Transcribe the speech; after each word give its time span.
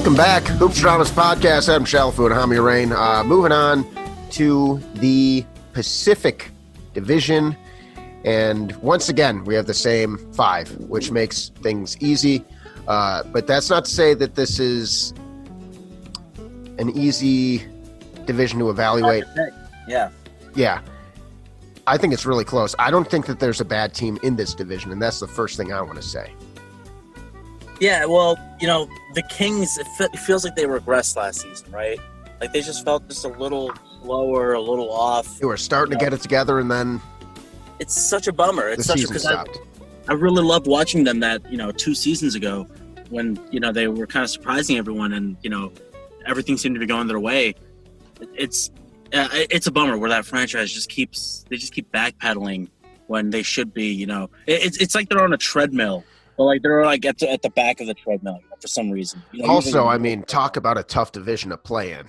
Welcome 0.00 0.16
back, 0.16 0.44
Hoopstradamus 0.44 1.10
Podcast. 1.10 1.68
Adam 1.68 1.84
Shalafu 1.84 2.24
and 2.24 2.34
Hami 2.34 2.64
Rain. 2.64 2.90
Uh, 2.90 3.22
moving 3.22 3.52
on 3.52 3.84
to 4.30 4.80
the 4.94 5.44
Pacific 5.74 6.50
Division. 6.94 7.54
And 8.24 8.74
once 8.76 9.10
again, 9.10 9.44
we 9.44 9.54
have 9.54 9.66
the 9.66 9.74
same 9.74 10.16
five, 10.32 10.74
which 10.88 11.10
makes 11.10 11.50
things 11.60 11.98
easy. 12.00 12.42
Uh, 12.88 13.24
but 13.24 13.46
that's 13.46 13.68
not 13.68 13.84
to 13.84 13.90
say 13.90 14.14
that 14.14 14.36
this 14.36 14.58
is 14.58 15.12
an 16.78 16.88
easy 16.96 17.62
division 18.24 18.58
to 18.60 18.70
evaluate. 18.70 19.24
Yeah. 19.86 20.08
Yeah. 20.54 20.80
I 21.86 21.98
think 21.98 22.14
it's 22.14 22.24
really 22.24 22.46
close. 22.46 22.74
I 22.78 22.90
don't 22.90 23.10
think 23.10 23.26
that 23.26 23.38
there's 23.38 23.60
a 23.60 23.66
bad 23.66 23.92
team 23.92 24.18
in 24.22 24.36
this 24.36 24.54
division, 24.54 24.92
and 24.92 25.02
that's 25.02 25.20
the 25.20 25.28
first 25.28 25.58
thing 25.58 25.74
I 25.74 25.82
want 25.82 25.96
to 25.96 26.02
say. 26.02 26.32
Yeah, 27.80 28.04
well, 28.04 28.38
you 28.60 28.66
know, 28.66 28.88
the 29.14 29.22
Kings, 29.22 29.78
it, 29.78 29.86
fe- 29.98 30.08
it 30.12 30.18
feels 30.18 30.44
like 30.44 30.54
they 30.54 30.64
regressed 30.64 31.16
last 31.16 31.40
season, 31.40 31.72
right? 31.72 31.98
Like 32.40 32.52
they 32.52 32.60
just 32.60 32.84
felt 32.84 33.08
just 33.08 33.24
a 33.24 33.28
little 33.28 33.72
lower, 34.02 34.52
a 34.52 34.60
little 34.60 34.92
off. 34.92 35.38
They 35.38 35.46
were 35.46 35.56
starting 35.56 35.98
to 35.98 36.02
get 36.02 36.12
it 36.12 36.20
together, 36.20 36.58
and 36.58 36.70
then 36.70 37.00
It's 37.78 37.98
such 37.98 38.28
a 38.28 38.32
bummer. 38.32 38.68
It's 38.68 38.86
the 38.86 38.92
such 38.92 38.98
season 39.00 39.16
I, 39.16 39.18
stopped. 39.18 39.58
I 40.08 40.12
really 40.12 40.42
loved 40.42 40.66
watching 40.66 41.04
them 41.04 41.20
that, 41.20 41.50
you 41.50 41.56
know, 41.56 41.72
two 41.72 41.94
seasons 41.94 42.34
ago 42.34 42.66
when, 43.08 43.40
you 43.50 43.60
know, 43.60 43.72
they 43.72 43.88
were 43.88 44.06
kind 44.06 44.22
of 44.22 44.30
surprising 44.30 44.76
everyone 44.76 45.12
and, 45.12 45.36
you 45.42 45.50
know, 45.50 45.72
everything 46.26 46.56
seemed 46.58 46.74
to 46.74 46.80
be 46.80 46.86
going 46.86 47.06
their 47.06 47.20
way. 47.20 47.54
It's 48.34 48.70
uh, 49.12 49.28
it's 49.32 49.66
a 49.66 49.72
bummer 49.72 49.98
where 49.98 50.10
that 50.10 50.24
franchise 50.24 50.72
just 50.72 50.88
keeps 50.88 51.44
they 51.48 51.56
just 51.56 51.72
keep 51.72 51.90
backpedaling 51.90 52.68
when 53.06 53.30
they 53.30 53.42
should 53.42 53.74
be, 53.74 53.86
you 53.86 54.06
know. 54.06 54.30
It, 54.46 54.64
it's 54.66 54.76
it's 54.76 54.94
like 54.94 55.08
they're 55.08 55.24
on 55.24 55.32
a 55.32 55.38
treadmill. 55.38 56.04
But 56.40 56.46
like 56.46 56.62
they're 56.62 56.86
like 56.86 57.04
at 57.04 57.18
the, 57.18 57.30
at 57.30 57.42
the 57.42 57.50
back 57.50 57.82
of 57.82 57.86
the 57.86 57.92
treadmill 57.92 58.38
you 58.42 58.48
know, 58.48 58.56
for 58.58 58.66
some 58.66 58.90
reason. 58.90 59.22
You 59.30 59.42
know, 59.42 59.50
Also, 59.50 59.86
I 59.86 59.98
mean, 59.98 60.22
talk 60.22 60.56
about 60.56 60.78
a 60.78 60.82
tough 60.82 61.12
division 61.12 61.50
to 61.50 61.58
play 61.58 61.92
in. 61.92 62.06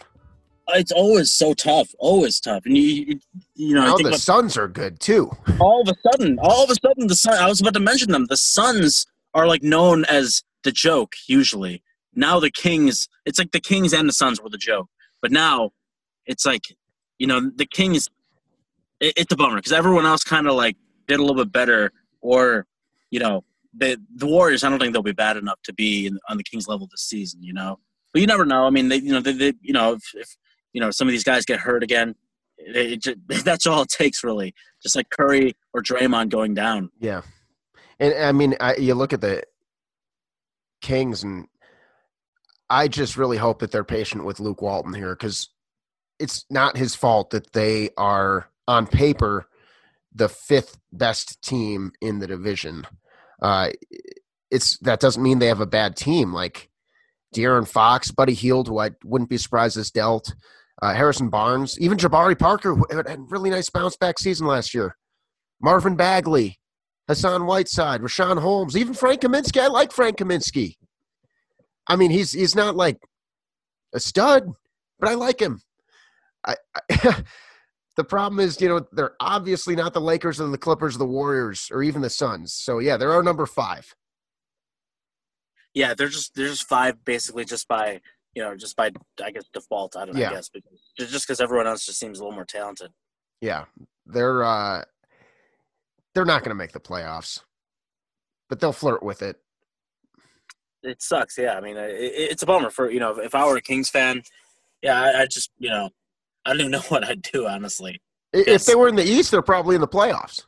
it's 0.69 0.93
always 0.93 1.29
so 1.31 1.53
tough, 1.53 1.93
always 1.99 2.39
tough. 2.39 2.65
And 2.65 2.77
you, 2.77 2.83
you, 2.85 3.19
you 3.55 3.75
know, 3.75 3.81
I 3.81 3.85
Now 3.87 3.97
think 3.97 4.03
the 4.05 4.09
about 4.11 4.21
Suns 4.21 4.55
are 4.55 4.69
good 4.69 5.01
too. 5.01 5.29
all 5.59 5.81
of 5.81 5.89
a 5.89 5.95
sudden, 6.13 6.39
all 6.41 6.63
of 6.63 6.69
a 6.69 6.75
sudden, 6.75 7.07
the 7.07 7.15
Sun. 7.15 7.39
I 7.39 7.49
was 7.49 7.59
about 7.59 7.73
to 7.73 7.81
mention 7.81 8.13
them. 8.13 8.27
The 8.29 8.37
Suns 8.37 9.05
are 9.33 9.47
like 9.47 9.63
known 9.63 10.05
as 10.05 10.43
the 10.63 10.71
joke 10.71 11.11
usually. 11.27 11.83
Now 12.15 12.39
the 12.39 12.51
Kings, 12.51 13.09
it's 13.25 13.37
like 13.37 13.51
the 13.51 13.59
Kings 13.59 13.91
and 13.91 14.07
the 14.07 14.13
Suns 14.13 14.41
were 14.41 14.49
the 14.49 14.57
joke, 14.57 14.87
but 15.21 15.33
now 15.33 15.71
it's 16.25 16.45
like, 16.45 16.73
you 17.19 17.27
know, 17.27 17.51
the 17.53 17.65
Kings. 17.65 18.07
It, 19.01 19.11
it's 19.17 19.33
a 19.33 19.35
bummer 19.35 19.57
because 19.57 19.73
everyone 19.73 20.05
else 20.05 20.23
kind 20.23 20.47
of 20.47 20.55
like 20.55 20.77
did 21.09 21.19
a 21.19 21.21
little 21.21 21.43
bit 21.43 21.51
better, 21.51 21.91
or 22.21 22.65
you 23.09 23.19
know, 23.19 23.43
the 23.73 23.97
the 24.15 24.25
Warriors. 24.25 24.63
I 24.63 24.69
don't 24.69 24.79
think 24.79 24.93
they'll 24.93 25.01
be 25.01 25.11
bad 25.11 25.37
enough 25.37 25.59
to 25.63 25.73
be 25.73 26.07
in, 26.07 26.19
on 26.29 26.37
the 26.37 26.43
Kings 26.43 26.67
level 26.67 26.87
this 26.89 27.03
season. 27.03 27.41
You 27.43 27.53
know, 27.53 27.79
but 28.13 28.21
you 28.21 28.27
never 28.27 28.45
know. 28.45 28.65
I 28.65 28.69
mean, 28.69 28.89
they, 28.89 28.97
you 28.97 29.11
know, 29.11 29.21
they, 29.21 29.33
they 29.33 29.53
you 29.61 29.73
know, 29.73 29.93
if, 29.93 30.03
if 30.13 30.35
you 30.73 30.81
know 30.81 30.91
some 30.91 31.07
of 31.07 31.11
these 31.11 31.23
guys 31.23 31.45
get 31.45 31.59
hurt 31.59 31.83
again, 31.83 32.15
it, 32.57 33.05
it 33.05 33.27
that's 33.45 33.65
all 33.65 33.83
it 33.83 33.89
takes 33.89 34.23
really. 34.23 34.53
Just 34.81 34.95
like 34.95 35.09
Curry 35.09 35.55
or 35.73 35.81
Draymond 35.81 36.29
going 36.29 36.53
down. 36.53 36.89
Yeah, 36.99 37.21
and 37.99 38.13
I 38.15 38.31
mean, 38.31 38.55
I, 38.59 38.75
you 38.75 38.93
look 38.95 39.13
at 39.13 39.21
the 39.21 39.43
Kings, 40.81 41.23
and 41.23 41.47
I 42.69 42.87
just 42.87 43.17
really 43.17 43.37
hope 43.37 43.59
that 43.59 43.71
they're 43.71 43.83
patient 43.83 44.25
with 44.25 44.39
Luke 44.39 44.61
Walton 44.61 44.93
here 44.93 45.15
because 45.15 45.49
it's 46.19 46.45
not 46.49 46.77
his 46.77 46.95
fault 46.95 47.31
that 47.31 47.53
they 47.53 47.89
are 47.97 48.49
on 48.67 48.87
paper 48.87 49.47
the 50.13 50.29
fifth 50.29 50.77
best 50.91 51.41
team 51.41 51.91
in 52.01 52.19
the 52.19 52.27
division. 52.27 52.85
Uh, 53.41 53.69
it's 54.49 54.77
that 54.79 54.99
doesn't 54.99 55.23
mean 55.23 55.39
they 55.39 55.47
have 55.47 55.61
a 55.61 55.65
bad 55.65 55.95
team. 55.95 56.33
Like 56.33 56.69
De'Aaron 57.35 57.67
Fox, 57.67 58.11
Buddy 58.11 58.33
Hield, 58.33 58.67
who 58.67 58.79
I 58.79 58.91
wouldn't 59.03 59.29
be 59.29 59.37
surprised 59.37 59.77
is 59.77 59.91
dealt. 59.91 60.33
Uh, 60.81 60.93
Harrison 60.93 61.29
Barnes, 61.29 61.79
even 61.79 61.97
Jabari 61.97 62.37
Parker, 62.37 62.75
had 62.91 63.07
a 63.07 63.17
really 63.19 63.49
nice 63.49 63.69
bounce 63.69 63.95
back 63.95 64.17
season 64.17 64.47
last 64.47 64.73
year. 64.73 64.97
Marvin 65.61 65.95
Bagley, 65.95 66.59
Hassan 67.07 67.45
Whiteside, 67.45 68.01
Richaun 68.01 68.39
Holmes, 68.39 68.75
even 68.75 68.93
Frank 68.93 69.21
Kaminsky. 69.21 69.61
I 69.61 69.67
like 69.67 69.91
Frank 69.91 70.17
Kaminsky. 70.17 70.77
I 71.87 71.95
mean, 71.95 72.11
he's 72.11 72.31
he's 72.31 72.55
not 72.55 72.75
like 72.75 72.97
a 73.93 73.99
stud, 73.99 74.49
but 74.99 75.09
I 75.09 75.13
like 75.15 75.39
him. 75.39 75.61
I, 76.45 76.55
I 76.75 77.23
the 77.97 78.03
problem 78.03 78.39
is, 78.39 78.59
you 78.61 78.69
know, 78.69 78.85
they're 78.91 79.15
obviously 79.19 79.75
not 79.75 79.93
the 79.93 80.01
Lakers 80.01 80.39
and 80.39 80.53
the 80.53 80.57
Clippers, 80.57 80.97
the 80.97 81.05
Warriors, 81.05 81.67
or 81.71 81.83
even 81.83 82.01
the 82.01 82.09
Suns. 82.09 82.53
So 82.53 82.79
yeah, 82.79 82.97
they're 82.97 83.11
our 83.13 83.23
number 83.23 83.45
five. 83.45 83.93
Yeah, 85.73 85.93
they're 85.93 86.07
just 86.07 86.35
they're 86.35 86.47
just 86.47 86.67
five 86.67 87.03
basically 87.05 87.45
just 87.45 87.67
by 87.67 88.01
you 88.33 88.41
know 88.43 88.55
just 88.55 88.75
by 88.75 88.91
I 89.23 89.31
guess 89.31 89.45
default. 89.53 89.95
I 89.95 90.05
don't 90.05 90.15
know. 90.15 90.21
Yeah. 90.21 90.31
I 90.31 90.33
guess 90.35 90.49
because, 90.49 90.79
just 90.97 91.27
because 91.27 91.39
everyone 91.41 91.67
else 91.67 91.85
just 91.85 91.99
seems 91.99 92.19
a 92.19 92.23
little 92.23 92.35
more 92.35 92.45
talented. 92.45 92.91
Yeah, 93.41 93.65
they're 94.05 94.43
uh, 94.43 94.83
they're 96.13 96.25
not 96.25 96.41
going 96.41 96.49
to 96.51 96.55
make 96.55 96.73
the 96.73 96.79
playoffs, 96.79 97.41
but 98.49 98.59
they'll 98.59 98.73
flirt 98.73 99.01
with 99.03 99.21
it. 99.21 99.37
It 100.83 101.01
sucks. 101.01 101.37
Yeah, 101.37 101.55
I 101.57 101.61
mean 101.61 101.77
it, 101.77 101.89
it- 101.91 102.31
it's 102.31 102.43
a 102.43 102.45
bummer 102.45 102.69
for 102.69 102.89
you 102.89 102.99
know 102.99 103.17
if 103.19 103.33
I 103.35 103.45
were 103.45 103.57
a 103.57 103.61
Kings 103.61 103.89
fan, 103.89 104.23
yeah, 104.81 105.01
I, 105.01 105.21
I 105.21 105.25
just 105.25 105.51
you 105.57 105.69
know 105.69 105.89
I 106.45 106.51
don't 106.51 106.59
even 106.61 106.71
know 106.71 106.79
what 106.89 107.03
I'd 107.05 107.21
do 107.21 107.47
honestly. 107.47 108.01
If 108.33 108.63
they 108.65 108.75
were 108.75 108.87
in 108.87 108.95
the 108.95 109.03
East, 109.03 109.31
they're 109.31 109.41
probably 109.41 109.75
in 109.75 109.81
the 109.81 109.87
playoffs. 109.87 110.45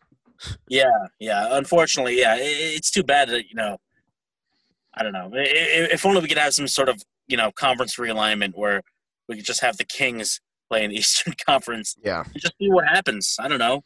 Yeah, 0.70 0.86
yeah. 1.20 1.50
Unfortunately, 1.58 2.18
yeah, 2.20 2.36
it, 2.36 2.42
it's 2.42 2.92
too 2.92 3.04
bad 3.04 3.30
that 3.30 3.50
you 3.50 3.56
know. 3.56 3.78
I 4.96 5.02
don't 5.04 5.12
know. 5.14 5.32
If 5.34 6.06
only 6.06 6.22
we 6.22 6.28
could 6.28 6.38
have 6.38 6.54
some 6.54 6.68
sort 6.68 6.88
of 6.90 7.02
you 7.28 7.38
know 7.38 7.52
conference 7.52 7.96
realignment 7.98 8.54
where 8.56 8.82
we 9.28 9.36
could 9.36 9.46
just 9.46 9.62
have 9.62 9.78
the 9.78 9.86
Kings 9.86 10.40
play 10.70 10.84
in 10.84 10.92
the 10.92 10.98
Eastern 11.00 11.34
Conference 11.46 11.96
Yeah. 12.04 12.24
just 12.38 12.54
see 12.60 12.70
what 12.70 12.88
happens. 12.88 13.36
I 13.40 13.48
don't 13.48 13.60
know. 13.60 13.84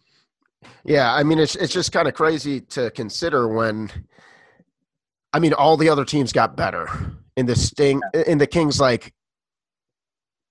Yeah, 0.83 1.13
I 1.13 1.23
mean 1.23 1.39
it's 1.39 1.55
it's 1.55 1.73
just 1.73 1.91
kind 1.91 2.07
of 2.07 2.13
crazy 2.13 2.61
to 2.61 2.89
consider 2.91 3.47
when 3.47 3.91
I 5.33 5.39
mean 5.39 5.53
all 5.53 5.77
the 5.77 5.89
other 5.89 6.05
teams 6.05 6.31
got 6.31 6.55
better 6.57 6.87
in 7.35 7.45
the 7.45 7.55
sting 7.55 8.01
in 8.25 8.37
the 8.37 8.47
Kings 8.47 8.79
like 8.79 9.13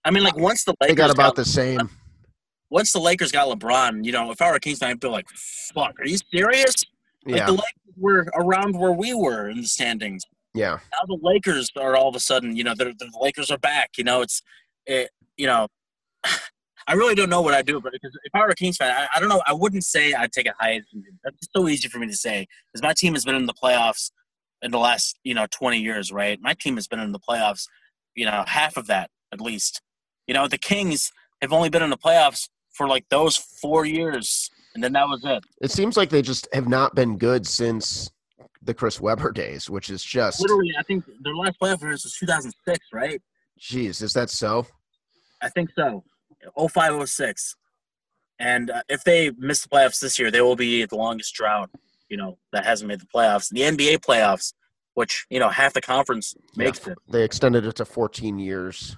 I 0.07 0.11
mean, 0.13 0.23
like 0.23 0.37
once 0.37 0.63
the 0.65 0.73
they 0.81 0.87
Lakers 0.89 0.97
got 0.97 1.11
about 1.11 1.23
got, 1.31 1.37
the 1.37 1.45
same. 1.45 1.91
once 2.71 2.93
the 2.93 3.01
Lakers 3.01 3.33
got 3.33 3.49
LeBron, 3.49 4.05
you 4.05 4.13
know, 4.13 4.31
if 4.31 4.41
I 4.41 4.49
were 4.49 4.57
a 4.57 4.61
Kings 4.61 4.79
fan, 4.79 4.91
I'd 4.91 5.01
be 5.01 5.09
like, 5.09 5.29
"Fuck, 5.75 5.99
are 5.99 6.07
you 6.07 6.17
serious?" 6.33 6.75
Like 7.27 7.39
Yeah. 7.39 7.47
the 7.47 7.53
Lakers 7.53 7.95
were 7.97 8.27
around 8.37 8.79
where 8.79 8.93
we 8.93 9.15
were 9.15 9.51
in 9.51 9.61
the 9.63 9.67
standings. 9.67 10.23
Yeah. 10.55 10.79
Now 10.93 11.07
the 11.09 11.19
Lakers 11.21 11.71
are 11.77 11.97
all 11.97 12.09
of 12.09 12.15
a 12.15 12.21
sudden, 12.21 12.55
you 12.57 12.63
know, 12.63 12.73
they're, 12.77 12.95
the 12.97 13.11
Lakers 13.21 13.51
are 13.51 13.59
back. 13.59 13.91
You 13.99 14.05
know, 14.05 14.23
it's, 14.23 14.43
it, 14.87 15.11
you 15.37 15.47
know, 15.49 15.67
I 16.89 16.93
really 16.93 17.17
don't 17.17 17.29
know 17.29 17.41
what 17.41 17.53
I'd 17.53 17.67
do, 17.67 17.81
but 17.81 17.91
because 17.93 18.17
if 18.23 18.33
I 18.33 18.39
were 18.39 18.51
a 18.51 18.55
Kings 18.55 18.77
fan, 18.77 18.95
I, 18.95 19.09
I 19.17 19.19
don't 19.19 19.29
know. 19.29 19.43
I 19.45 19.53
wouldn't 19.53 19.83
say 19.85 20.15
I'd 20.15 20.31
take 20.31 20.47
a 20.47 20.55
hiatus. 20.61 20.87
That's 21.25 21.49
so 21.55 21.67
easy 21.69 21.89
for 21.89 21.99
me 21.99 22.07
to 22.07 22.17
say 22.17 22.47
because 22.73 22.81
my 22.83 22.93
team 22.93 23.15
has 23.15 23.25
been 23.25 23.35
in 23.35 23.47
the 23.47 23.55
playoffs 23.55 24.13
in 24.63 24.71
the 24.71 24.79
last, 24.79 25.19
you 25.25 25.35
know, 25.35 25.47
20 25.51 25.79
years, 25.79 26.13
right? 26.13 26.41
My 26.41 26.55
team 26.55 26.77
has 26.77 26.87
been 26.87 27.01
in 27.01 27.11
the 27.11 27.19
playoffs, 27.19 27.67
you 28.15 28.25
know, 28.25 28.45
half 28.47 28.77
of 28.77 28.87
that 28.87 29.11
at 29.33 29.41
least. 29.41 29.83
You 30.27 30.35
know, 30.35 30.49
the 30.49 30.59
Kings 30.59 31.13
have 31.43 31.53
only 31.53 31.69
been 31.69 31.83
in 31.83 31.91
the 31.91 31.97
playoffs 31.97 32.49
for 32.73 32.87
like 32.89 33.09
those 33.09 33.37
four 33.37 33.85
years, 33.85 34.51
and 34.75 34.83
then 34.83 34.93
that 34.95 35.09
was 35.09 35.23
it. 35.25 35.45
It 35.61 35.71
seems 35.71 35.97
like 35.97 36.11
they 36.11 36.23
just 36.23 36.49
have 36.53 36.69
not 36.69 36.95
been 36.95 37.17
good 37.19 37.47
since 37.47 38.11
the 38.63 38.75
Chris 38.75 39.01
Webber 39.01 39.31
days, 39.33 39.71
which 39.71 39.91
is 39.91 40.03
just 40.03 40.41
Literally, 40.41 40.73
I 40.79 40.83
think 40.83 41.05
their 41.23 41.35
last 41.35 41.59
playoff 41.61 41.75
appearance 41.75 42.05
was 42.05 42.15
2006, 42.19 42.87
right? 42.93 43.21
jeez, 43.61 44.03
is 44.03 44.13
that 44.13 44.29
so? 44.29 44.67
I 45.41 45.49
think 45.49 45.71
so. 45.77 46.05
05, 46.69 47.09
06. 47.09 47.57
And 48.39 48.71
uh, 48.71 48.83
if 48.89 49.03
they 49.05 49.31
miss 49.39 49.63
the 49.63 49.69
playoffs 49.69 50.01
this 50.01 50.19
year, 50.19 50.31
they 50.31 50.41
will 50.43 50.57
be 50.57 50.85
the 50.85 50.97
longest 50.97 51.35
drought, 51.35 51.71
you 52.11 52.17
know, 52.17 52.37
that 52.53 52.65
hasn't 52.67 52.89
made 52.89 53.01
the 53.01 53.07
playoffs. 53.07 53.49
The 53.49 53.61
NBA 53.63 53.99
playoffs, 54.01 54.53
which, 54.95 55.27
you 55.31 55.39
know, 55.39 55.49
half 55.49 55.73
the 55.73 55.81
conference 55.81 56.35
makes 56.57 56.81
Yeah. 56.87 56.93
it. 56.93 56.99
They 57.09 57.25
extended 57.25 57.65
it 57.65 57.77
to 57.77 57.85
14 57.87 58.39
years. 58.39 58.97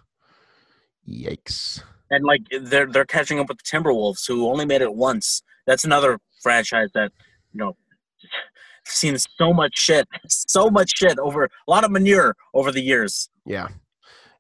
Yikes. 1.09 1.83
And 2.11 2.25
like 2.25 2.43
they're 2.63 2.87
they're 2.87 3.05
catching 3.05 3.39
up 3.39 3.49
with 3.49 3.59
the 3.59 3.65
Timberwolves, 3.65 4.27
who 4.27 4.49
only 4.49 4.65
made 4.65 4.83
it 4.83 4.95
once. 4.95 5.43
That's 5.67 5.85
another 5.85 6.19
franchise 6.43 6.89
that, 6.95 7.13
you 7.53 7.59
know, 7.59 7.77
seen 8.85 9.17
so 9.19 9.53
much 9.53 9.73
shit, 9.77 10.09
so 10.29 10.71
much 10.71 10.97
shit 10.97 11.19
over 11.19 11.45
a 11.45 11.49
lot 11.67 11.85
of 11.85 11.91
manure 11.91 12.35
over 12.55 12.73
the 12.73 12.81
years. 12.81 13.29
Yeah. 13.45 13.69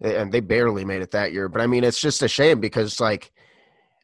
And 0.00 0.32
they 0.32 0.40
barely 0.40 0.84
made 0.84 1.02
it 1.02 1.10
that 1.10 1.32
year. 1.32 1.48
But 1.48 1.60
I 1.60 1.66
mean, 1.66 1.84
it's 1.84 2.00
just 2.00 2.22
a 2.22 2.28
shame 2.28 2.60
because 2.60 3.00
like 3.00 3.32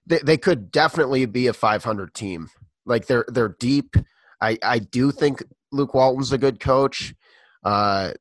they, 0.06 0.18
they 0.18 0.36
could 0.36 0.70
definitely 0.70 1.24
be 1.26 1.46
a 1.46 1.52
500 1.52 2.14
team. 2.14 2.48
Like 2.84 3.06
they're 3.06 3.24
they're 3.28 3.56
deep. 3.58 3.96
I 4.40 4.58
I 4.62 4.78
do 4.78 5.10
think 5.10 5.42
Luke 5.72 5.94
Walton's 5.94 6.32
a 6.32 6.38
good 6.38 6.60
coach. 6.60 7.14
Uh, 7.64 8.12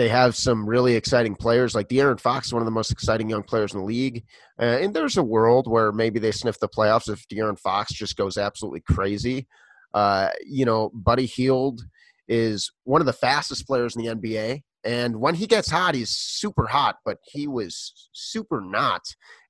they 0.00 0.08
have 0.08 0.34
some 0.34 0.66
really 0.66 0.94
exciting 0.94 1.34
players. 1.34 1.74
Like 1.74 1.88
De'Aaron 1.88 2.18
Fox 2.18 2.54
one 2.54 2.62
of 2.62 2.66
the 2.66 2.72
most 2.72 2.90
exciting 2.90 3.28
young 3.28 3.42
players 3.42 3.74
in 3.74 3.80
the 3.80 3.84
league. 3.84 4.24
Uh, 4.58 4.78
and 4.80 4.94
there's 4.94 5.18
a 5.18 5.22
world 5.22 5.70
where 5.70 5.92
maybe 5.92 6.18
they 6.18 6.32
sniff 6.32 6.58
the 6.58 6.70
playoffs 6.70 7.12
if 7.12 7.28
De'Aaron 7.28 7.58
Fox 7.58 7.92
just 7.92 8.16
goes 8.16 8.38
absolutely 8.38 8.80
crazy. 8.80 9.46
Uh, 9.92 10.30
you 10.42 10.64
know, 10.64 10.90
Buddy 10.94 11.26
Hield 11.26 11.82
is 12.28 12.72
one 12.84 13.02
of 13.02 13.06
the 13.06 13.12
fastest 13.12 13.66
players 13.66 13.94
in 13.94 14.02
the 14.02 14.14
NBA. 14.14 14.62
And 14.84 15.20
when 15.20 15.34
he 15.34 15.46
gets 15.46 15.70
hot, 15.70 15.94
he's 15.94 16.08
super 16.08 16.66
hot, 16.66 16.96
but 17.04 17.18
he 17.22 17.46
was 17.46 18.08
super 18.14 18.62
not 18.62 19.02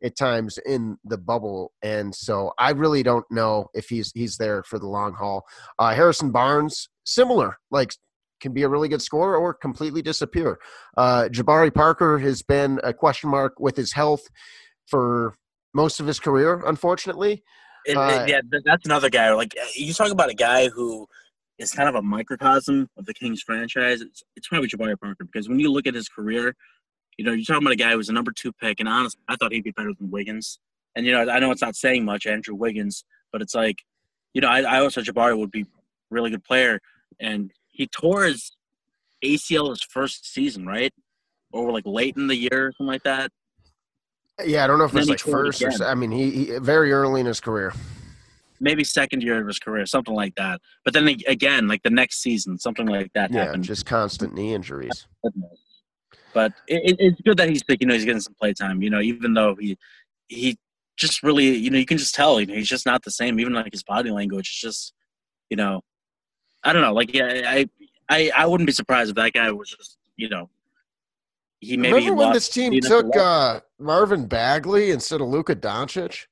at 0.03 0.17
times 0.17 0.59
in 0.67 0.99
the 1.05 1.19
bubble. 1.19 1.71
And 1.81 2.13
so 2.13 2.53
I 2.59 2.71
really 2.71 3.05
don't 3.05 3.31
know 3.31 3.69
if 3.73 3.89
he's 3.89 4.11
he's 4.17 4.37
there 4.37 4.65
for 4.65 4.81
the 4.81 4.89
long 4.89 5.15
haul. 5.15 5.45
Uh, 5.79 5.95
Harrison 5.95 6.33
Barnes, 6.33 6.89
similar, 7.05 7.59
like 7.71 7.93
can 8.41 8.53
be 8.53 8.63
a 8.63 8.69
really 8.69 8.89
good 8.89 9.03
scorer 9.03 9.37
or 9.37 9.55
completely 9.55 10.03
disappear. 10.03 10.59
Uh, 10.97 11.29
Jabari 11.31 11.73
Parker 11.73 12.19
has 12.19 12.43
been 12.43 12.81
a 12.83 12.93
question 12.93 13.31
mark 13.31 13.61
with 13.61 13.77
his 13.77 13.93
health 13.93 14.23
for 14.87 15.35
most 15.75 16.01
of 16.01 16.07
his 16.07 16.19
career, 16.19 16.63
unfortunately. 16.67 17.43
It, 17.87 17.97
Uh, 17.97 18.27
yeah, 18.29 18.41
that's 18.65 18.85
another 18.85 19.09
guy. 19.09 19.33
Like 19.33 19.55
you 19.75 19.93
talk 19.95 20.11
about 20.11 20.31
a 20.31 20.35
guy 20.35 20.69
who 20.69 21.07
is 21.59 21.73
kind 21.73 21.89
of 21.89 21.95
a 21.95 22.03
microcosm 22.03 22.89
of 22.97 23.07
the 23.07 23.15
Kings 23.15 23.43
franchise. 23.43 24.01
It's, 24.01 24.23
it's 24.37 24.49
probably 24.49 24.69
Jabari 24.69 24.99
Parker 24.99 25.25
because 25.25 25.49
when 25.49 25.61
you 25.61 25.71
look 25.71 25.87
at 25.87 25.95
his 25.95 26.09
career, 26.09 26.55
you 27.17 27.25
know, 27.25 27.33
you're 27.33 27.45
talking 27.45 27.63
about 27.63 27.73
a 27.73 27.77
guy 27.77 27.91
who 27.91 27.99
was 27.99 28.09
a 28.09 28.15
number 28.15 28.33
two 28.33 28.53
pick, 28.53 28.81
and 28.81 28.89
honestly, 28.89 29.21
I 29.29 29.37
thought 29.37 29.53
he'd 29.53 29.65
be 29.65 29.73
better 29.73 29.93
than 29.99 30.11
Wiggins. 30.11 30.59
And 30.97 31.07
you 31.07 31.13
know, 31.13 31.31
I 31.31 31.39
know 31.39 31.51
it's 31.51 31.63
not 31.63 31.77
saying 31.77 32.05
much, 32.05 32.27
Andrew 32.27 32.55
Wiggins, 32.55 33.05
but 33.33 33.43
it's 33.43 33.55
like, 33.55 33.77
you 34.35 34.41
know, 34.41 34.49
I, 34.49 34.61
I 34.63 34.79
always 34.79 34.95
thought 34.95 35.05
Jabari 35.05 35.39
would 35.39 35.51
be 35.51 35.63
a 35.63 35.67
really 36.11 36.31
good 36.31 36.45
player, 36.45 36.81
and 37.21 37.53
he 37.81 37.87
tore 37.87 38.25
his 38.25 38.53
ACL 39.25 39.71
his 39.71 39.83
first 39.83 40.33
season, 40.33 40.67
right? 40.67 40.93
Or 41.53 41.73
like 41.73 41.85
late 41.87 42.17
in 42.17 42.27
the 42.27 42.37
year, 42.37 42.69
or 42.69 42.73
something 42.73 42.87
like 42.87 43.03
that. 43.05 43.31
Yeah, 44.45 44.65
I 44.65 44.67
don't 44.67 44.79
know 44.79 44.85
if 44.85 44.93
And 44.93 45.01
it's 45.01 45.09
like 45.09 45.19
it 45.19 45.31
first 45.31 45.63
or 45.63 45.85
I 45.85 45.95
mean, 45.95 46.11
he, 46.11 46.31
he 46.31 46.59
very 46.59 46.93
early 46.93 47.21
in 47.21 47.27
his 47.27 47.41
career. 47.41 47.73
maybe 48.61 48.85
second 48.85 49.23
year 49.23 49.41
of 49.41 49.47
his 49.47 49.59
career, 49.59 49.87
something 49.87 50.15
like 50.15 50.35
that. 50.37 50.61
But 50.85 50.95
then 50.95 51.09
again, 51.27 51.67
like 51.67 51.83
the 51.83 51.91
next 51.91 52.23
season, 52.23 52.59
something 52.59 52.87
like 52.87 53.13
that 53.15 53.33
Yeah, 53.33 53.47
happened. 53.47 53.65
just 53.65 53.87
constant 53.87 54.35
knee 54.35 54.55
injuries. 54.55 55.07
But 56.33 56.53
it, 56.67 56.91
it, 56.91 56.97
it's 57.01 57.21
good 57.23 57.39
that 57.39 57.49
he's 57.49 57.63
you 57.69 57.87
know, 57.87 57.95
he's 57.95 58.05
getting 58.05 58.21
some 58.21 58.35
play 58.35 58.53
time. 58.53 58.83
You 58.83 58.91
know, 58.91 59.01
even 59.01 59.35
though 59.35 59.57
he 59.57 59.77
he 60.29 60.59
just 60.97 61.23
really, 61.23 61.57
you 61.57 61.71
know, 61.71 61.79
you 61.79 61.87
can 61.87 61.99
just 61.99 62.15
tell, 62.15 62.39
you 62.41 62.47
know, 62.47 62.55
he's 62.55 62.69
just 62.69 62.87
not 62.87 63.03
the 63.03 63.11
same. 63.11 63.41
Even 63.41 63.55
like 63.55 63.73
his 63.73 63.83
body 63.83 64.11
language, 64.11 64.49
is 64.51 64.61
just, 64.61 64.93
you 65.49 65.57
know, 65.57 65.81
I 66.63 66.73
don't 66.73 66.83
know. 66.83 66.93
Like, 66.93 67.15
yeah, 67.15 67.43
I 67.47 67.69
I 68.09 68.31
I 68.37 68.47
wouldn't 68.47 68.67
be 68.67 68.73
surprised 68.73 69.11
if 69.11 69.17
that 69.17 69.33
guy 69.33 69.51
was 69.51 69.71
just, 69.71 69.99
you 70.17 70.29
know, 70.29 70.51
he 71.61 71.77
maybe 71.77 71.95
Remember 71.95 72.15
when 72.15 72.33
this 72.33 72.49
team 72.49 72.81
took 72.81 73.15
uh, 73.17 73.61
Marvin 73.79 74.27
Bagley 74.27 74.91
instead 74.91 75.21
of 75.21 75.29
Luka 75.29 75.55
Doncic? 75.55 76.27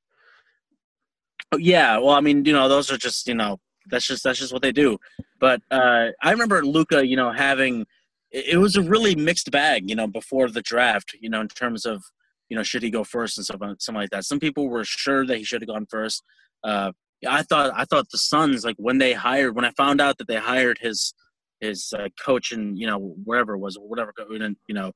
Oh, 1.52 1.58
Yeah, 1.58 1.98
well, 1.98 2.14
I 2.14 2.20
mean, 2.20 2.44
you 2.44 2.52
know, 2.52 2.69
those 2.69 2.90
are 2.90 2.96
just, 2.98 3.28
you 3.28 3.34
know, 3.34 3.60
that's 3.90 4.06
just 4.06 4.25
that's 4.25 4.38
just 4.38 4.52
what 4.52 4.62
they 4.62 4.72
do. 4.72 4.98
But 5.38 5.62
uh, 5.70 6.08
I 6.22 6.30
remember 6.30 6.64
Luka, 6.64 7.06
you 7.06 7.16
know, 7.16 7.30
having 7.30 7.86
it 8.30 8.58
was 8.58 8.76
a 8.76 8.82
really 8.82 9.14
mixed 9.14 9.50
bag, 9.50 9.88
you 9.88 9.96
know, 9.96 10.06
before 10.06 10.50
the 10.50 10.60
draft, 10.62 11.14
you 11.20 11.30
know, 11.30 11.40
in 11.40 11.48
terms 11.48 11.86
of, 11.86 12.02
you 12.48 12.56
know, 12.56 12.62
should 12.62 12.82
he 12.82 12.90
go 12.90 13.04
first 13.04 13.38
and 13.38 13.44
stuff, 13.44 13.60
something 13.78 13.94
like 13.94 14.10
that. 14.10 14.25
Some 14.25 14.38
people 14.38 14.69
were 14.69 14.84
sure 14.84 15.26
that 15.26 15.38
he 15.38 15.44
should 15.44 15.62
have 15.62 15.69
gone 15.69 15.86
first. 15.86 16.22
Uh, 16.62 16.92
yeah, 17.20 17.35
I 17.35 17.43
thought 17.43 17.73
I 17.75 17.85
thought 17.85 18.11
the 18.11 18.19
Suns, 18.19 18.65
like 18.65 18.76
when 18.79 18.99
they 18.99 19.12
hired, 19.12 19.55
when 19.55 19.65
I 19.65 19.70
found 19.73 20.00
out 20.00 20.19
that 20.19 20.29
they 20.29 20.37
hired 20.37 20.79
his 20.81 21.15
his 21.61 21.93
uh, 21.97 22.09
coach 22.25 22.53
and 22.53 22.79
you 22.79 22.87
know, 22.87 22.99
wherever 23.25 23.55
it 23.55 23.59
was, 23.59 23.76
whatever, 23.81 24.12
you 24.31 24.56
know, 24.69 24.93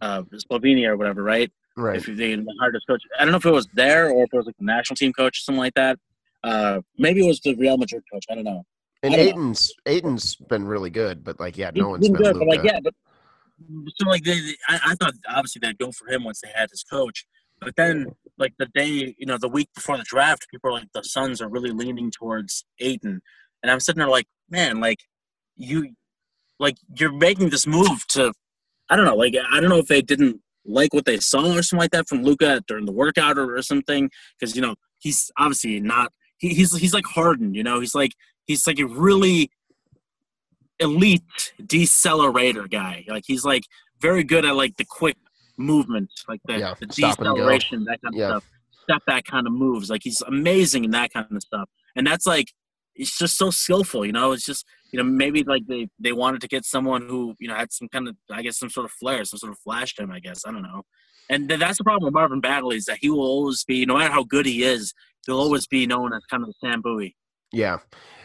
uh, 0.00 0.22
Slovenia 0.50 0.88
or 0.88 0.96
whatever, 0.96 1.22
right? 1.22 1.50
Right. 1.76 1.96
if 1.96 2.06
they 2.06 2.30
hired 2.60 2.74
his 2.74 2.84
coach. 2.84 3.02
I 3.18 3.24
don't 3.24 3.32
know 3.32 3.38
if 3.38 3.46
it 3.46 3.50
was 3.50 3.66
there 3.74 4.08
or 4.10 4.24
if 4.24 4.28
it 4.32 4.36
was 4.36 4.46
like 4.46 4.56
the 4.58 4.64
national 4.64 4.96
team 4.96 5.12
coach 5.12 5.38
or 5.38 5.40
something 5.40 5.58
like 5.58 5.74
that. 5.74 5.98
Uh, 6.44 6.80
maybe 6.98 7.24
it 7.24 7.26
was 7.26 7.40
the 7.40 7.54
Real 7.56 7.76
Madrid 7.76 8.02
coach. 8.12 8.24
I 8.30 8.34
don't 8.36 8.44
know. 8.44 8.62
And 9.02 9.12
don't 9.14 9.24
know. 9.24 9.30
Ayton's 9.30 9.72
Ayton's 9.86 10.36
been 10.36 10.66
really 10.66 10.90
good, 10.90 11.24
but 11.24 11.40
like, 11.40 11.56
yeah, 11.56 11.70
He's 11.74 11.82
no 11.82 11.88
one's 11.90 12.08
been 12.08 12.16
been 12.16 12.32
good, 12.32 12.38
but 12.38 12.48
like 12.48 12.62
yeah, 12.64 12.78
but 12.82 12.94
so 13.96 14.08
like 14.08 14.22
they, 14.24 14.38
they- 14.38 14.56
I, 14.68 14.80
I 14.88 14.94
thought 14.94 15.14
obviously 15.28 15.60
they'd 15.60 15.78
go 15.78 15.90
for 15.90 16.06
him 16.08 16.22
once 16.24 16.40
they 16.42 16.50
had 16.54 16.70
his 16.70 16.84
coach, 16.84 17.26
but 17.64 17.76
then 17.76 18.06
like 18.38 18.54
the 18.58 18.66
day 18.74 19.14
you 19.18 19.26
know 19.26 19.38
the 19.38 19.48
week 19.48 19.68
before 19.74 19.96
the 19.96 20.04
draft, 20.04 20.46
people 20.50 20.70
are 20.70 20.74
like 20.74 20.92
the 20.94 21.02
Suns 21.02 21.40
are 21.40 21.48
really 21.48 21.70
leaning 21.70 22.10
towards 22.10 22.64
Ayton, 22.80 23.20
and 23.62 23.72
I'm 23.72 23.80
sitting 23.80 24.00
there 24.00 24.08
like 24.08 24.26
man, 24.50 24.80
like 24.80 25.00
you 25.56 25.94
like 26.58 26.76
you're 26.98 27.12
making 27.12 27.50
this 27.50 27.66
move 27.66 28.06
to 28.08 28.32
I 28.90 28.96
don't 28.96 29.06
know, 29.06 29.16
like 29.16 29.34
I 29.52 29.60
don't 29.60 29.70
know 29.70 29.78
if 29.78 29.88
they 29.88 30.02
didn't 30.02 30.40
like 30.66 30.94
what 30.94 31.04
they 31.04 31.18
saw 31.18 31.54
or 31.54 31.62
something 31.62 31.82
like 31.82 31.90
that 31.90 32.08
from 32.08 32.22
Luka 32.22 32.62
during 32.66 32.86
the 32.86 32.92
workout 32.92 33.38
or, 33.38 33.56
or 33.56 33.62
something. 33.62 34.10
Because 34.38 34.54
you 34.54 34.62
know 34.62 34.74
he's 34.98 35.30
obviously 35.38 35.80
not 35.80 36.12
he, 36.38 36.54
he's 36.54 36.76
he's 36.76 36.94
like 36.94 37.06
Harden, 37.06 37.54
you 37.54 37.62
know? 37.62 37.80
He's 37.80 37.94
like 37.94 38.12
he's 38.46 38.66
like 38.66 38.78
a 38.78 38.86
really 38.86 39.50
elite 40.80 41.52
decelerator 41.62 42.70
guy. 42.70 43.04
Like 43.08 43.24
he's 43.26 43.44
like 43.44 43.62
very 44.00 44.24
good 44.24 44.44
at 44.44 44.56
like 44.56 44.76
the 44.76 44.84
quick 44.84 45.16
movement, 45.56 46.10
like 46.28 46.40
the, 46.46 46.58
Yeah, 46.58 46.74
the 46.78 46.86
deceleration, 46.86 47.84
that 47.84 48.00
kind 48.02 48.14
of 48.14 48.18
Yeah. 48.18 48.28
stuff. 48.28 48.44
Step 48.84 49.02
back 49.06 49.24
kind 49.24 49.46
of 49.46 49.52
moves. 49.52 49.88
Like 49.90 50.02
he's 50.02 50.20
amazing 50.22 50.84
in 50.84 50.90
that 50.90 51.12
kind 51.12 51.26
of 51.30 51.42
stuff. 51.42 51.68
And 51.96 52.06
that's 52.06 52.26
like 52.26 52.52
it's 52.96 53.18
just 53.18 53.36
so 53.36 53.50
skillful, 53.50 54.04
you 54.06 54.12
know. 54.12 54.32
It's 54.32 54.44
just 54.44 54.64
you 54.92 54.98
know 54.98 55.04
maybe 55.04 55.42
like 55.42 55.66
they 55.66 55.88
they 55.98 56.12
wanted 56.12 56.40
to 56.42 56.48
get 56.48 56.64
someone 56.64 57.08
who 57.08 57.34
you 57.40 57.48
know 57.48 57.54
had 57.54 57.72
some 57.72 57.88
kind 57.88 58.08
of 58.08 58.16
I 58.30 58.42
guess 58.42 58.58
some 58.58 58.70
sort 58.70 58.84
of 58.86 58.92
flair, 58.92 59.24
some 59.24 59.38
sort 59.38 59.52
of 59.52 59.58
flash 59.58 59.94
to 59.96 60.02
him. 60.02 60.10
I 60.12 60.20
guess 60.20 60.42
I 60.46 60.52
don't 60.52 60.62
know. 60.62 60.82
And 61.30 61.48
th- 61.48 61.58
that's 61.58 61.78
the 61.78 61.84
problem 61.84 62.04
with 62.04 62.12
Marvin 62.14 62.40
Bagley 62.40 62.76
is 62.76 62.84
that 62.84 62.98
he 63.00 63.08
will 63.08 63.20
always 63.22 63.64
be, 63.64 63.86
no 63.86 63.96
matter 63.96 64.12
how 64.12 64.24
good 64.24 64.44
he 64.44 64.62
is, 64.62 64.92
he'll 65.24 65.40
always 65.40 65.66
be 65.66 65.86
known 65.86 66.12
as 66.12 66.22
kind 66.30 66.42
of 66.42 66.48
the 66.48 66.54
Sam 66.60 66.82
Bowie. 66.82 67.16
Yeah. 67.52 67.78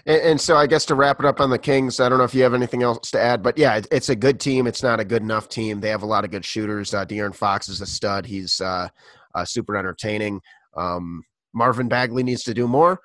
And, 0.06 0.22
and 0.22 0.42
so 0.42 0.56
I 0.56 0.68
guess 0.68 0.86
to 0.86 0.96
wrap 0.96 1.20
it 1.20 1.26
up 1.26 1.40
on 1.40 1.50
the 1.50 1.60
Kings, 1.60 2.00
I 2.00 2.10
don't 2.10 2.18
know 2.18 2.24
if 2.24 2.34
you 2.34 2.44
have 2.44 2.54
anything 2.54 2.84
else 2.84 3.12
to 3.12 3.22
add, 3.22 3.44
but 3.44 3.58
yeah, 3.58 3.78
it, 3.78 3.88
it's 3.92 4.10
a 4.10 4.16
good 4.16 4.40
team. 4.40 4.68
It's 4.68 4.84
not 4.84 5.00
a 5.00 5.06
good 5.06 5.22
enough 5.22 5.50
team. 5.50 5.80
They 5.80 5.90
have 5.90 6.04
a 6.04 6.08
lot 6.08 6.26
of 6.26 6.32
good 6.32 6.46
shooters. 6.46 6.94
Uh, 6.94 7.06
De'Aaron 7.06 7.36
Fox 7.36 7.70
is 7.70 7.82
a 7.82 7.86
stud. 7.86 8.26
He's 8.26 8.60
uh, 8.62 8.90
uh, 9.36 9.46
super 9.46 9.78
entertaining. 9.78 10.42
Um, 10.76 11.24
Marvin 11.54 11.88
Bagley 11.88 12.24
needs 12.24 12.44
to 12.44 12.54
do 12.54 12.68
more. 12.68 13.00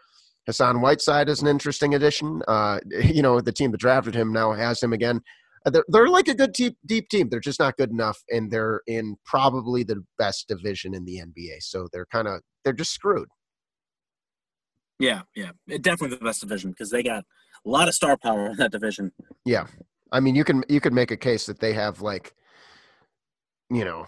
Hassan 0.47 0.81
Whiteside 0.81 1.29
is 1.29 1.41
an 1.41 1.49
interesting 1.49 1.95
addition. 1.95 2.43
Uh, 2.47 2.81
you 2.87 3.23
know, 3.23 3.41
the 3.41 3.53
team 3.53 3.71
that 3.73 3.81
drafted 3.81 4.15
him 4.15 4.33
now 4.33 4.53
has 4.53 4.83
him 4.83 4.93
again. 4.93 5.21
Uh, 5.67 5.71
They're, 5.71 5.85
they're 5.89 6.09
like 6.09 6.29
a 6.29 6.35
good 6.35 6.53
deep, 6.53 6.77
deep 6.85 7.09
team. 7.09 7.31
They're 7.31 7.41
just 7.41 7.61
not 7.61 7.79
good 7.79 7.91
enough, 7.91 8.23
and 8.31 8.51
they're 8.51 8.83
in 8.87 9.17
probably 9.25 9.83
the 9.83 10.05
best 10.19 10.47
division 10.47 10.95
in 10.95 11.07
the 11.07 11.23
NBA. 11.25 11.63
So 11.63 11.89
they're 11.91 12.07
kind 12.07 12.29
of 12.29 12.43
they're 12.65 12.75
just 12.75 12.93
screwed. 12.93 13.29
Yeah, 15.05 15.21
yeah, 15.35 15.51
definitely 15.83 16.17
the 16.17 16.25
best 16.25 16.41
division 16.41 16.71
because 16.71 16.89
they 16.91 17.03
got 17.03 17.25
a 17.67 17.69
lot 17.69 17.89
of 17.89 17.95
star 17.95 18.17
power 18.17 18.47
in 18.47 18.57
that 18.57 18.73
division. 18.73 19.13
Yeah, 19.45 19.67
I 20.11 20.21
mean, 20.21 20.35
you 20.35 20.45
can 20.45 20.65
you 20.67 20.81
could 20.81 20.95
make 20.95 21.11
a 21.11 21.17
case 21.17 21.45
that 21.45 21.61
they 21.61 21.75
have 21.75 22.01
like, 22.01 22.35
you 23.69 23.85
know, 23.85 24.07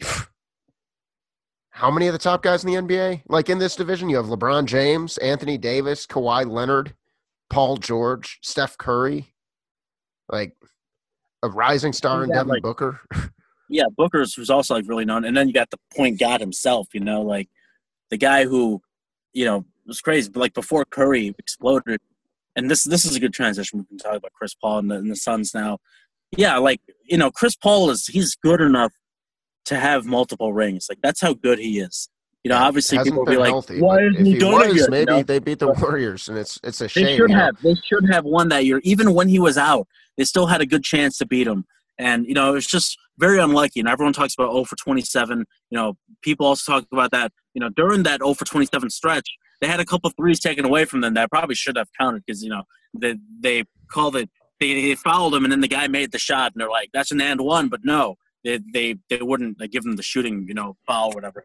how 1.70 1.90
many 1.90 2.06
of 2.06 2.12
the 2.12 2.18
top 2.18 2.42
guys 2.42 2.64
in 2.64 2.70
the 2.70 2.78
NBA? 2.80 3.22
Like 3.28 3.48
in 3.48 3.58
this 3.58 3.76
division, 3.76 4.10
you 4.10 4.16
have 4.16 4.26
LeBron 4.26 4.66
James, 4.66 5.16
Anthony 5.18 5.56
Davis, 5.56 6.06
Kawhi 6.06 6.46
Leonard, 6.50 6.94
Paul 7.48 7.78
George, 7.78 8.38
Steph 8.42 8.76
Curry, 8.76 9.32
like 10.28 10.54
a 11.42 11.48
rising 11.48 11.94
star 11.94 12.22
in 12.24 12.28
Yeah, 12.28 12.36
Devin 12.36 12.48
like- 12.48 12.62
Booker. 12.62 13.00
Yeah, 13.74 13.86
Booker's 13.96 14.38
was 14.38 14.50
also 14.50 14.76
like 14.76 14.86
really 14.86 15.04
known, 15.04 15.24
and 15.24 15.36
then 15.36 15.48
you 15.48 15.52
got 15.52 15.70
the 15.70 15.80
point 15.96 16.20
god 16.20 16.40
himself. 16.40 16.86
You 16.92 17.00
know, 17.00 17.22
like 17.22 17.48
the 18.08 18.16
guy 18.16 18.44
who, 18.44 18.80
you 19.32 19.44
know, 19.44 19.64
was 19.84 20.00
crazy. 20.00 20.30
But 20.30 20.38
like 20.38 20.54
before 20.54 20.84
Curry 20.84 21.34
exploded, 21.40 22.00
and 22.54 22.70
this 22.70 22.84
this 22.84 23.04
is 23.04 23.16
a 23.16 23.20
good 23.20 23.34
transition. 23.34 23.80
We 23.80 23.84
can 23.86 23.98
talk 23.98 24.14
about 24.14 24.32
Chris 24.32 24.54
Paul 24.54 24.78
and 24.78 24.90
the, 24.92 24.94
and 24.94 25.10
the 25.10 25.16
Suns 25.16 25.54
now. 25.54 25.78
Yeah, 26.36 26.56
like 26.58 26.82
you 27.02 27.18
know, 27.18 27.32
Chris 27.32 27.56
Paul 27.56 27.90
is 27.90 28.06
he's 28.06 28.36
good 28.36 28.60
enough 28.60 28.92
to 29.64 29.76
have 29.76 30.06
multiple 30.06 30.52
rings. 30.52 30.86
Like 30.88 30.98
that's 31.02 31.20
how 31.20 31.34
good 31.34 31.58
he 31.58 31.80
is. 31.80 32.08
You 32.44 32.50
know, 32.50 32.58
obviously 32.58 32.98
people 32.98 33.24
will 33.24 33.26
be 33.26 33.38
like, 33.38 33.48
healthy, 33.48 33.80
"Why 33.80 34.02
if 34.02 34.18
he 34.18 34.36
it 34.36 34.42
was, 34.44 34.68
yet?" 34.68 34.76
You 34.76 34.86
maybe 34.88 35.04
know? 35.06 35.22
they 35.24 35.40
beat 35.40 35.58
the 35.58 35.72
Warriors, 35.72 36.28
and 36.28 36.38
it's 36.38 36.60
it's 36.62 36.80
a 36.80 36.86
shame. 36.86 37.06
They 37.06 37.16
should 37.16 37.30
you 37.30 37.36
know? 37.36 37.42
have. 37.42 37.60
They 37.60 37.74
should 37.74 38.08
have 38.08 38.24
won 38.24 38.50
that 38.50 38.66
year. 38.66 38.80
Even 38.84 39.14
when 39.14 39.26
he 39.26 39.40
was 39.40 39.58
out, 39.58 39.88
they 40.16 40.22
still 40.22 40.46
had 40.46 40.60
a 40.60 40.66
good 40.66 40.84
chance 40.84 41.18
to 41.18 41.26
beat 41.26 41.48
him. 41.48 41.64
And 41.98 42.26
you 42.26 42.34
know, 42.34 42.50
it 42.50 42.52
was 42.52 42.66
just 42.66 42.98
very 43.18 43.38
unlucky. 43.38 43.80
And 43.80 43.88
everyone 43.88 44.12
talks 44.12 44.34
about 44.34 44.52
0 44.52 44.64
for 44.64 44.76
27. 44.76 45.44
You 45.70 45.78
know, 45.78 45.96
people 46.22 46.46
also 46.46 46.72
talk 46.72 46.86
about 46.92 47.10
that. 47.12 47.32
You 47.54 47.60
know, 47.60 47.68
during 47.70 48.02
that 48.04 48.20
0 48.20 48.34
for 48.34 48.44
27 48.44 48.90
stretch, 48.90 49.28
they 49.60 49.66
had 49.66 49.80
a 49.80 49.84
couple 49.84 50.10
threes 50.10 50.40
taken 50.40 50.64
away 50.64 50.84
from 50.84 51.00
them 51.00 51.14
that 51.14 51.30
probably 51.30 51.54
should 51.54 51.76
have 51.76 51.88
counted 51.98 52.24
because 52.26 52.42
you 52.42 52.50
know 52.50 52.64
they 52.92 53.16
they 53.40 53.64
called 53.90 54.16
it. 54.16 54.30
They, 54.60 54.74
they 54.74 54.94
fouled 54.94 55.34
him, 55.34 55.44
and 55.44 55.52
then 55.52 55.60
the 55.60 55.68
guy 55.68 55.88
made 55.88 56.12
the 56.12 56.18
shot, 56.18 56.52
and 56.52 56.60
they're 56.60 56.70
like, 56.70 56.90
"That's 56.92 57.12
an 57.12 57.20
and 57.20 57.40
one," 57.40 57.68
but 57.68 57.80
no, 57.84 58.16
they 58.44 58.60
they 58.72 58.96
they 59.10 59.18
wouldn't 59.20 59.60
like, 59.60 59.70
give 59.70 59.84
him 59.84 59.96
the 59.96 60.02
shooting, 60.02 60.46
you 60.48 60.54
know, 60.54 60.76
foul 60.86 61.10
or 61.10 61.14
whatever. 61.14 61.44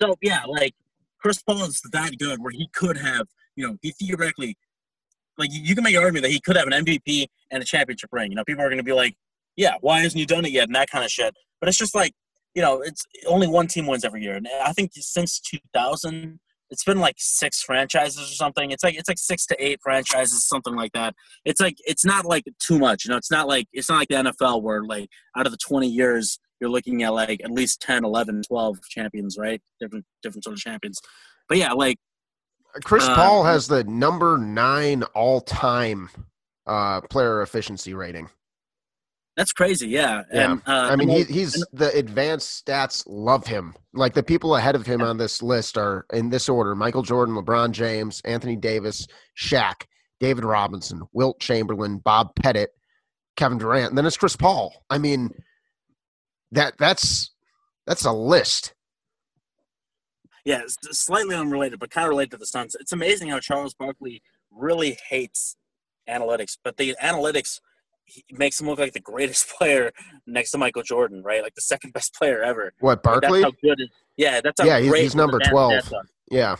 So 0.00 0.16
yeah, 0.22 0.44
like 0.46 0.74
Chris 1.18 1.42
Paul 1.42 1.64
is 1.64 1.80
that 1.92 2.18
good 2.18 2.40
where 2.40 2.50
he 2.50 2.68
could 2.74 2.98
have, 2.98 3.26
you 3.56 3.66
know, 3.66 3.76
he 3.80 3.92
theoretically 3.92 4.56
like 5.38 5.50
you 5.52 5.74
can 5.74 5.84
make 5.84 5.94
an 5.94 6.02
argument 6.02 6.24
that 6.24 6.30
he 6.30 6.40
could 6.40 6.56
have 6.56 6.66
an 6.66 6.84
MVP 6.84 7.26
and 7.50 7.62
a 7.62 7.66
championship 7.66 8.10
ring. 8.12 8.30
You 8.30 8.36
know, 8.36 8.44
people 8.44 8.62
are 8.62 8.68
going 8.68 8.78
to 8.78 8.84
be 8.84 8.92
like, 8.92 9.14
"Yeah, 9.56 9.74
why 9.80 10.00
hasn't 10.00 10.18
he 10.18 10.26
done 10.26 10.44
it 10.44 10.52
yet?" 10.52 10.64
and 10.64 10.74
that 10.74 10.90
kind 10.90 11.04
of 11.04 11.10
shit. 11.10 11.34
But 11.60 11.68
it's 11.68 11.78
just 11.78 11.94
like, 11.94 12.12
you 12.54 12.62
know, 12.62 12.80
it's 12.80 13.04
only 13.26 13.46
one 13.46 13.66
team 13.66 13.86
wins 13.86 14.04
every 14.04 14.22
year, 14.22 14.34
and 14.34 14.48
I 14.64 14.72
think 14.72 14.92
since 14.94 15.40
2000, 15.40 16.38
it's 16.72 16.84
been 16.84 16.98
like 16.98 17.16
six 17.18 17.62
franchises 17.62 18.18
or 18.18 18.34
something. 18.34 18.70
It's 18.70 18.82
like 18.82 18.94
it's 18.94 19.08
like 19.08 19.18
six 19.18 19.46
to 19.46 19.64
eight 19.64 19.78
franchises, 19.82 20.48
something 20.48 20.74
like 20.74 20.92
that. 20.92 21.14
It's 21.44 21.60
like 21.60 21.76
it's 21.84 22.04
not 22.04 22.24
like 22.24 22.44
too 22.58 22.78
much, 22.78 23.04
you 23.04 23.10
know. 23.10 23.18
It's 23.18 23.30
not 23.30 23.46
like 23.46 23.66
it's 23.72 23.90
not 23.90 23.98
like 23.98 24.08
the 24.08 24.32
NFL 24.32 24.62
where 24.62 24.82
like 24.82 25.08
out 25.36 25.46
of 25.46 25.52
the 25.52 25.58
20 25.58 25.86
years 25.86 26.40
you're 26.60 26.70
looking 26.70 27.02
at 27.02 27.12
like 27.12 27.42
at 27.44 27.50
least 27.50 27.82
10, 27.82 28.04
11, 28.04 28.42
12 28.48 28.78
champions, 28.88 29.36
right? 29.38 29.60
Different 29.80 30.06
different 30.22 30.44
sort 30.44 30.54
of 30.54 30.60
champions. 30.60 30.98
But 31.46 31.58
yeah, 31.58 31.72
like 31.72 31.98
Chris 32.84 33.06
Uh, 33.06 33.14
Paul 33.14 33.44
has 33.44 33.68
the 33.68 33.84
number 33.84 34.38
nine 34.38 35.02
all 35.14 35.42
time 35.42 36.08
uh, 36.66 37.02
player 37.02 37.42
efficiency 37.42 37.92
rating. 37.92 38.30
That's 39.36 39.52
crazy, 39.52 39.88
yeah. 39.88 40.22
Yeah. 40.32 40.52
And 40.52 40.62
uh, 40.66 40.88
I 40.90 40.96
mean, 40.96 41.08
and 41.08 41.26
he, 41.26 41.32
he's 41.32 41.64
the 41.72 41.90
advanced 41.96 42.66
stats 42.66 43.02
love 43.06 43.46
him. 43.46 43.74
Like 43.94 44.14
the 44.14 44.22
people 44.22 44.56
ahead 44.56 44.74
of 44.74 44.86
him 44.86 45.00
on 45.02 45.16
this 45.16 45.42
list 45.42 45.78
are 45.78 46.06
in 46.12 46.30
this 46.30 46.48
order: 46.48 46.74
Michael 46.74 47.02
Jordan, 47.02 47.34
LeBron 47.34 47.72
James, 47.72 48.20
Anthony 48.24 48.56
Davis, 48.56 49.06
Shaq, 49.38 49.84
David 50.20 50.44
Robinson, 50.44 51.02
Wilt 51.12 51.40
Chamberlain, 51.40 51.98
Bob 51.98 52.34
Pettit, 52.34 52.70
Kevin 53.36 53.58
Durant. 53.58 53.90
And 53.90 53.98
then 53.98 54.06
it's 54.06 54.18
Chris 54.18 54.36
Paul. 54.36 54.84
I 54.90 54.98
mean, 54.98 55.30
that 56.50 56.74
that's 56.78 57.30
that's 57.86 58.04
a 58.04 58.12
list. 58.12 58.74
Yeah, 60.44 60.62
it's 60.62 60.76
slightly 60.98 61.36
unrelated, 61.36 61.78
but 61.78 61.90
kind 61.90 62.04
of 62.04 62.10
related 62.10 62.32
to 62.32 62.36
the 62.36 62.46
Suns. 62.46 62.76
It's 62.78 62.92
amazing 62.92 63.28
how 63.28 63.38
Charles 63.38 63.74
Barkley 63.74 64.22
really 64.50 64.98
hates 65.08 65.56
analytics, 66.08 66.58
but 66.62 66.76
the 66.76 66.96
analytics 67.00 67.60
he 68.04 68.24
makes 68.32 68.60
him 68.60 68.66
look 68.68 68.78
like 68.78 68.92
the 68.92 69.00
greatest 69.00 69.48
player 69.58 69.92
next 70.26 70.50
to 70.52 70.58
Michael 70.58 70.82
Jordan, 70.82 71.22
right? 71.22 71.42
Like 71.42 71.54
the 71.54 71.60
second 71.62 71.92
best 71.92 72.14
player 72.14 72.42
ever. 72.42 72.72
What 72.80 72.98
Like, 72.98 73.02
Barkley? 73.02 73.40
That's 73.42 73.54
how 73.54 73.58
good. 73.62 73.80
It, 73.80 73.90
yeah, 74.16 74.40
that's 74.42 74.60
how 74.60 74.66
Yeah, 74.66 74.78
he's- 74.80 74.94
he's 74.98 75.14
number 75.14 75.38
12. 75.38 75.72
stats 75.72 75.92
are. 75.92 76.04
yeah, 76.30 76.56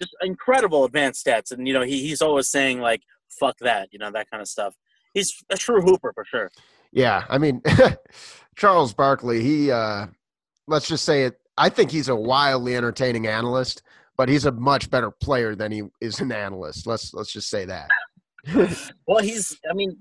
Just 0.00 0.14
incredible 0.22 0.84
advanced 0.84 1.24
stats, 1.24 1.52
and 1.52 1.66
you 1.68 1.74
know 1.74 1.82
he, 1.82 2.06
he's 2.06 2.20
always 2.22 2.48
saying 2.48 2.80
like 2.80 3.02
"fuck 3.28 3.56
that," 3.60 3.88
you 3.92 3.98
know 3.98 4.10
that 4.10 4.30
kind 4.30 4.40
of 4.40 4.48
stuff. 4.48 4.74
He's 5.14 5.34
a 5.50 5.56
true 5.56 5.80
hooper 5.82 6.12
for 6.14 6.24
sure. 6.24 6.50
yeah. 6.92 7.24
I 7.28 7.38
mean, 7.38 7.62
Charles 8.56 8.92
Barkley. 8.94 9.42
He 9.42 9.70
uh, 9.70 10.06
let's 10.66 10.88
just 10.88 11.04
say 11.04 11.24
it. 11.24 11.38
I 11.58 11.68
think 11.68 11.90
he's 11.90 12.08
a 12.08 12.16
wildly 12.16 12.76
entertaining 12.76 13.26
analyst, 13.26 13.82
but 14.16 14.28
he's 14.28 14.46
a 14.46 14.52
much 14.52 14.90
better 14.90 15.10
player 15.10 15.54
than 15.54 15.70
he 15.70 15.82
is 16.00 16.20
an 16.20 16.32
analyst. 16.32 16.86
Let's 16.86 17.12
let's 17.14 17.32
just 17.32 17.48
say 17.50 17.64
that. 17.66 17.88
Well, 19.06 19.22
he's. 19.22 19.56
I 19.70 19.74
mean, 19.74 19.96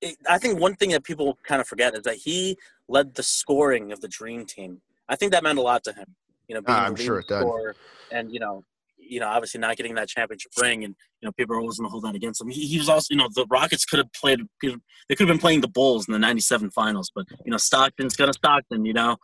it, 0.00 0.16
I 0.28 0.38
think 0.38 0.60
one 0.60 0.74
thing 0.76 0.90
that 0.90 1.04
people 1.04 1.38
kind 1.42 1.60
of 1.60 1.66
forget 1.66 1.94
is 1.94 2.02
that 2.02 2.16
he 2.16 2.56
led 2.88 3.14
the 3.14 3.22
scoring 3.22 3.92
of 3.92 4.00
the 4.00 4.08
Dream 4.08 4.44
Team. 4.46 4.80
I 5.08 5.16
think 5.16 5.32
that 5.32 5.42
meant 5.42 5.58
a 5.58 5.62
lot 5.62 5.84
to 5.84 5.92
him. 5.92 6.14
You 6.48 6.56
know, 6.56 6.60
being 6.60 6.76
Ah, 6.76 6.84
I'm 6.84 6.96
sure 6.96 7.20
it 7.20 7.26
scorer 7.26 7.74
and 8.14 8.32
you 8.32 8.40
know, 8.40 8.64
you 8.96 9.20
know, 9.20 9.28
obviously 9.28 9.60
not 9.60 9.76
getting 9.76 9.94
that 9.96 10.08
championship 10.08 10.52
ring, 10.60 10.84
and 10.84 10.94
you 11.20 11.26
know, 11.26 11.32
people 11.32 11.54
are 11.56 11.60
always 11.60 11.78
going 11.78 11.86
to 11.86 11.90
hold 11.90 12.04
that 12.04 12.14
against 12.14 12.40
him. 12.40 12.48
He, 12.48 12.66
he 12.66 12.78
was 12.78 12.88
also, 12.88 13.08
you 13.10 13.18
know, 13.18 13.28
the 13.34 13.46
Rockets 13.50 13.84
could 13.84 13.98
have 13.98 14.12
played. 14.12 14.40
They 14.62 14.70
could 14.70 15.20
have 15.20 15.28
been 15.28 15.38
playing 15.38 15.60
the 15.60 15.68
Bulls 15.68 16.06
in 16.08 16.12
the 16.12 16.18
'97 16.18 16.70
finals, 16.70 17.10
but 17.14 17.26
you 17.44 17.50
know, 17.50 17.56
Stockton's 17.56 18.16
gonna 18.16 18.32
Stockton. 18.32 18.84
You 18.84 18.94
know, 18.94 19.16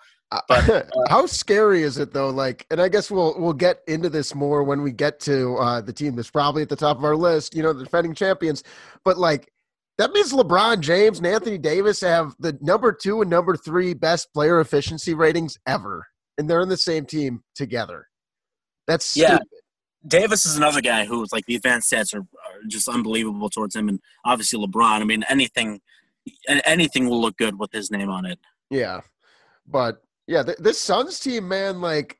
But, 0.48 0.68
uh, 0.70 0.82
how 1.08 1.26
scary 1.26 1.82
is 1.82 1.98
it 1.98 2.12
though? 2.12 2.30
Like, 2.30 2.66
and 2.70 2.80
I 2.80 2.88
guess 2.88 3.10
we'll 3.10 3.34
we'll 3.38 3.52
get 3.52 3.80
into 3.86 4.10
this 4.10 4.34
more 4.34 4.62
when 4.64 4.82
we 4.82 4.92
get 4.92 5.20
to 5.20 5.56
uh, 5.56 5.80
the 5.80 5.92
team 5.92 6.14
that's 6.14 6.30
probably 6.30 6.62
at 6.62 6.68
the 6.68 6.76
top 6.76 6.98
of 6.98 7.04
our 7.04 7.16
list. 7.16 7.54
You 7.54 7.62
know, 7.62 7.72
the 7.72 7.84
defending 7.84 8.14
champions. 8.14 8.62
But 9.04 9.18
like, 9.18 9.50
that 10.00 10.12
means 10.12 10.32
LeBron 10.32 10.80
James 10.80 11.18
and 11.18 11.26
Anthony 11.26 11.58
Davis 11.58 12.00
have 12.00 12.34
the 12.38 12.56
number 12.62 12.90
two 12.90 13.20
and 13.20 13.30
number 13.30 13.54
three 13.54 13.92
best 13.92 14.32
player 14.32 14.58
efficiency 14.60 15.12
ratings 15.12 15.58
ever, 15.66 16.06
and 16.38 16.48
they're 16.48 16.62
in 16.62 16.70
the 16.70 16.76
same 16.78 17.04
team 17.04 17.42
together. 17.54 18.06
That's 18.86 19.14
Yeah. 19.14 19.40
Davis 20.06 20.46
is 20.46 20.56
another 20.56 20.80
guy 20.80 21.04
who's 21.04 21.30
like 21.32 21.44
the 21.44 21.54
advanced 21.54 21.92
stats 21.92 22.14
are, 22.14 22.20
are 22.20 22.60
just 22.66 22.88
unbelievable 22.88 23.50
towards 23.50 23.76
him, 23.76 23.90
and 23.90 24.00
obviously 24.24 24.58
LeBron. 24.58 25.02
I 25.02 25.04
mean, 25.04 25.22
anything, 25.28 25.82
anything 26.48 27.06
will 27.06 27.20
look 27.20 27.36
good 27.36 27.58
with 27.58 27.70
his 27.70 27.90
name 27.90 28.08
on 28.08 28.24
it. 28.24 28.38
Yeah, 28.70 29.02
but 29.66 30.02
yeah, 30.26 30.42
th- 30.42 30.56
this 30.56 30.80
Suns 30.80 31.20
team, 31.20 31.46
man, 31.46 31.82
like 31.82 32.18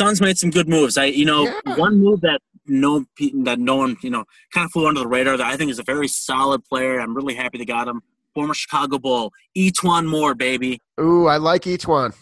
Suns 0.00 0.20
made 0.20 0.38
some 0.38 0.50
good 0.50 0.68
moves. 0.68 0.98
I, 0.98 1.04
you 1.04 1.24
know, 1.24 1.44
Yeah. 1.44 1.76
one 1.76 1.98
move 2.02 2.20
that 2.22 2.40
no 2.66 3.04
that 3.42 3.58
no 3.58 3.76
one, 3.76 3.96
you 4.02 4.10
know, 4.10 4.24
kind 4.52 4.64
of 4.64 4.72
flew 4.72 4.86
under 4.86 5.00
the 5.00 5.06
radar 5.06 5.36
that 5.36 5.46
I 5.46 5.56
think 5.56 5.70
is 5.70 5.78
a 5.78 5.84
very 5.84 6.08
solid 6.08 6.64
player. 6.64 6.98
I'm 7.00 7.14
really 7.14 7.34
happy 7.34 7.58
they 7.58 7.64
got 7.64 7.88
him. 7.88 8.02
Former 8.34 8.54
Chicago 8.54 8.98
Bull, 8.98 9.32
E'Twaun 9.56 10.06
Moore, 10.06 10.34
baby. 10.34 10.80
ooh, 11.00 11.26
I 11.26 11.36
like 11.36 11.66
one. 11.86 12.12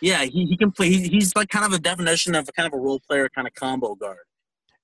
Yeah, 0.00 0.24
he, 0.24 0.44
he 0.44 0.56
can 0.56 0.70
play. 0.70 0.90
He, 0.90 1.08
he's 1.08 1.34
like 1.34 1.48
kind 1.48 1.64
of 1.64 1.72
a 1.72 1.78
definition 1.78 2.34
of 2.34 2.48
a 2.48 2.52
kind 2.52 2.66
of 2.66 2.78
a 2.78 2.80
role 2.80 3.00
player, 3.00 3.28
kind 3.28 3.48
of 3.48 3.54
combo 3.54 3.94
guard. 3.94 4.18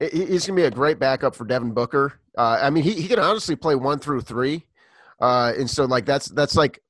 He's 0.01 0.47
going 0.47 0.57
to 0.57 0.63
be 0.63 0.65
a 0.65 0.71
great 0.71 0.99
backup 0.99 1.35
for 1.35 1.45
Devin 1.45 1.73
Booker. 1.73 2.15
Uh, 2.37 2.59
I 2.63 2.71
mean, 2.71 2.83
he, 2.83 2.95
he 2.95 3.07
can 3.07 3.19
honestly 3.19 3.55
play 3.55 3.75
one 3.75 3.99
through 3.99 4.23
three, 4.23 4.65
uh, 5.21 5.53
and 5.59 5.69
so 5.69 5.85
like 5.85 6.07
that's 6.07 6.27
that's 6.29 6.57
like 6.57 6.81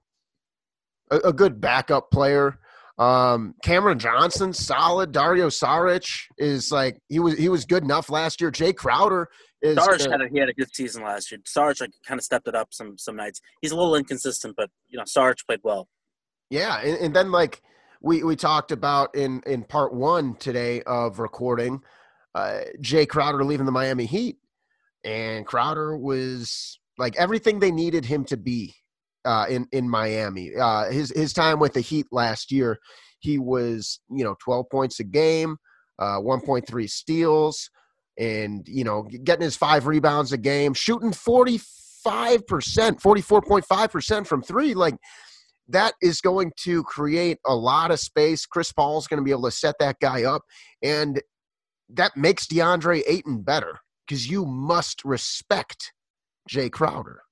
a, 1.11 1.17
a 1.19 1.33
good 1.33 1.61
backup 1.61 2.13
player. 2.13 2.60
Um, 3.01 3.55
Cameron 3.63 3.99
Johnson, 3.99 4.53
solid. 4.53 5.11
Dario 5.11 5.49
Saric 5.49 6.07
is 6.37 6.71
like 6.71 7.01
he 7.09 7.19
was 7.19 7.39
he 7.39 7.49
was 7.49 7.65
good 7.65 7.83
enough 7.83 8.11
last 8.11 8.43
year. 8.43 8.51
Jae 8.51 8.77
Crowder 8.77 9.27
is 9.63 9.79
uh, 9.79 9.97
had 10.11 10.21
a, 10.21 10.29
he 10.31 10.39
had 10.39 10.51
a 10.51 10.53
good 10.53 10.69
season 10.75 11.03
last 11.03 11.31
year. 11.31 11.41
Sarge 11.47 11.81
like 11.81 11.93
kind 12.07 12.21
of 12.21 12.25
stepped 12.25 12.47
it 12.47 12.55
up 12.55 12.69
some 12.73 12.99
some 12.99 13.17
nights. 13.17 13.41
He's 13.63 13.73
a 13.73 13.77
little 13.77 13.97
inconsistent, 13.97 14.55
but 14.55 14.69
you 14.87 14.99
know, 14.99 15.05
Sarge 15.07 15.47
played 15.47 15.61
well. 15.63 15.89
Yeah, 16.51 16.79
and, 16.81 16.99
and 16.99 17.17
then 17.17 17.33
like 17.33 17.63
we 18.03 18.23
we 18.23 18.37
talked 18.37 18.71
about 18.71 19.15
in 19.15 19.43
in 19.47 19.65
part 19.65 19.95
one 19.95 20.35
today 20.35 20.83
of 20.83 21.21
recording, 21.21 21.83
uh, 22.35 22.61
Jae 22.83 23.09
Crowder 23.09 23.43
leaving 23.45 23.65
the 23.65 23.73
Miami 23.73 24.05
Heat, 24.05 24.37
and 25.05 25.47
Crowder 25.47 25.97
was 25.97 26.79
like 26.99 27.17
everything 27.17 27.61
they 27.61 27.71
needed 27.71 28.05
him 28.05 28.25
to 28.27 28.37
be 28.37 28.75
uh, 29.25 29.47
in 29.49 29.67
in 29.73 29.89
Miami. 29.89 30.55
Uh, 30.55 30.91
his 30.91 31.11
his 31.15 31.33
time 31.33 31.59
with 31.59 31.75
the 31.75 31.81
Heat 31.81 32.07
last 32.11 32.51
year, 32.51 32.79
he 33.21 33.39
was 33.39 34.01
you 34.11 34.25
know 34.25 34.37
twelve 34.43 34.67
points 34.71 35.01
a 35.01 35.05
game, 35.05 35.57
uh, 35.99 36.19
one 36.19 36.41
point 36.41 36.67
three 36.67 36.87
steals, 36.87 37.71
and 38.19 38.67
you 38.67 38.85
know 38.85 39.09
getting 39.25 39.45
his 39.45 39.57
five 39.57 39.87
rebounds 39.87 40.33
a 40.33 40.39
game, 40.39 40.75
shooting 40.75 41.13
forty 41.13 41.61
five 42.03 42.47
percent, 42.47 43.01
forty 43.01 43.21
four 43.21 43.43
point 43.43 43.65
five 43.65 43.91
percent 43.91 44.27
from 44.27 44.43
three, 44.43 44.75
like 44.75 44.95
that 45.69 45.95
is 46.03 46.21
going 46.21 46.53
to 46.57 46.83
create 46.85 47.39
a 47.47 47.55
lot 47.55 47.91
of 47.91 48.01
space. 48.01 48.45
Chris 48.47 48.73
Paul 48.73 48.99
is 48.99 49.07
going 49.07 49.19
to 49.19 49.25
be 49.25 49.31
able 49.31 49.45
to 49.45 49.51
set 49.51 49.77
that 49.79 49.97
guy 50.01 50.25
up, 50.25 50.43
and 50.83 51.21
that 51.89 52.17
makes 52.17 52.47
DeAndre 52.47 53.03
Ayton 53.07 53.43
better 53.43 53.79
because 54.07 54.29
you 54.29 54.45
must 54.45 55.05
respect 55.05 55.93
Jae 56.49 56.71
Crowder. 56.71 57.23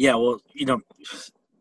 Yeah, 0.00 0.14
well, 0.14 0.40
you 0.54 0.64
know, 0.64 0.80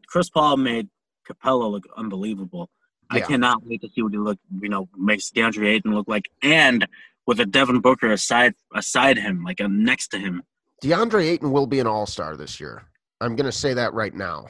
Chris 0.07 0.29
Paul 0.29 0.55
made 0.55 0.87
Capela 1.29 1.69
look 1.69 1.83
unbelievable. 1.97 2.69
I 3.09 3.19
cannot 3.19 3.65
wait 3.65 3.81
to 3.81 3.89
see 3.89 4.01
what 4.01 4.13
he 4.13 4.17
look. 4.17 4.39
You 4.61 4.69
know, 4.69 4.87
makes 4.95 5.29
DeAndre 5.29 5.67
Ayton 5.67 5.93
look 5.93 6.07
like, 6.07 6.29
and 6.41 6.87
with 7.25 7.41
a 7.41 7.45
Devin 7.45 7.81
Booker 7.81 8.13
aside 8.13 8.53
aside 8.73 9.17
him, 9.17 9.43
like 9.43 9.59
next 9.59 10.07
to 10.09 10.19
him. 10.19 10.43
DeAndre 10.81 11.25
Ayton 11.25 11.51
will 11.51 11.67
be 11.67 11.81
an 11.81 11.87
All 11.87 12.05
Star 12.05 12.37
this 12.37 12.61
year. 12.61 12.83
I'm 13.19 13.35
going 13.35 13.45
to 13.45 13.51
say 13.51 13.73
that 13.73 13.93
right 13.93 14.13
now. 14.13 14.47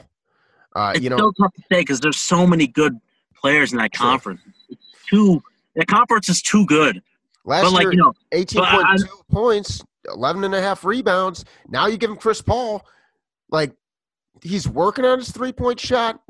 Uh, 0.76 0.92
It's 0.94 1.02
you 1.02 1.10
know, 1.10 1.16
still 1.16 1.32
tough 1.32 1.54
to 1.54 1.62
say 1.62 1.80
because 1.80 1.98
there's 1.98 2.20
so 2.20 2.46
many 2.46 2.68
good 2.68 2.96
players 3.34 3.72
in 3.72 3.78
that 3.78 3.92
conference. 3.92 4.40
It's 4.68 4.86
too. 5.08 5.42
The 5.74 5.84
conference 5.84 6.28
is 6.28 6.42
too 6.42 6.64
good. 6.66 7.02
last 7.44 7.64
But 7.64 7.72
like 7.72 7.82
year, 7.82 7.92
you 7.94 7.98
know, 7.98 8.12
18.2 8.32 9.08
points, 9.32 9.82
11 10.14 10.44
and 10.44 10.54
a 10.54 10.62
half 10.62 10.84
rebounds. 10.84 11.44
Now 11.68 11.88
you 11.88 11.96
give 11.96 12.10
him 12.10 12.16
Chris 12.16 12.40
Paul, 12.40 12.86
like 13.50 13.72
he's 14.42 14.68
working 14.68 15.04
on 15.04 15.18
his 15.18 15.30
three 15.30 15.52
point 15.52 15.78
shot. 15.80 16.20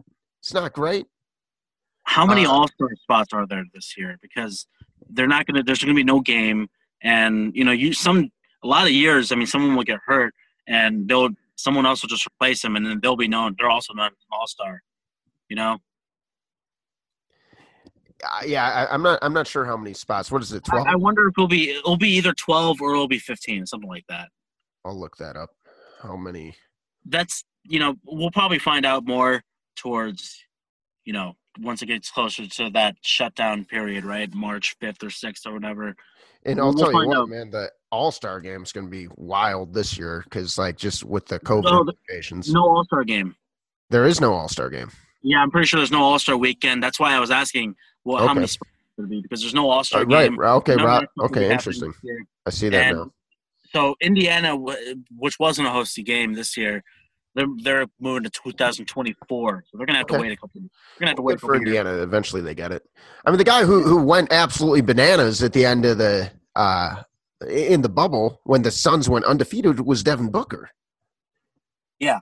It's 0.40 0.55
not 0.55 0.73
great. 0.73 1.07
how 2.05 2.26
many 2.26 2.47
Uh, 2.47 2.50
All 2.50 2.69
Star 2.69 2.88
spots 2.97 3.33
are 3.33 3.47
there 3.47 3.64
this 3.75 3.95
year? 3.97 4.19
Because 4.23 4.67
they're 5.11 5.29
not 5.29 5.47
gonna. 5.47 5.62
There's 5.62 5.81
gonna 5.81 5.95
be 5.95 6.05
no 6.05 6.21
game, 6.21 6.69
and 7.02 7.55
you 7.55 7.64
know, 7.64 7.73
you 7.73 7.93
some 7.93 8.31
a 8.62 8.67
lot 8.67 8.85
of 8.85 8.93
years. 8.93 9.33
I 9.33 9.37
mean, 9.37 9.47
someone 9.47 9.75
will 9.76 9.85
get 9.85 9.99
hurt, 10.07 10.35
and 10.67 11.09
they'll 11.09 11.31
someone 11.57 11.85
else 11.87 12.02
will 12.02 12.09
just 12.09 12.26
replace 12.26 12.62
them, 12.62 12.76
and 12.76 12.87
then 12.87 13.00
they'll 13.02 13.17
be 13.17 13.29
known. 13.29 13.55
They're 13.59 13.71
also 13.71 13.93
not 13.95 14.12
an 14.12 14.17
All 14.33 14.47
Star. 14.47 14.83
You 15.49 15.57
know, 15.57 15.79
Uh, 18.23 18.43
yeah, 18.47 18.64
I, 18.88 18.95
I'm 18.95 19.02
not. 19.02 19.19
I'm 19.23 19.33
not 19.33 19.47
sure 19.47 19.64
how 19.64 19.76
many 19.76 19.95
spots. 19.95 20.31
What 20.31 20.43
is 20.43 20.52
it? 20.52 20.64
Twelve. 20.64 20.87
I, 20.87 20.93
I 20.93 20.97
wonder 20.97 21.26
if 21.29 21.33
it'll 21.37 21.49
be 21.49 21.71
it'll 21.71 21.97
be 21.97 22.11
either 22.11 22.33
twelve 22.33 22.81
or 22.81 22.93
it'll 22.93 23.09
be 23.09 23.19
fifteen, 23.19 23.67
something 23.67 23.88
like 23.88 24.05
that. 24.09 24.29
I'll 24.85 24.99
look 24.99 25.17
that 25.19 25.37
up. 25.37 25.50
How 26.02 26.17
many? 26.17 26.55
That's 27.04 27.45
you 27.64 27.78
know, 27.78 27.95
we'll 28.04 28.30
probably 28.30 28.59
find 28.59 28.87
out 28.87 29.07
more 29.07 29.42
towards, 29.76 30.42
you 31.04 31.12
know, 31.12 31.37
once 31.61 31.83
it 31.83 31.87
gets 31.87 32.11
closer 32.11 32.47
to 32.47 32.71
that 32.71 32.97
shutdown 33.02 33.64
period, 33.64 34.04
right? 34.04 34.33
March 34.35 34.75
fifth 34.80 35.02
or 35.02 35.11
sixth 35.11 35.47
or 35.47 35.52
whatever. 35.52 35.95
And 36.47 36.59
I'll 36.59 36.73
We'll 36.73 36.78
tell 36.78 36.92
you 37.02 37.09
what, 37.09 37.16
out. 37.19 37.28
man, 37.28 37.50
the 37.50 37.71
All 37.90 38.11
Star 38.11 38.40
game 38.40 38.62
is 38.62 38.73
going 38.73 38.87
to 38.87 38.90
be 38.90 39.09
wild 39.16 39.75
this 39.75 39.99
year 39.99 40.23
because, 40.25 40.57
like, 40.57 40.76
just 40.78 41.04
with 41.04 41.26
the 41.26 41.38
COVID 41.40 41.64
No, 41.64 41.80
implications, 41.80 42.52
No 42.52 42.62
All 42.62 42.85
Star 42.85 43.04
game. 43.04 43.37
there 43.90 44.07
is 44.07 44.21
no 44.21 44.33
All 44.33 44.49
Star 44.49 44.71
game. 44.71 44.90
Yeah, 45.23 45.42
I'm 45.42 45.50
pretty 45.50 45.66
sure 45.66 45.80
there's 45.80 45.92
no 45.92 46.02
All 46.02 46.19
Star 46.19 46.37
weekend. 46.38 46.83
That's 46.83 46.99
why 46.99 47.14
I 47.14 47.21
was 47.21 47.30
asking, 47.30 47.76
well, 48.04 48.16
how 48.16 48.25
Okay. 48.25 48.35
many 48.35 48.47
spots 48.47 48.71
going 48.97 49.09
to 49.09 49.14
be 49.16 49.21
because 49.21 49.42
there's 49.42 49.54
no 49.54 49.69
All 49.69 49.85
Star 49.85 50.00
Uh, 50.00 50.04
right. 50.07 50.30
game. 50.30 50.40
Okay. 50.40 50.76
National 50.76 51.09
will 51.16 51.28
be 51.28 51.35
okay. 51.37 51.50
Interesting. 51.52 51.92
I 52.47 52.50
see 52.50 52.71
that 52.71 52.87
And 52.87 52.97
now. 52.97 53.12
So 53.73 53.95
Indiana, 54.00 54.57
which 55.17 55.39
wasn't 55.39 55.69
a 55.69 55.71
hosty 55.71 56.05
game 56.05 56.35
this 56.35 56.57
year, 56.57 56.83
they're 57.35 57.47
they're 57.62 57.87
moving 58.00 58.25
to 58.25 58.31
2024. 58.31 59.65
So 59.67 59.79
they're 59.79 59.87
gonna 59.87 59.99
have 59.99 60.07
to 60.09 60.19
wait 60.19 60.33
a 60.33 60.37
couple. 60.37 60.61
They're 60.61 60.71
gonna 60.99 61.11
have 61.11 61.17
to 61.17 61.23
wait 61.23 61.41
for 61.41 61.53
couple 61.53 61.67
years. 61.67 61.77
Indiana. 61.79 62.03
Eventually, 62.03 62.43
they 62.43 62.55
get 62.55 62.73
it. 62.73 62.83
I 63.25 63.31
mean, 63.31 63.39
the 63.39 63.45
guy 63.45 63.65
who 63.65 63.83
who 63.83 64.03
went 64.03 64.33
absolutely 64.33 64.81
bananas 64.81 65.43
at 65.43 65.53
the 65.53 65.65
end 65.65 65.85
of 65.85 65.99
the 65.99 66.31
uh 66.57 67.03
in 67.49 67.83
the 67.83 67.89
bubble 67.89 68.41
when 68.45 68.62
the 68.62 68.71
Suns 68.71 69.09
went 69.09 69.25
undefeated 69.25 69.81
was 69.81 70.03
Devin 70.03 70.31
Booker. 70.31 70.71
Yeah, 71.99 72.21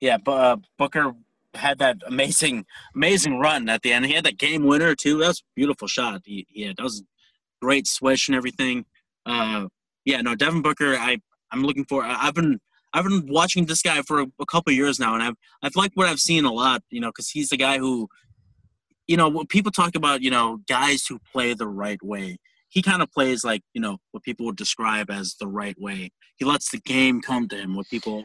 yeah, 0.00 0.18
but 0.18 0.32
uh, 0.32 0.56
Booker 0.78 1.12
had 1.54 1.78
that 1.78 1.98
amazing 2.06 2.66
amazing 2.94 3.38
run 3.38 3.68
at 3.68 3.82
the 3.82 3.92
end. 3.92 4.06
He 4.06 4.14
had 4.14 4.24
that 4.24 4.38
game 4.38 4.64
winner 4.64 4.94
too. 4.94 5.18
That 5.18 5.28
was 5.28 5.40
a 5.40 5.54
beautiful 5.54 5.86
shot. 5.86 6.22
He, 6.24 6.46
had 6.66 6.76
that 6.76 6.82
was 6.82 7.04
great 7.60 7.86
swish 7.86 8.28
and 8.28 8.36
everything. 8.36 8.84
Uh, 9.24 9.68
yeah, 10.04 10.20
no, 10.20 10.34
Devin 10.34 10.62
Booker. 10.62 10.94
I 10.96 11.18
I'm 11.50 11.62
looking 11.62 11.84
for. 11.84 12.02
I've 12.04 12.34
been 12.34 12.58
I've 12.94 13.04
been 13.04 13.26
watching 13.28 13.66
this 13.66 13.82
guy 13.82 14.02
for 14.02 14.20
a, 14.20 14.26
a 14.40 14.46
couple 14.46 14.72
years 14.72 14.98
now, 14.98 15.14
and 15.14 15.22
I've 15.22 15.34
I've 15.62 15.76
liked 15.76 15.96
what 15.96 16.08
I've 16.08 16.20
seen 16.20 16.44
a 16.44 16.52
lot. 16.52 16.82
You 16.90 17.00
know, 17.00 17.08
because 17.08 17.28
he's 17.30 17.48
the 17.50 17.56
guy 17.56 17.78
who, 17.78 18.08
you 19.06 19.16
know, 19.16 19.28
when 19.28 19.46
people 19.46 19.72
talk 19.72 19.94
about 19.94 20.22
you 20.22 20.30
know 20.30 20.58
guys 20.68 21.06
who 21.06 21.18
play 21.32 21.54
the 21.54 21.68
right 21.68 22.02
way. 22.02 22.38
He 22.68 22.80
kind 22.80 23.02
of 23.02 23.12
plays 23.12 23.44
like 23.44 23.60
you 23.74 23.82
know 23.82 23.98
what 24.12 24.22
people 24.22 24.46
would 24.46 24.56
describe 24.56 25.10
as 25.10 25.34
the 25.38 25.46
right 25.46 25.78
way. 25.78 26.10
He 26.36 26.46
lets 26.46 26.70
the 26.70 26.78
game 26.78 27.20
come 27.20 27.46
to 27.48 27.56
him. 27.56 27.76
What 27.76 27.86
people 27.90 28.24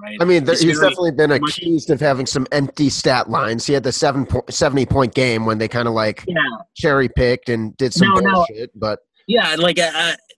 right. 0.00 0.16
I 0.20 0.24
mean, 0.24 0.44
there, 0.44 0.54
He's 0.54 0.62
he's 0.62 0.78
very 0.78 0.90
definitely 0.90 1.10
been 1.10 1.30
much- 1.30 1.58
accused 1.58 1.90
of 1.90 1.98
having 1.98 2.24
some 2.24 2.46
empty 2.52 2.88
stat 2.88 3.28
lines. 3.28 3.66
He 3.66 3.72
had 3.74 3.82
the 3.82 3.90
seven 3.90 4.26
po- 4.26 4.44
70 4.48 4.86
point 4.86 5.12
game 5.14 5.44
when 5.44 5.58
they 5.58 5.66
kind 5.66 5.88
of 5.88 5.94
like 5.94 6.24
yeah, 6.28 6.36
cherry 6.76 7.08
picked 7.08 7.48
and 7.48 7.76
did 7.78 7.92
some 7.92 8.06
No, 8.10 8.20
no. 8.20 8.32
bullshit. 8.34 8.70
But 8.78 9.00
Yeah, 9.26 9.56
like 9.58 9.80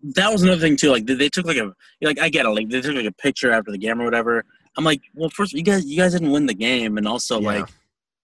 that 0.02 0.32
was 0.32 0.42
another 0.42 0.61
thing 0.61 0.76
too. 0.76 0.90
Like 0.90 1.06
they, 1.06 1.14
they 1.14 1.28
took 1.28 1.47
like 1.47 1.56
a 1.56 1.73
like 2.00 2.18
I 2.21 2.28
get 2.28 2.47
it. 2.47 2.50
Like 2.50 2.68
they 2.68 2.80
took 2.80 2.94
like 2.94 3.06
a 3.06 3.12
picture 3.12 3.50
after 3.52 3.71
the 3.71 3.78
game 3.78 4.00
or 4.00 4.04
whatever. 4.04 4.44
I'm 4.76 4.85
like, 4.85 5.00
well, 5.14 5.30
first 5.30 5.52
you 5.52 5.62
guys 5.62 5.85
you 5.85 5.97
guys 5.97 6.12
didn't 6.12 6.30
win 6.30 6.47
the 6.47 6.54
game, 6.54 6.97
and 6.99 7.06
also 7.06 7.40
Yeah. 7.40 7.47
like 7.47 7.68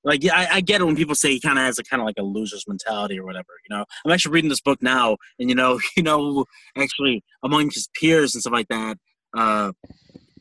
like 0.04 0.24
yeah, 0.24 0.34
I, 0.36 0.56
I 0.56 0.60
get 0.60 0.80
it 0.80 0.84
when 0.84 0.96
people 0.96 1.14
say 1.14 1.30
he 1.30 1.40
kind 1.40 1.58
of 1.58 1.64
has 1.64 1.78
a 1.78 1.84
kind 1.84 2.00
of 2.00 2.06
like 2.06 2.16
a 2.18 2.22
loser's 2.22 2.64
mentality 2.66 3.18
or 3.18 3.24
whatever. 3.24 3.48
You 3.68 3.76
know, 3.76 3.84
I'm 4.04 4.10
actually 4.12 4.32
reading 4.32 4.50
this 4.50 4.60
book 4.60 4.82
now, 4.82 5.16
and 5.38 5.48
you 5.48 5.54
know, 5.54 5.78
you 5.96 6.02
know, 6.02 6.44
actually 6.76 7.22
among 7.42 7.70
his 7.70 7.88
peers 8.00 8.34
and 8.34 8.40
stuff 8.42 8.52
like 8.52 8.68
that, 8.68 8.98
uh, 9.36 9.72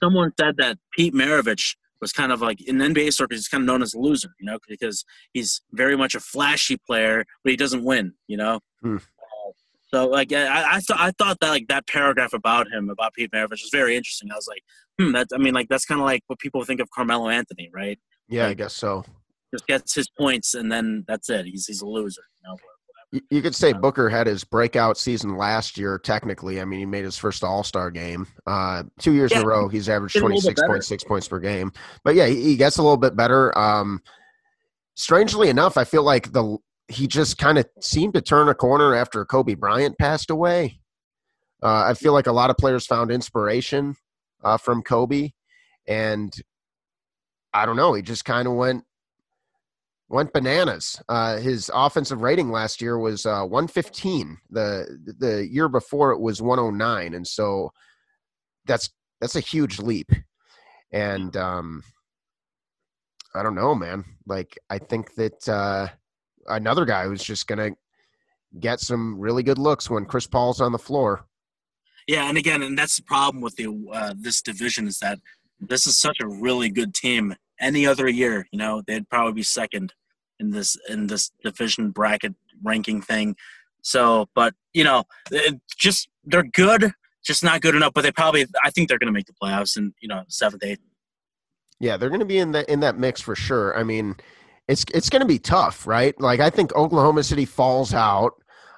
someone 0.01 0.31
said 0.39 0.55
that 0.57 0.77
Pete 0.95 1.13
Maravich 1.13 1.75
was 1.99 2.11
kind 2.13 2.31
of 2.31 2.41
like 2.41 2.61
in 2.61 2.77
NBA 2.77 3.11
circles, 3.13 3.39
he's 3.39 3.47
kind 3.47 3.63
of 3.63 3.65
known 3.65 3.81
as 3.81 3.93
a 3.93 3.99
loser, 3.99 4.29
you 4.39 4.45
know, 4.45 4.59
because 4.67 5.03
he's 5.33 5.61
very 5.71 5.97
much 5.97 6.13
a 6.13 6.19
flashy 6.19 6.77
player, 6.77 7.25
but 7.43 7.49
he 7.51 7.57
doesn't 7.57 7.83
win, 7.83 8.13
you 8.27 8.37
know. 8.37 8.59
Hmm. 8.81 8.97
So 9.93 10.07
like 10.07 10.33
I, 10.33 10.75
I 10.75 10.79
thought 10.81 10.99
I 10.99 11.11
thought 11.11 11.39
that 11.39 11.49
like 11.49 11.67
that 11.69 11.87
paragraph 11.87 12.33
about 12.33 12.67
him 12.71 12.89
about 12.89 13.13
Pete 13.13 13.31
Maravich 13.31 13.51
was 13.51 13.69
very 13.71 13.95
interesting. 13.95 14.29
I 14.31 14.35
was 14.35 14.47
like, 14.47 14.63
hmm, 14.99 15.11
that's 15.13 15.31
I 15.33 15.37
mean 15.37 15.53
like 15.53 15.69
that's 15.69 15.85
kind 15.85 16.01
of 16.01 16.05
like 16.05 16.23
what 16.27 16.39
people 16.39 16.63
think 16.63 16.81
of 16.81 16.89
Carmelo 16.91 17.29
Anthony, 17.29 17.69
right? 17.73 17.99
yeah, 18.27 18.47
I 18.47 18.53
guess 18.53 18.73
so. 18.73 19.05
Just 19.53 19.67
gets 19.67 19.95
his 19.95 20.09
points 20.09 20.53
and 20.53 20.71
then 20.71 21.05
that's 21.07 21.29
it. 21.29 21.45
He's 21.45 21.65
he's 21.65 21.81
a 21.81 21.85
loser. 21.85 22.23
You 22.43 22.49
know? 22.49 22.57
You, 23.11 23.21
you 23.31 23.41
could 23.41 23.55
say 23.55 23.71
Booker 23.71 24.09
had 24.09 24.27
his 24.27 24.43
breakout 24.43 24.97
season 24.97 25.37
last 25.37 25.77
year. 25.77 25.97
Technically, 25.97 26.59
I 26.59 26.65
mean, 26.65 26.79
he 26.79 26.85
made 26.85 27.05
his 27.05 27.17
first 27.17 27.43
All 27.43 27.63
Star 27.63 27.89
game. 27.89 28.27
Uh, 28.45 28.83
two 28.99 29.13
years 29.13 29.31
in 29.31 29.43
a 29.43 29.45
row, 29.45 29.69
he's 29.69 29.87
averaged 29.87 30.17
twenty 30.17 30.41
six 30.41 30.61
point 30.61 30.83
six 30.83 31.03
points 31.03 31.27
per 31.27 31.39
game. 31.39 31.71
But 32.03 32.15
yeah, 32.15 32.27
he, 32.27 32.43
he 32.43 32.55
gets 32.57 32.77
a 32.77 32.83
little 32.83 32.97
bit 32.97 33.15
better. 33.15 33.57
Um, 33.57 34.01
strangely 34.95 35.47
enough, 35.47 35.77
I 35.77 35.85
feel 35.85 36.03
like 36.03 36.33
the 36.33 36.57
he 36.87 37.07
just 37.07 37.37
kind 37.37 37.57
of 37.57 37.65
seemed 37.81 38.13
to 38.13 38.21
turn 38.21 38.49
a 38.49 38.55
corner 38.55 38.95
after 38.95 39.25
Kobe 39.25 39.55
Bryant 39.55 39.97
passed 39.97 40.29
away. 40.29 40.79
Uh, 41.61 41.85
I 41.87 41.93
feel 41.93 42.13
like 42.13 42.27
a 42.27 42.31
lot 42.31 42.49
of 42.49 42.57
players 42.57 42.85
found 42.85 43.11
inspiration 43.11 43.95
uh, 44.43 44.57
from 44.57 44.83
Kobe, 44.83 45.31
and 45.87 46.33
I 47.53 47.65
don't 47.65 47.75
know. 47.75 47.93
He 47.93 48.01
just 48.01 48.25
kind 48.25 48.47
of 48.47 48.53
went 48.53 48.83
went 50.09 50.31
bananas. 50.31 51.01
Uh, 51.09 51.37
his 51.37 51.69
offensive 51.73 52.21
rating 52.21 52.51
last 52.51 52.81
year 52.81 52.97
was 52.97 53.25
uh, 53.25 53.43
115. 53.43 54.37
The 54.49 55.15
the 55.19 55.47
year 55.47 55.67
before 55.67 56.11
it 56.11 56.19
was 56.19 56.41
109, 56.41 57.13
and 57.13 57.27
so 57.27 57.71
that's 58.65 58.89
that's 59.19 59.35
a 59.35 59.41
huge 59.41 59.79
leap. 59.79 60.11
And 60.91 61.35
um, 61.35 61.83
I 63.35 63.43
don't 63.43 63.55
know, 63.55 63.75
man. 63.75 64.05
Like 64.25 64.57
I 64.69 64.77
think 64.77 65.15
that 65.15 65.49
uh, 65.49 65.87
another 66.47 66.85
guy 66.85 67.05
who's 67.05 67.23
just 67.23 67.47
gonna 67.47 67.71
get 68.59 68.79
some 68.79 69.19
really 69.19 69.43
good 69.43 69.57
looks 69.57 69.89
when 69.89 70.05
Chris 70.05 70.27
Paul's 70.27 70.61
on 70.61 70.71
the 70.71 70.79
floor. 70.79 71.25
Yeah, 72.07 72.29
and 72.29 72.37
again, 72.37 72.63
and 72.63 72.77
that's 72.77 72.95
the 72.97 73.03
problem 73.03 73.41
with 73.41 73.55
the 73.57 73.67
uh, 73.93 74.13
this 74.17 74.41
division 74.41 74.87
is 74.87 74.99
that 74.99 75.19
this 75.59 75.85
is 75.87 75.97
such 75.97 76.17
a 76.21 76.27
really 76.27 76.69
good 76.69 76.93
team. 76.93 77.35
Any 77.59 77.85
other 77.85 78.07
year, 78.07 78.47
you 78.51 78.59
know, 78.59 78.81
they'd 78.85 79.09
probably 79.09 79.33
be 79.33 79.43
second 79.43 79.93
in 80.39 80.51
this 80.51 80.77
in 80.89 81.07
this 81.07 81.31
division 81.43 81.91
bracket 81.91 82.35
ranking 82.63 83.01
thing. 83.01 83.35
So, 83.81 84.27
but 84.35 84.53
you 84.73 84.83
know, 84.83 85.03
it 85.31 85.59
just 85.77 86.09
they're 86.23 86.43
good, 86.43 86.91
just 87.23 87.43
not 87.43 87.61
good 87.61 87.75
enough. 87.75 87.93
But 87.93 88.03
they 88.03 88.11
probably, 88.11 88.45
I 88.63 88.69
think 88.69 88.87
they're 88.87 88.99
going 88.99 89.07
to 89.07 89.13
make 89.13 89.27
the 89.27 89.33
playoffs 89.33 89.77
in 89.77 89.93
you 89.99 90.07
know 90.07 90.23
seventh, 90.27 90.63
eighth. 90.63 90.81
Yeah, 91.79 91.97
they're 91.97 92.09
going 92.09 92.21
to 92.21 92.25
be 92.25 92.37
in 92.37 92.53
that 92.53 92.69
in 92.69 92.79
that 92.81 92.97
mix 92.97 93.21
for 93.21 93.35
sure. 93.35 93.77
I 93.77 93.83
mean, 93.83 94.15
it's 94.67 94.85
it's 94.93 95.09
going 95.09 95.21
to 95.21 95.27
be 95.27 95.39
tough, 95.39 95.87
right? 95.87 96.19
Like 96.19 96.39
I 96.39 96.49
think 96.49 96.75
Oklahoma 96.75 97.23
City 97.23 97.45
falls 97.45 97.93
out, 97.93 98.33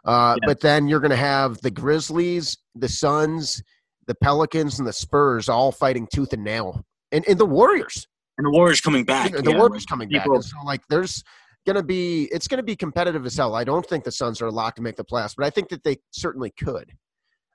uh, 0.05 0.35
Yeah. 0.41 0.47
but 0.47 0.61
then 0.61 0.87
you're 0.87 0.99
going 0.99 1.11
to 1.11 1.17
have 1.17 1.59
the 1.61 1.71
Grizzlies, 1.71 2.57
the 2.75 2.89
Suns, 2.89 3.61
the 4.07 4.15
Pelicans, 4.15 4.79
and 4.79 4.87
the 4.87 4.93
Spurs 4.93 5.49
all 5.49 5.71
fighting 5.71 6.07
tooth 6.13 6.33
and 6.33 6.43
nail, 6.43 6.83
and, 7.11 7.27
and 7.27 7.39
the 7.39 7.45
Warriors. 7.45 8.07
And 8.37 8.45
the 8.45 8.51
Warriors 8.51 8.81
coming 8.81 9.03
back. 9.03 9.31
You 9.31 9.37
know, 9.37 9.41
the 9.41 9.57
Warriors 9.57 9.85
coming 9.85 10.09
back. 10.09 10.25
And 10.25 10.43
so 10.45 10.57
like 10.63 10.81
there's 10.89 11.23
going 11.65 11.75
to 11.75 11.83
be 11.83 12.29
it's 12.31 12.47
going 12.47 12.57
to 12.59 12.63
be 12.63 12.75
competitive 12.75 13.25
as 13.25 13.35
hell. 13.35 13.55
I 13.55 13.63
don't 13.63 13.85
think 13.85 14.03
the 14.03 14.11
Suns 14.11 14.41
are 14.41 14.51
locked 14.51 14.77
to 14.77 14.81
make 14.81 14.95
the 14.95 15.03
playoffs, 15.03 15.33
but 15.35 15.45
I 15.45 15.49
think 15.49 15.69
that 15.69 15.83
they 15.83 15.97
certainly 16.11 16.51
could. 16.51 16.91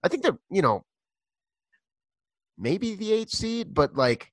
I 0.03 0.09
think 0.09 0.23
they're 0.23 0.38
you 0.51 0.61
know 0.61 0.85
maybe 2.59 2.94
the 2.94 3.12
eighth 3.12 3.31
seed, 3.31 3.75
but 3.75 3.94
like 3.97 4.31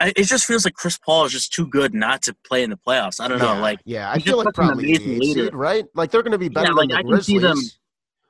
It 0.00 0.24
just 0.24 0.44
feels 0.44 0.64
like 0.64 0.74
Chris 0.74 0.98
Paul 0.98 1.24
is 1.24 1.32
just 1.32 1.52
too 1.54 1.66
good 1.68 1.94
not 1.94 2.20
to 2.22 2.36
play 2.46 2.62
in 2.62 2.68
the 2.70 2.76
playoffs. 2.76 3.18
I 3.18 3.28
don't 3.28 3.38
know, 3.38 3.58
like. 3.60 3.80
yeah, 3.86 4.10
I 4.10 4.18
feel 4.18 4.36
like 4.36 4.52
probably 4.52 4.84
the 4.84 4.92
eighth 4.92 5.06
leader. 5.06 5.44
seed, 5.44 5.54
right? 5.54 5.84
Like 5.94 6.10
they're 6.10 6.22
going 6.22 6.32
to 6.32 6.38
be 6.38 6.50
better 6.50 6.74
like, 6.74 6.90
than 6.90 6.98
I 6.98 7.02
the 7.02 7.08
can 7.08 7.22
see 7.22 7.38
Grizzlies. 7.38 7.72
them- 7.72 7.80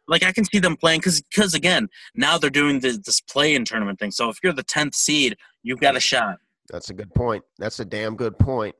like 0.08 0.22
I 0.22 0.30
can 0.30 0.44
see 0.44 0.60
them 0.60 0.76
playing 0.76 1.00
because 1.00 1.20
because 1.22 1.54
again 1.54 1.88
now 2.14 2.38
they're 2.38 2.48
doing 2.50 2.78
the, 2.78 2.92
this 3.04 3.20
play 3.20 3.56
in 3.56 3.64
tournament 3.64 3.98
thing. 3.98 4.12
So 4.12 4.28
if 4.28 4.38
you're 4.42 4.52
the 4.52 4.62
tenth 4.62 4.94
seed, 4.94 5.36
you've 5.64 5.80
got 5.80 5.96
a 5.96 6.00
shot. 6.00 6.36
That's 6.70 6.90
a 6.90 6.94
good 6.94 7.12
point. 7.12 7.42
That's 7.58 7.80
a 7.80 7.84
damn 7.84 8.14
good 8.14 8.38
point. 8.38 8.76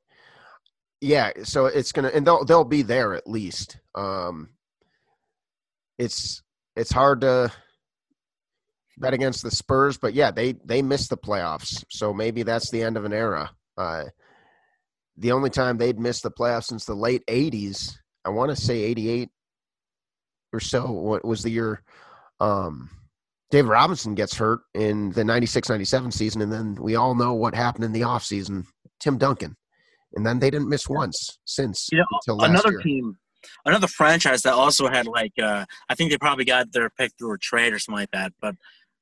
Yeah, 1.00 1.32
so 1.42 1.66
it's 1.66 1.90
gonna 1.90 2.12
and 2.14 2.24
they'll 2.24 2.44
they'll 2.44 2.62
be 2.64 2.82
there 2.82 3.12
at 3.14 3.26
least. 3.26 3.76
Um 3.96 4.50
it's 5.98 6.44
it's 6.76 6.92
hard 6.92 7.22
to 7.22 7.50
bet 8.96 9.14
against 9.14 9.42
the 9.42 9.50
Spurs, 9.50 9.98
but 9.98 10.14
yeah, 10.14 10.30
they 10.30 10.54
they 10.64 10.82
missed 10.82 11.10
the 11.10 11.16
playoffs. 11.16 11.84
So 11.90 12.12
maybe 12.12 12.42
that's 12.42 12.70
the 12.70 12.82
end 12.82 12.96
of 12.96 13.04
an 13.04 13.12
era. 13.12 13.50
Uh 13.76 14.04
the 15.18 15.32
only 15.32 15.50
time 15.50 15.78
they'd 15.78 15.98
missed 15.98 16.22
the 16.22 16.30
playoffs 16.30 16.64
since 16.64 16.84
the 16.84 16.94
late 16.94 17.22
eighties, 17.28 17.98
I 18.24 18.30
want 18.30 18.50
to 18.50 18.56
say 18.56 18.82
eighty 18.82 19.08
eight 19.08 19.30
or 20.52 20.60
so, 20.60 20.90
what 20.90 21.24
was 21.24 21.42
the 21.42 21.50
year 21.50 21.82
um 22.40 22.90
David 23.50 23.68
Robinson 23.68 24.14
gets 24.16 24.36
hurt 24.36 24.62
in 24.74 25.12
the 25.12 25.22
96-97 25.22 26.12
season, 26.12 26.42
and 26.42 26.52
then 26.52 26.74
we 26.80 26.96
all 26.96 27.14
know 27.14 27.32
what 27.32 27.54
happened 27.54 27.84
in 27.84 27.92
the 27.92 28.00
offseason. 28.00 28.64
Tim 28.98 29.18
Duncan. 29.18 29.56
And 30.14 30.26
then 30.26 30.40
they 30.40 30.50
didn't 30.50 30.68
miss 30.68 30.88
once 30.88 31.38
since 31.44 31.88
You 31.92 31.98
know, 31.98 32.06
until 32.12 32.38
last 32.38 32.50
another 32.50 32.70
year. 32.72 32.80
team, 32.80 33.18
another 33.64 33.86
franchise 33.86 34.42
that 34.42 34.54
also 34.54 34.88
had 34.88 35.06
like 35.06 35.32
uh, 35.40 35.64
I 35.88 35.94
think 35.94 36.10
they 36.10 36.18
probably 36.18 36.44
got 36.44 36.72
their 36.72 36.90
pick 36.90 37.12
through 37.18 37.34
a 37.34 37.38
trade 37.38 37.72
or 37.72 37.78
something 37.78 38.00
like 38.00 38.10
that. 38.12 38.32
But 38.40 38.54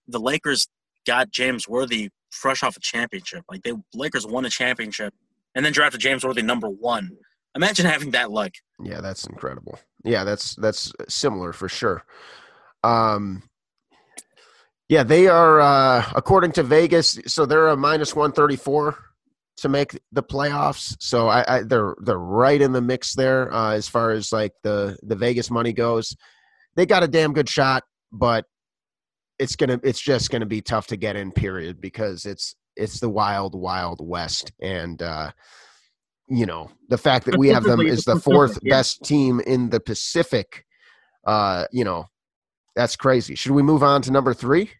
the 0.07 0.21
Lakers 0.21 0.69
got 1.07 1.31
James 1.31 1.69
Worthy 1.69 2.11
fresh 2.31 2.62
off 2.62 2.77
a 2.77 2.81
championship. 2.81 3.45
Like 3.49 3.62
they 3.62 3.73
Lakers 3.95 4.27
won 4.27 4.45
a 4.45 4.51
championship 4.51 5.14
and 5.55 5.64
then 5.64 5.73
drafted 5.73 6.01
James 6.01 6.25
Worthy 6.25 6.43
number 6.43 6.69
one. 6.69 7.11
Imagine 7.55 7.87
having 7.87 8.11
that 8.12 8.31
luck. 8.31 8.53
Yeah, 8.83 9.01
that's 9.01 9.27
incredible. 9.27 9.79
Yeah, 10.05 10.25
that's 10.25 10.57
that's 10.57 10.93
similar 11.09 11.53
for 11.53 11.69
sure. 11.69 12.05
Um 12.83 13.45
yeah, 14.88 15.05
they 15.05 15.29
are 15.29 15.61
uh 15.61 16.05
according 16.14 16.53
to 16.53 16.62
Vegas, 16.62 17.19
so 17.27 17.47
they're 17.47 17.69
a 17.69 17.77
minus 17.77 18.14
134 18.14 18.97
to 19.59 19.69
make 19.69 19.99
the 20.11 20.23
playoffs. 20.23 20.97
So 20.99 21.29
I, 21.29 21.59
I 21.59 21.62
they're 21.62 21.95
they're 22.03 22.19
right 22.19 22.61
in 22.61 22.73
the 22.73 22.83
mix 22.83 23.14
there 23.14 23.53
uh 23.55 23.75
as 23.75 23.88
far 23.88 24.11
as 24.11 24.33
like 24.33 24.53
the 24.62 24.99
the 25.03 25.17
Vegas 25.17 25.51
money 25.51 25.73
goes. 25.73 26.17
They 26.75 26.87
got 26.87 27.05
a 27.05 27.09
damn 27.09 27.33
good 27.33 27.49
shot, 27.49 27.85
but 28.11 28.47
it's 29.38 29.57
going 29.57 29.70
to 29.70 29.88
it's 29.88 30.01
just 30.01 30.31
going 30.31 30.40
to 30.40 30.47
be 30.47 30.61
tough 30.61 30.87
to 30.88 30.97
get 30.97 31.16
in 31.16 31.33
period 31.33 31.81
because 31.81 32.25
it's 32.25 32.55
it's 32.77 33.01
the 33.01 33.09
wild 33.09 33.55
wild 33.55 34.07
west 34.07 34.53
and 34.61 35.03
uh 35.03 35.31
you 36.29 36.47
know, 36.47 36.70
the 36.88 36.99
fact 36.99 37.27
that 37.27 37.37
we 37.37 37.49
have 37.49 37.64
them 37.64 37.81
is 37.81 38.05
the 38.05 38.18
fourth 38.18 38.59
best 38.62 39.05
team 39.05 39.40
in 39.40 39.70
the 39.70 39.81
Pacific, 39.81 40.64
uh, 41.27 41.66
you 41.70 41.85
know, 41.85 42.07
that's 42.75 42.97
crazy. 42.97 43.35
Should 43.35 43.53
we 43.53 43.62
move 43.62 43.83
on 43.83 44.03
to 44.03 44.11
number 44.11 44.35
three? 44.35 44.70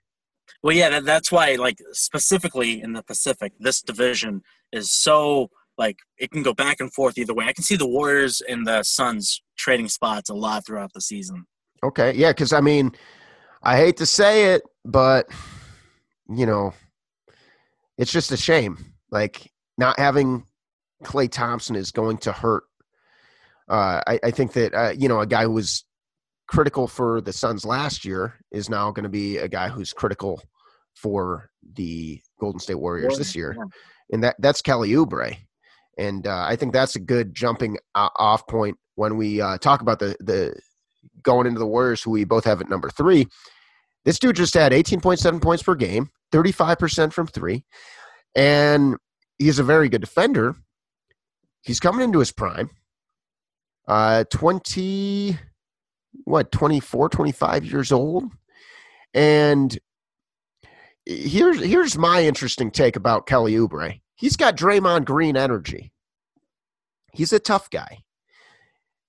Well, 0.62 0.74
yeah, 0.74 0.88
that, 0.88 1.04
that's 1.04 1.30
why, 1.30 1.54
like 1.56 1.78
specifically 1.92 2.82
in 2.82 2.94
the 2.94 3.02
Pacific, 3.02 3.52
this 3.60 3.82
division 3.82 4.42
is 4.72 4.90
so 4.90 5.50
like 5.76 5.98
it 6.18 6.30
can 6.30 6.42
go 6.42 6.54
back 6.54 6.76
and 6.80 6.92
forth 6.92 7.18
either 7.18 7.34
way. 7.34 7.44
I 7.44 7.52
can 7.52 7.64
see 7.64 7.76
the 7.76 7.86
Warriors 7.86 8.40
and 8.40 8.66
the 8.66 8.82
Suns 8.82 9.42
trading 9.56 9.88
spots 9.88 10.30
a 10.30 10.34
lot 10.34 10.64
throughout 10.66 10.92
the 10.94 11.00
season. 11.00 11.44
Okay, 11.82 12.14
yeah, 12.14 12.30
because 12.30 12.52
I 12.52 12.60
mean, 12.60 12.92
I 13.64 13.77
hate 13.79 13.96
to 13.96 14.07
say 14.07 14.55
it, 14.55 14.62
but 14.85 15.27
you 16.29 16.46
know, 16.46 16.74
it's 17.96 18.12
just 18.12 18.31
a 18.33 18.37
shame. 18.37 18.79
Like 19.11 19.50
not 19.79 19.98
having 19.98 20.44
Klay 21.03 21.31
Thompson 21.31 21.74
is 21.74 21.90
going 21.90 22.18
to 22.18 22.33
hurt. 22.33 22.64
Uh, 23.68 24.03
I, 24.07 24.20
I 24.24 24.31
think 24.31 24.53
that 24.53 24.74
uh, 24.74 24.92
you 24.96 25.09
know 25.09 25.20
a 25.20 25.27
guy 25.27 25.44
who 25.44 25.53
was 25.53 25.85
critical 26.46 26.87
for 26.87 27.22
the 27.22 27.33
Suns 27.33 27.64
last 27.64 28.05
year 28.05 28.35
is 28.53 28.68
now 28.68 28.90
going 28.90 29.05
to 29.05 29.09
be 29.09 29.38
a 29.38 29.48
guy 29.48 29.68
who's 29.68 29.94
critical 29.94 30.42
for 30.94 31.50
the 31.72 32.20
Golden 32.38 32.61
State 32.61 32.74
Warriors 32.74 33.16
this 33.16 33.35
year, 33.35 33.57
and 34.12 34.22
that 34.22 34.37
that's 34.38 34.61
Kelly 34.61 34.90
Oubre, 34.90 35.38
and 35.96 36.27
uh, 36.27 36.44
I 36.46 36.57
think 36.57 36.74
that's 36.74 36.96
a 36.96 37.00
good 37.00 37.35
jumping 37.35 37.79
off 37.94 38.46
point 38.46 38.77
when 38.96 39.16
we 39.16 39.40
uh, 39.40 39.57
talk 39.57 39.81
about 39.81 39.98
the 39.98 40.14
the 40.20 40.55
going 41.22 41.46
into 41.46 41.59
the 41.59 41.66
Warriors, 41.66 42.03
who 42.03 42.11
we 42.11 42.24
both 42.24 42.44
have 42.44 42.61
at 42.61 42.68
number 42.68 42.90
three. 42.90 43.27
This 44.04 44.18
dude 44.18 44.36
just 44.36 44.54
had 44.54 44.72
18.7 44.72 45.40
points 45.40 45.62
per 45.62 45.74
game, 45.74 46.10
35% 46.32 47.12
from 47.12 47.26
three, 47.26 47.64
and 48.34 48.96
he's 49.38 49.58
a 49.58 49.64
very 49.64 49.88
good 49.88 50.02
defender. 50.02 50.56
He's 51.62 51.80
coming 51.80 52.04
into 52.04 52.18
his 52.18 52.32
prime. 52.32 52.70
Uh, 53.88 54.24
20, 54.30 55.38
what, 56.24 56.52
24, 56.52 57.08
25 57.08 57.64
years 57.64 57.92
old. 57.92 58.24
And 59.14 59.78
here's 61.06 61.62
here's 61.62 61.96
my 61.96 62.22
interesting 62.22 62.70
take 62.70 62.96
about 62.96 63.26
Kelly 63.26 63.54
Oubre. 63.54 64.00
He's 64.16 64.36
got 64.36 64.56
Draymond 64.56 65.04
Green 65.04 65.36
energy. 65.36 65.92
He's 67.12 67.32
a 67.32 67.38
tough 67.38 67.70
guy. 67.70 67.98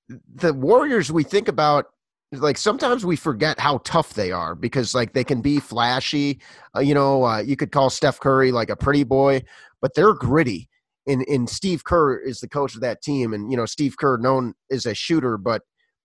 The 0.08 0.54
Warriors 0.54 1.12
we 1.12 1.24
think 1.24 1.48
about 1.48 1.88
like 2.32 2.58
sometimes 2.58 3.06
we 3.06 3.16
forget 3.16 3.60
how 3.60 3.80
tough 3.80 4.14
they 4.14 4.32
are 4.32 4.56
because 4.56 4.94
like 4.96 5.14
they 5.14 5.24
can 5.24 5.42
be 5.42 5.60
flashy. 5.60 6.42
Uh, 6.76 6.80
you 6.82 6.94
know, 6.94 7.24
uh, 7.24 7.40
you 7.40 7.56
could 7.56 7.72
call 7.72 7.90
Steph 7.90 8.20
Curry 8.20 8.52
like 8.52 8.70
a 8.70 8.76
pretty 8.76 9.04
boy, 9.04 9.44
but 9.82 9.94
they're 9.96 10.14
gritty. 10.14 10.70
And 11.08 11.24
and 11.28 11.48
Steve 11.50 11.84
Kerr 11.84 12.18
is 12.18 12.40
the 12.40 12.50
coach 12.50 12.74
of 12.76 12.82
that 12.82 13.02
team, 13.04 13.34
and 13.34 13.52
you 13.52 13.58
know 13.58 13.66
Steve 13.68 13.96
Kerr 13.98 14.18
known 14.18 14.56
as 14.72 14.86
a 14.88 14.96
shooter, 14.96 15.38
but 15.38 15.62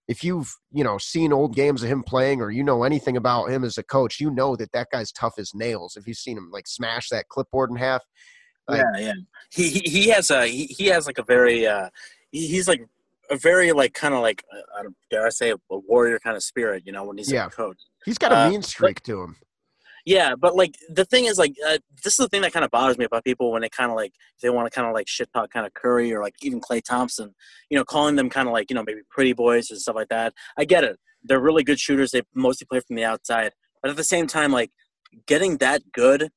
if 0.09 0.23
you've 0.23 0.55
you 0.73 0.85
know 0.85 0.99
seen 0.99 1.33
old 1.33 1.55
games 1.55 1.83
of 1.83 1.89
him 1.89 2.03
playing 2.03 2.43
or 2.43 2.51
you 2.51 2.63
know 2.63 2.83
anything 2.83 3.17
about 3.17 3.47
him 3.47 3.65
as 3.65 3.79
a 3.79 3.83
coach, 3.83 4.21
you 4.21 4.31
know 4.31 4.57
that 4.57 4.73
that 4.73 4.89
guy's 4.93 5.11
tough 5.11 5.35
as 5.39 5.55
nails. 5.55 5.97
If 5.97 6.07
you've 6.07 6.19
seen 6.19 6.37
him 6.37 6.51
like 6.53 6.67
smash 6.67 7.09
that 7.09 7.29
clipboard 7.29 7.71
in 7.71 7.77
half, 7.77 8.03
Like- 8.69 8.83
yeah, 8.97 9.01
yeah. 9.01 9.13
He, 9.53 9.69
he 9.71 10.09
has 10.11 10.31
a 10.31 10.47
he, 10.47 10.67
he 10.67 10.87
has 10.89 11.07
like 11.07 11.17
a 11.19 11.23
very 11.25 11.67
uh 11.67 11.89
he, 12.31 12.47
he's 12.49 12.69
like 12.69 12.83
a 13.31 13.37
very 13.37 13.73
like 13.73 13.95
kind 13.95 14.15
of 14.15 14.21
like 14.21 14.45
uh, 14.55 14.61
I 14.79 14.83
don't 14.83 14.97
dare 15.11 15.27
I 15.27 15.31
say 15.31 15.51
a, 15.51 15.55
a 15.71 15.79
warrior 15.89 16.19
kind 16.19 16.37
of 16.37 16.43
spirit, 16.43 16.83
you 16.87 16.93
know, 16.93 17.05
when 17.05 17.19
he's 17.19 17.31
Yeah. 17.33 17.47
a 17.47 17.51
coach. 17.51 17.79
he's 18.05 18.19
got 18.19 18.33
a 18.33 18.39
Uh, 18.39 18.51
mean 18.51 18.63
streak 18.63 19.03
to 19.05 19.23
him. 19.23 19.37
Yeah, 20.07 20.35
but 20.35 20.57
like 20.57 20.75
the 20.89 21.05
thing 21.05 21.27
is, 21.27 21.37
like 21.39 21.53
uh, 21.69 21.79
this 22.03 22.15
is 22.15 22.25
the 22.25 22.29
thing 22.29 22.41
that 22.43 22.53
kind 22.55 22.65
of 22.65 22.71
bothers 22.71 22.97
me 22.97 23.05
about 23.05 23.23
people 23.23 23.53
when 23.53 23.61
they 23.63 23.69
kind 23.69 23.91
of 23.91 23.97
like 23.97 24.13
they 24.43 24.49
want 24.49 24.67
to 24.67 24.75
kind 24.75 24.89
of 24.89 24.95
like 24.95 25.07
shit 25.09 25.31
talk 25.35 25.51
kind 25.51 25.67
of 25.67 25.75
Curry 25.75 26.13
or 26.13 26.23
like 26.23 26.35
even 26.43 26.61
Klay 26.61 26.83
Thompson, 26.83 27.35
you 27.69 27.77
know, 27.77 27.85
calling 27.85 28.17
them 28.17 28.31
kind 28.31 28.49
of 28.49 28.53
like 28.55 28.71
you 28.71 28.75
know 28.75 28.83
maybe 28.83 29.03
pretty 29.11 29.35
boys 29.35 29.71
and 29.71 29.79
stuff 29.79 29.95
like 29.95 30.09
that. 30.09 30.33
I 30.57 30.65
get 30.65 30.85
it; 30.85 30.99
they're 31.23 31.39
really 31.41 31.63
good 31.63 31.79
shooters. 31.79 32.13
They 32.13 32.23
mostly 32.35 32.67
play 32.67 32.81
from 32.81 32.97
the 32.97 33.05
outside, 33.05 33.53
but 33.83 33.91
at 33.91 33.97
the 33.99 34.05
same 34.05 34.27
time, 34.27 34.53
like 34.53 34.71
getting 35.27 35.59
that 35.59 35.83
good 35.93 36.31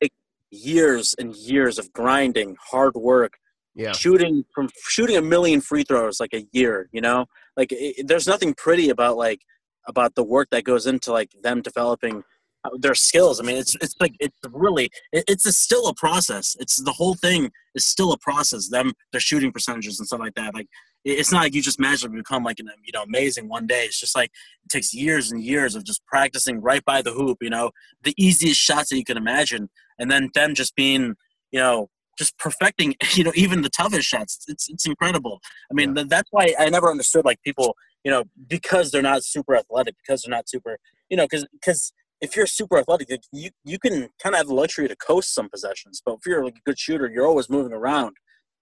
takes 0.00 0.16
years 0.50 1.14
and 1.16 1.34
years 1.36 1.78
of 1.78 1.92
grinding, 1.92 2.56
hard 2.60 2.96
work, 2.96 3.34
Yeah, 3.74 3.92
shooting 3.92 4.44
from 4.54 4.68
shooting 4.88 5.16
a 5.16 5.22
million 5.22 5.60
free 5.60 5.84
throws 5.84 6.20
like 6.20 6.34
a 6.34 6.46
year 6.52 6.88
you 6.92 7.00
know? 7.00 7.26
Like 7.56 7.72
it, 7.72 8.06
there's 8.06 8.26
nothing 8.26 8.54
pretty 8.54 8.90
about 8.90 9.16
like 9.16 9.40
about 9.86 10.14
the 10.14 10.22
work 10.24 10.48
that 10.50 10.64
goes 10.64 10.86
into 10.86 11.12
like 11.12 11.30
them 11.42 11.62
developing 11.62 12.22
uh, 12.64 12.70
their 12.78 12.94
skills. 12.94 13.40
I 13.40 13.44
mean 13.44 13.56
it's 13.56 13.74
it's 13.80 13.94
like 14.00 14.14
it's 14.20 14.36
really 14.52 14.90
it, 15.12 15.24
it's 15.28 15.46
a, 15.46 15.52
still 15.52 15.86
a 15.88 15.94
process. 15.94 16.56
It's 16.60 16.82
the 16.82 16.92
whole 16.92 17.14
thing 17.14 17.50
is 17.74 17.86
still 17.86 18.12
a 18.12 18.18
process 18.18 18.68
them 18.68 18.92
their 19.12 19.20
shooting 19.20 19.52
percentages 19.52 19.98
and 19.98 20.06
stuff 20.06 20.20
like 20.20 20.34
that. 20.34 20.54
Like 20.54 20.66
it- 21.04 21.18
it's 21.18 21.32
not 21.32 21.42
like 21.42 21.54
you 21.54 21.62
just 21.62 21.80
magically 21.80 22.16
become 22.16 22.42
like 22.44 22.58
an 22.58 22.68
you 22.84 22.92
know 22.92 23.02
amazing 23.02 23.48
one 23.48 23.66
day. 23.66 23.84
It's 23.84 24.00
just 24.00 24.16
like 24.16 24.30
it 24.64 24.68
takes 24.70 24.92
years 24.92 25.30
and 25.30 25.42
years 25.42 25.74
of 25.76 25.84
just 25.84 26.04
practicing 26.06 26.60
right 26.60 26.84
by 26.84 27.02
the 27.02 27.12
hoop 27.12 27.38
you 27.40 27.50
know? 27.50 27.70
The 28.02 28.14
easiest 28.18 28.60
shots 28.60 28.90
that 28.90 28.96
you 28.98 29.04
can 29.04 29.16
imagine. 29.16 29.70
And 29.98 30.10
then 30.10 30.30
them 30.34 30.54
just 30.54 30.74
being 30.74 31.14
you 31.52 31.60
know 31.60 31.88
just 32.20 32.38
perfecting 32.38 32.94
you 33.14 33.24
know 33.24 33.32
even 33.34 33.62
the 33.62 33.70
toughest 33.70 34.06
shots. 34.06 34.44
It's 34.48 34.68
it's 34.68 34.86
incredible. 34.86 35.40
I 35.70 35.74
mean 35.74 35.94
th- 35.94 36.08
that's 36.08 36.30
why 36.30 36.54
i 36.58 36.68
never 36.68 36.88
understood 36.90 37.24
like 37.24 37.40
people 37.42 37.68
you 38.04 38.10
know 38.12 38.24
because 38.46 38.90
they're 38.90 39.10
not 39.12 39.24
super 39.24 39.56
athletic 39.56 39.94
because 40.02 40.22
they're 40.22 40.36
not 40.38 40.48
super 40.48 40.78
you 41.10 41.16
know 41.16 41.24
because 41.24 41.46
because 41.52 41.92
if 42.20 42.36
you're 42.36 42.46
super 42.46 42.76
athletic 42.78 43.08
you 43.32 43.50
you 43.64 43.78
can 43.78 43.94
kind 44.22 44.34
of 44.34 44.38
have 44.40 44.48
the 44.48 44.54
luxury 44.62 44.86
to 44.88 44.96
coast 44.96 45.34
some 45.34 45.48
possessions 45.48 46.02
but 46.04 46.14
if 46.14 46.26
you're 46.26 46.44
like 46.44 46.56
a 46.56 46.64
good 46.68 46.78
shooter 46.78 47.08
you're 47.12 47.26
always 47.26 47.48
moving 47.50 47.72
around 47.72 48.14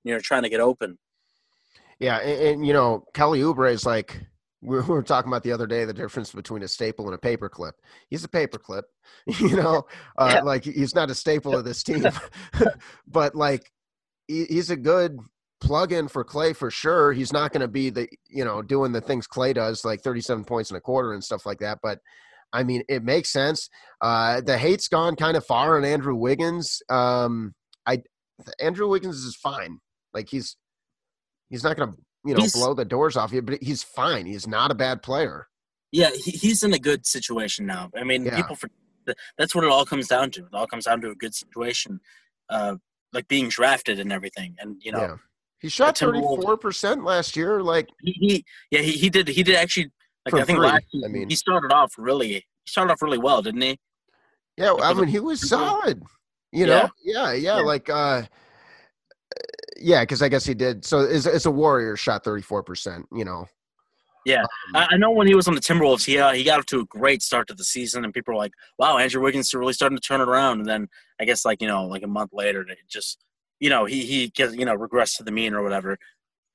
you're 0.08 0.20
trying 0.20 0.42
to 0.42 0.48
get 0.48 0.60
open. 0.60 0.98
Yeah, 1.98 2.18
and, 2.18 2.42
and 2.42 2.66
you 2.66 2.72
know 2.72 3.04
Kelly 3.14 3.40
Oubre 3.40 3.72
is 3.72 3.84
like 3.84 4.20
we 4.62 4.76
we 4.80 4.86
were 4.86 5.02
talking 5.02 5.30
about 5.30 5.42
the 5.42 5.52
other 5.52 5.66
day 5.66 5.84
the 5.84 5.92
difference 5.92 6.32
between 6.32 6.62
a 6.62 6.68
staple 6.68 7.06
and 7.06 7.14
a 7.14 7.18
paperclip. 7.18 7.72
He's 8.08 8.24
a 8.24 8.28
paperclip, 8.28 8.82
you 9.26 9.56
know, 9.56 9.86
uh, 10.18 10.32
Yeah. 10.36 10.40
like 10.42 10.64
he's 10.64 10.94
not 10.94 11.10
a 11.10 11.14
staple 11.14 11.56
of 11.56 11.64
this 11.64 11.82
team, 11.82 12.04
but 13.06 13.34
like 13.34 13.70
he's 14.26 14.70
a 14.70 14.76
good 14.76 15.18
plug-in 15.60 16.06
for 16.08 16.24
Klay 16.24 16.54
for 16.54 16.70
sure. 16.70 17.12
He's 17.12 17.32
not 17.32 17.52
going 17.52 17.60
to 17.62 17.68
be 17.68 17.90
the 17.90 18.08
you 18.28 18.44
know 18.44 18.62
doing 18.62 18.92
the 18.92 19.00
things 19.00 19.26
Klay 19.26 19.54
does, 19.54 19.84
like 19.84 20.02
thirty-seven 20.02 20.44
points 20.44 20.70
in 20.70 20.76
a 20.76 20.80
quarter 20.80 21.12
and 21.12 21.22
stuff 21.24 21.46
like 21.46 21.58
that, 21.60 21.78
but. 21.82 21.98
I 22.50 22.62
mean, 22.64 22.82
it 22.88 23.04
makes 23.04 23.28
sense. 23.30 23.68
Uh, 24.00 24.40
the 24.40 24.56
hate's 24.56 24.88
gone 24.88 25.16
kind 25.16 25.36
of 25.36 25.44
far 25.44 25.76
on 25.76 25.84
Andrew 25.84 26.14
Wiggins. 26.14 26.80
Um, 26.88 27.52
I 27.84 28.02
Andrew 28.58 28.88
Wiggins 28.88 29.16
is 29.16 29.36
fine. 29.36 29.80
Like 30.14 30.30
he's 30.30 30.56
he's 31.50 31.62
not 31.62 31.76
going 31.76 31.92
to 31.92 31.98
you 32.28 32.34
know 32.34 32.40
He's- 32.40 32.52
blow 32.52 32.74
the 32.74 32.84
doors 32.84 33.16
off 33.16 33.32
you, 33.32 33.42
but 33.42 33.62
he's 33.62 33.82
fine. 33.82 34.26
He's 34.26 34.46
not 34.46 34.70
a 34.70 34.74
bad 34.74 35.02
player. 35.02 35.48
yeah 35.92 36.10
he, 36.24 36.30
he's 36.32 36.62
in 36.62 36.72
a 36.74 36.78
good 36.78 37.06
situation 37.06 37.64
now 37.74 37.84
i 37.96 38.04
mean 38.04 38.22
Yeah. 38.26 38.36
people 38.36 38.56
for 38.56 38.68
that's 39.38 39.54
what 39.54 39.64
it 39.64 39.70
all 39.70 39.86
comes 39.92 40.06
down 40.14 40.30
to 40.32 40.40
it 40.48 40.52
all 40.52 40.66
comes 40.66 40.84
down 40.84 41.00
to 41.00 41.08
a 41.10 41.14
good 41.14 41.34
situation 41.34 41.98
uh 42.50 42.74
like 43.14 43.26
being 43.28 43.48
drafted 43.48 43.98
and 43.98 44.12
everything 44.12 44.50
and 44.60 44.76
you 44.84 44.92
know 44.92 45.00
yeah, 45.00 45.16
he 45.60 45.68
shot 45.70 45.96
thirty-four 45.96 46.56
percent 46.58 47.04
last 47.04 47.30
year. 47.40 47.62
Like 47.62 47.88
he, 48.02 48.12
he 48.12 48.44
yeah 48.70 48.82
he, 48.88 48.92
he 49.02 49.08
did 49.16 49.26
he 49.28 49.42
did 49.42 49.56
actually 49.56 49.88
like 50.26 50.34
I 50.42 50.44
think 50.44 50.58
last 50.58 50.84
I 51.06 51.08
mean. 51.08 51.28
he 51.30 51.36
started 51.36 51.72
off 51.72 51.90
really 51.96 52.28
he 52.34 52.68
started 52.74 52.92
off 52.92 53.00
really 53.00 53.16
well 53.28 53.40
didn't 53.42 53.62
he 53.62 53.78
yeah, 54.58 54.74
I 54.74 54.92
mean, 54.92 55.06
he 55.06 55.20
was 55.20 55.40
solid. 55.48 56.02
You 56.52 56.66
know, 56.66 56.90
yeah, 57.04 57.32
yeah, 57.32 57.56
Yeah. 57.58 57.62
like 57.72 57.88
uh, 57.88 58.22
yeah, 59.78 60.02
because 60.02 60.22
I 60.22 60.28
guess 60.28 60.44
he 60.44 60.54
did. 60.54 60.84
So 60.84 61.00
as 61.00 61.26
as 61.26 61.46
a 61.46 61.50
Warrior, 61.50 61.96
shot 61.96 62.24
thirty-four 62.24 62.62
percent. 62.62 63.06
You 63.12 63.24
know, 63.24 63.46
Yeah. 64.24 64.42
Um, 64.42 64.46
I, 64.74 64.88
I 64.92 64.96
know 64.96 65.10
when 65.10 65.26
he 65.26 65.34
was 65.34 65.48
on 65.48 65.54
the 65.54 65.60
Timberwolves 65.60 66.04
he 66.04 66.18
uh, 66.18 66.32
he 66.32 66.44
got 66.44 66.60
up 66.60 66.66
to 66.66 66.80
a 66.80 66.84
great 66.84 67.22
start 67.22 67.48
to 67.48 67.54
the 67.54 67.64
season 67.64 68.04
and 68.04 68.12
people 68.12 68.34
were 68.34 68.38
like 68.38 68.52
wow 68.78 68.98
Andrew 68.98 69.22
Wiggins 69.22 69.46
is 69.46 69.54
really 69.54 69.72
starting 69.72 69.96
to 69.96 70.02
turn 70.02 70.20
it 70.20 70.28
around 70.28 70.58
and 70.58 70.68
then 70.68 70.88
I 71.20 71.24
guess 71.24 71.44
like 71.44 71.62
you 71.62 71.68
know 71.68 71.86
like 71.86 72.02
a 72.02 72.08
month 72.08 72.30
later 72.32 72.60
it 72.62 72.78
just 72.88 73.24
you 73.58 73.70
know 73.70 73.86
he 73.86 74.04
he 74.04 74.28
gets 74.28 74.54
you 74.54 74.64
know 74.64 74.76
regressed 74.76 75.16
to 75.16 75.22
the 75.22 75.30
mean 75.30 75.54
or 75.54 75.62
whatever 75.62 75.96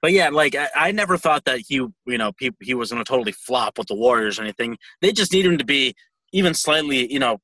but 0.01 0.11
yeah 0.11 0.29
like 0.29 0.55
I, 0.55 0.67
I 0.75 0.91
never 0.91 1.17
thought 1.17 1.45
that 1.45 1.61
he 1.67 1.75
you 1.75 1.91
know 2.05 2.31
he, 2.39 2.51
he 2.61 2.73
was 2.73 2.91
going 2.91 3.03
to 3.03 3.09
totally 3.09 3.31
flop 3.31 3.77
with 3.77 3.87
the 3.87 3.95
Warriors 3.95 4.39
or 4.39 4.43
anything 4.43 4.77
they 5.01 5.11
just 5.11 5.33
need 5.33 5.45
him 5.45 5.57
to 5.57 5.65
be 5.65 5.95
even 6.31 6.53
slightly 6.53 7.11
you 7.11 7.19
know 7.19 7.39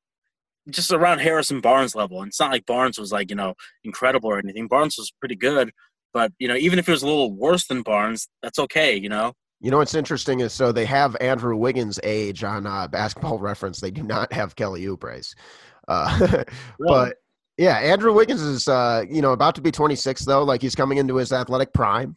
just 0.69 0.91
around 0.91 1.19
Harrison 1.19 1.62
Barnes 1.62 1.95
level. 1.95 2.22
And 2.22 2.30
it's 2.30 2.39
not 2.39 2.52
like 2.52 2.65
Barnes 2.65 3.00
was 3.00 3.12
like, 3.12 3.30
you 3.30 3.36
know, 3.36 3.54
incredible 3.84 4.30
or 4.30 4.39
anything. 4.39 4.67
Barnes 4.67 4.95
was 4.98 5.12
pretty 5.19 5.36
good, 5.36 5.72
but 6.13 6.32
you 6.39 6.48
know, 6.48 6.56
even 6.56 6.80
if 6.80 6.88
it 6.88 6.91
was 6.91 7.04
a 7.04 7.08
little 7.08 7.34
worse 7.34 7.67
than 7.67 7.82
Barnes, 7.82 8.28
that's 8.41 8.60
okay, 8.60 8.95
you 8.95 9.10
know. 9.10 9.34
you 9.62 9.72
know 9.72 9.78
what's 9.78 9.95
interesting 9.95 10.39
is 10.39 10.54
so 10.54 10.72
they 10.72 10.86
have 10.86 11.15
Andrew 11.22 11.56
Wiggins' 11.56 12.00
age 12.04 12.43
on 12.43 12.65
uh, 12.65 12.88
Basketball 12.88 13.39
Reference. 13.39 13.80
They 13.80 13.91
do 13.91 14.04
not 14.04 14.32
have 14.34 14.56
Kelly 14.56 14.86
Oubre's. 14.86 15.36
Uh, 15.88 16.43
but 16.80 17.17
yeah, 17.58 17.78
Andrew 17.78 18.13
Wiggins 18.13 18.41
is 18.41 18.67
uh, 18.67 19.04
you 19.10 19.22
know 19.22 19.34
about 19.34 19.56
to 19.56 19.62
be 19.62 19.72
26 19.72 20.26
though. 20.26 20.43
Like 20.43 20.62
he's 20.62 20.76
coming 20.76 20.98
into 20.98 21.17
his 21.17 21.34
athletic 21.34 21.74
prime. 21.74 22.15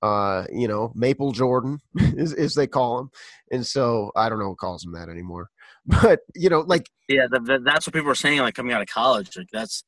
Uh, 0.00 0.44
you 0.52 0.68
know, 0.68 0.92
Maple 0.94 1.32
Jordan, 1.32 1.80
is, 1.96 2.32
as 2.32 2.54
they 2.54 2.68
call 2.68 3.00
him, 3.00 3.10
and 3.50 3.66
so 3.66 4.12
I 4.14 4.28
don't 4.28 4.38
know 4.38 4.50
who 4.50 4.54
calls 4.54 4.84
him 4.84 4.92
that 4.92 5.08
anymore. 5.08 5.50
But 5.88 6.20
you 6.34 6.50
know, 6.50 6.60
like 6.60 6.90
yeah, 7.08 7.26
th 7.26 7.44
th 7.46 7.60
that's 7.64 7.86
what 7.86 7.94
people 7.94 8.10
are 8.10 8.14
saying 8.14 8.40
like 8.40 8.54
coming 8.54 8.72
out 8.72 8.82
of 8.82 8.88
college. 8.88 9.36
Like 9.36 9.48
that's 9.50 9.84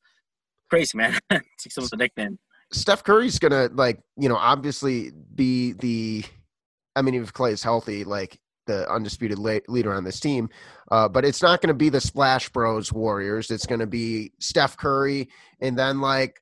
crazy, 0.69 0.97
man. 0.97 1.19
some 1.69 1.83
of 1.83 1.91
the 1.91 1.97
nickname. 1.97 2.39
Steph 2.73 3.03
Curry's 3.03 3.37
gonna 3.37 3.69
like 3.73 3.99
you 4.17 4.27
know 4.27 4.35
obviously 4.35 5.11
be 5.35 5.73
the. 5.73 6.23
I 6.95 7.01
mean, 7.01 7.15
if 7.15 7.31
Klay 7.33 7.51
is 7.51 7.63
healthy, 7.63 8.03
like 8.03 8.39
the 8.67 8.89
undisputed 8.91 9.39
la- 9.39 9.59
leader 9.67 9.93
on 9.93 10.03
this 10.03 10.19
team, 10.19 10.49
uh, 10.91 11.07
but 11.07 11.23
it's 11.23 11.41
not 11.41 11.61
going 11.61 11.69
to 11.69 11.73
be 11.73 11.89
the 11.89 12.01
Splash 12.01 12.49
Bros 12.49 12.91
Warriors. 12.91 13.49
It's 13.49 13.65
going 13.65 13.79
to 13.79 13.87
be 13.87 14.33
Steph 14.39 14.75
Curry, 14.75 15.29
and 15.61 15.77
then 15.77 16.01
like 16.01 16.41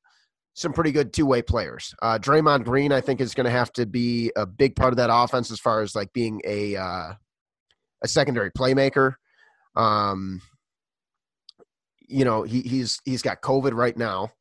some 0.53 0.73
pretty 0.73 0.91
good 0.91 1.13
two 1.13 1.25
way 1.25 1.41
players. 1.41 1.93
Uh, 2.01 2.17
Draymond 2.17 2.65
Green, 2.65 2.91
I 2.91 3.01
think, 3.01 3.21
is 3.21 3.33
going 3.33 3.45
to 3.45 3.51
have 3.51 3.71
to 3.73 3.85
be 3.85 4.31
a 4.35 4.45
big 4.45 4.75
part 4.75 4.91
of 4.91 4.97
that 4.97 5.09
offense 5.11 5.51
as 5.51 5.59
far 5.59 5.81
as 5.81 5.95
like 5.95 6.11
being 6.13 6.41
a 6.45 6.75
uh, 6.75 7.13
a 8.01 8.07
secondary 8.07 8.51
playmaker. 8.51 9.15
Um, 9.79 10.41
you 12.07 12.25
know, 12.25 12.43
he, 12.43 12.61
he's 12.61 12.99
he's 13.05 13.21
got 13.21 13.41
COVID 13.41 13.73
right 13.73 13.95
now, 13.95 14.31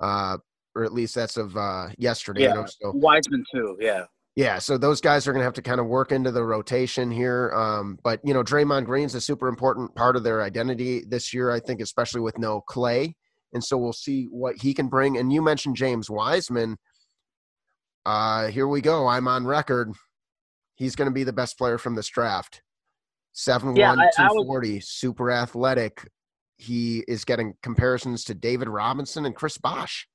uh, 0.00 0.38
or 0.74 0.84
at 0.84 0.92
least 0.92 1.14
that's 1.14 1.36
of 1.36 1.56
uh, 1.56 1.88
yesterday. 1.98 2.44
Yeah, 2.44 2.64
so. 2.64 2.92
Wiseman 2.94 3.44
too. 3.52 3.76
Yeah. 3.80 4.04
Yeah, 4.36 4.58
so 4.58 4.78
those 4.78 5.00
guys 5.00 5.26
are 5.26 5.32
going 5.32 5.40
to 5.40 5.44
have 5.44 5.54
to 5.54 5.62
kind 5.62 5.80
of 5.80 5.86
work 5.86 6.12
into 6.12 6.30
the 6.30 6.44
rotation 6.44 7.10
here. 7.10 7.52
Um, 7.52 7.98
but 8.04 8.20
you 8.24 8.32
know, 8.32 8.44
Draymond 8.44 8.86
Green's 8.86 9.16
a 9.16 9.20
super 9.20 9.48
important 9.48 9.94
part 9.96 10.14
of 10.16 10.22
their 10.22 10.40
identity 10.42 11.04
this 11.06 11.34
year. 11.34 11.50
I 11.50 11.60
think, 11.60 11.80
especially 11.80 12.20
with 12.20 12.38
no 12.38 12.62
Klay, 12.70 13.14
and 13.52 13.62
so 13.62 13.76
we'll 13.76 13.92
see 13.92 14.28
what 14.30 14.56
he 14.56 14.72
can 14.72 14.88
bring. 14.88 15.18
And 15.18 15.32
you 15.32 15.42
mentioned 15.42 15.76
James 15.76 16.08
Wiseman. 16.08 16.78
Uh, 18.06 18.46
here 18.46 18.68
we 18.68 18.80
go. 18.80 19.08
I'm 19.08 19.28
on 19.28 19.46
record. 19.46 19.92
He's 20.76 20.96
going 20.96 21.10
to 21.10 21.14
be 21.14 21.24
the 21.24 21.32
best 21.32 21.58
player 21.58 21.76
from 21.76 21.96
this 21.96 22.08
draft. 22.08 22.62
Seven 23.32 23.76
yeah, 23.76 23.94
one 23.94 24.08
two 24.16 24.44
forty, 24.44 24.80
super 24.80 25.30
athletic. 25.30 26.08
He 26.58 27.04
is 27.08 27.24
getting 27.24 27.54
comparisons 27.62 28.24
to 28.24 28.34
David 28.34 28.68
Robinson 28.68 29.24
and 29.24 29.34
Chris 29.34 29.56
Bosh. 29.56 30.08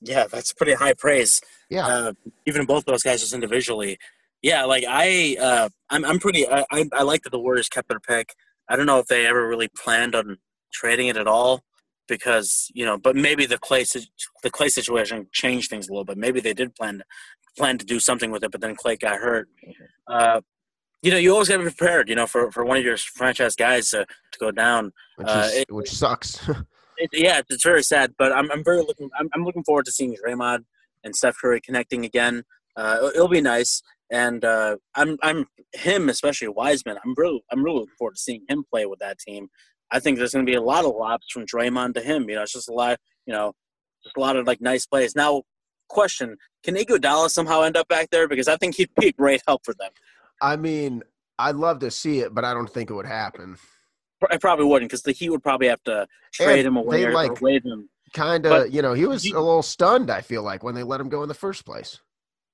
Yeah, 0.00 0.26
that's 0.30 0.52
pretty 0.52 0.74
high 0.74 0.94
praise. 0.94 1.40
Yeah, 1.70 1.86
uh, 1.86 2.12
even 2.46 2.66
both 2.66 2.84
those 2.84 3.02
guys 3.02 3.20
just 3.20 3.34
individually. 3.34 3.98
Yeah, 4.42 4.64
like 4.64 4.84
I, 4.86 5.36
uh, 5.40 5.68
I'm, 5.90 6.04
I'm 6.04 6.18
pretty. 6.18 6.46
I, 6.46 6.64
I, 6.70 6.84
I 6.92 7.02
like 7.02 7.22
that 7.22 7.30
the 7.30 7.38
Warriors 7.38 7.68
kept 7.68 7.88
their 7.88 8.00
pick. 8.00 8.34
I 8.68 8.76
don't 8.76 8.86
know 8.86 8.98
if 8.98 9.06
they 9.06 9.26
ever 9.26 9.48
really 9.48 9.68
planned 9.68 10.14
on 10.14 10.38
trading 10.72 11.08
it 11.08 11.16
at 11.16 11.26
all 11.26 11.62
because 12.08 12.70
you 12.74 12.84
know, 12.84 12.98
but 12.98 13.16
maybe 13.16 13.46
the 13.46 13.58
Klay 13.58 13.90
the 14.42 14.50
Klay 14.50 14.68
situation 14.68 15.28
changed 15.32 15.70
things 15.70 15.88
a 15.88 15.92
little 15.92 16.04
bit. 16.04 16.18
Maybe 16.18 16.40
they 16.40 16.54
did 16.54 16.74
plan 16.74 16.98
to, 16.98 17.04
plan 17.56 17.78
to 17.78 17.86
do 17.86 18.00
something 18.00 18.30
with 18.30 18.44
it, 18.44 18.50
but 18.50 18.60
then 18.60 18.76
Klay 18.76 18.98
got 18.98 19.20
hurt. 19.20 19.48
Uh, 20.06 20.40
you 21.04 21.10
know, 21.10 21.18
you 21.18 21.32
always 21.32 21.48
got 21.48 21.58
to 21.58 21.62
be 21.62 21.70
prepared. 21.70 22.08
You 22.08 22.14
know, 22.14 22.26
for, 22.26 22.50
for 22.50 22.64
one 22.64 22.78
of 22.78 22.84
your 22.84 22.96
franchise 22.96 23.54
guys 23.54 23.90
to, 23.90 24.06
to 24.32 24.38
go 24.38 24.50
down, 24.50 24.92
which, 25.16 25.28
uh, 25.28 25.48
it, 25.52 25.70
which 25.70 25.90
sucks. 25.90 26.48
it, 26.98 27.10
yeah, 27.12 27.42
it's 27.48 27.62
very 27.62 27.82
sad. 27.82 28.14
But 28.18 28.32
I'm, 28.32 28.50
I'm 28.50 28.64
very 28.64 28.80
looking. 28.80 29.10
I'm, 29.18 29.28
I'm 29.34 29.44
looking 29.44 29.64
forward 29.64 29.84
to 29.84 29.92
seeing 29.92 30.16
Draymond 30.16 30.64
and 31.04 31.14
Steph 31.14 31.36
Curry 31.38 31.60
connecting 31.60 32.06
again. 32.06 32.42
Uh, 32.74 33.10
it'll 33.14 33.28
be 33.28 33.42
nice, 33.42 33.82
and 34.10 34.46
uh, 34.46 34.76
I'm 34.94 35.18
I'm 35.22 35.46
him 35.74 36.08
especially 36.08 36.48
Wiseman. 36.48 36.96
I'm 37.04 37.14
really 37.18 37.44
I'm 37.52 37.62
really 37.62 37.80
looking 37.80 37.94
forward 37.98 38.14
to 38.14 38.20
seeing 38.20 38.42
him 38.48 38.64
play 38.70 38.86
with 38.86 38.98
that 39.00 39.18
team. 39.18 39.48
I 39.90 40.00
think 40.00 40.16
there's 40.16 40.32
going 40.32 40.46
to 40.46 40.50
be 40.50 40.56
a 40.56 40.62
lot 40.62 40.86
of 40.86 40.94
lobs 40.96 41.26
from 41.30 41.44
Draymond 41.44 41.94
to 41.94 42.00
him. 42.00 42.28
You 42.30 42.36
know, 42.36 42.42
it's 42.42 42.52
just 42.52 42.70
a 42.70 42.72
lot. 42.72 42.98
You 43.26 43.34
know, 43.34 43.52
just 44.02 44.16
a 44.16 44.20
lot 44.20 44.36
of 44.36 44.46
like 44.46 44.62
nice 44.62 44.86
plays. 44.86 45.14
Now, 45.14 45.42
question: 45.90 46.38
Can 46.62 46.76
Iguodala 46.76 47.28
somehow 47.28 47.60
end 47.60 47.76
up 47.76 47.88
back 47.88 48.08
there? 48.10 48.26
Because 48.26 48.48
I 48.48 48.56
think 48.56 48.76
he'd 48.76 48.90
be 48.98 49.08
a 49.08 49.12
great 49.12 49.42
help 49.46 49.66
for 49.66 49.74
them. 49.74 49.90
I 50.40 50.56
mean, 50.56 51.02
I'd 51.38 51.56
love 51.56 51.80
to 51.80 51.90
see 51.90 52.20
it, 52.20 52.34
but 52.34 52.44
I 52.44 52.54
don't 52.54 52.70
think 52.70 52.90
it 52.90 52.94
would 52.94 53.06
happen. 53.06 53.56
I 54.30 54.36
probably 54.36 54.64
wouldn't 54.64 54.90
because 54.90 55.02
the 55.02 55.12
Heat 55.12 55.30
would 55.30 55.42
probably 55.42 55.68
have 55.68 55.82
to 55.84 56.06
trade 56.32 56.60
and 56.60 56.68
him 56.68 56.76
away 56.76 57.04
or, 57.04 57.12
like, 57.12 57.30
or 57.30 57.36
waive 57.40 57.64
him. 57.64 57.88
Kind 58.14 58.46
of, 58.46 58.72
you 58.72 58.80
know, 58.80 58.94
he 58.94 59.06
was 59.06 59.24
you, 59.24 59.36
a 59.36 59.40
little 59.40 59.62
stunned. 59.62 60.10
I 60.10 60.20
feel 60.20 60.42
like 60.42 60.62
when 60.62 60.74
they 60.74 60.82
let 60.82 61.00
him 61.00 61.08
go 61.08 61.22
in 61.22 61.28
the 61.28 61.34
first 61.34 61.66
place. 61.66 62.00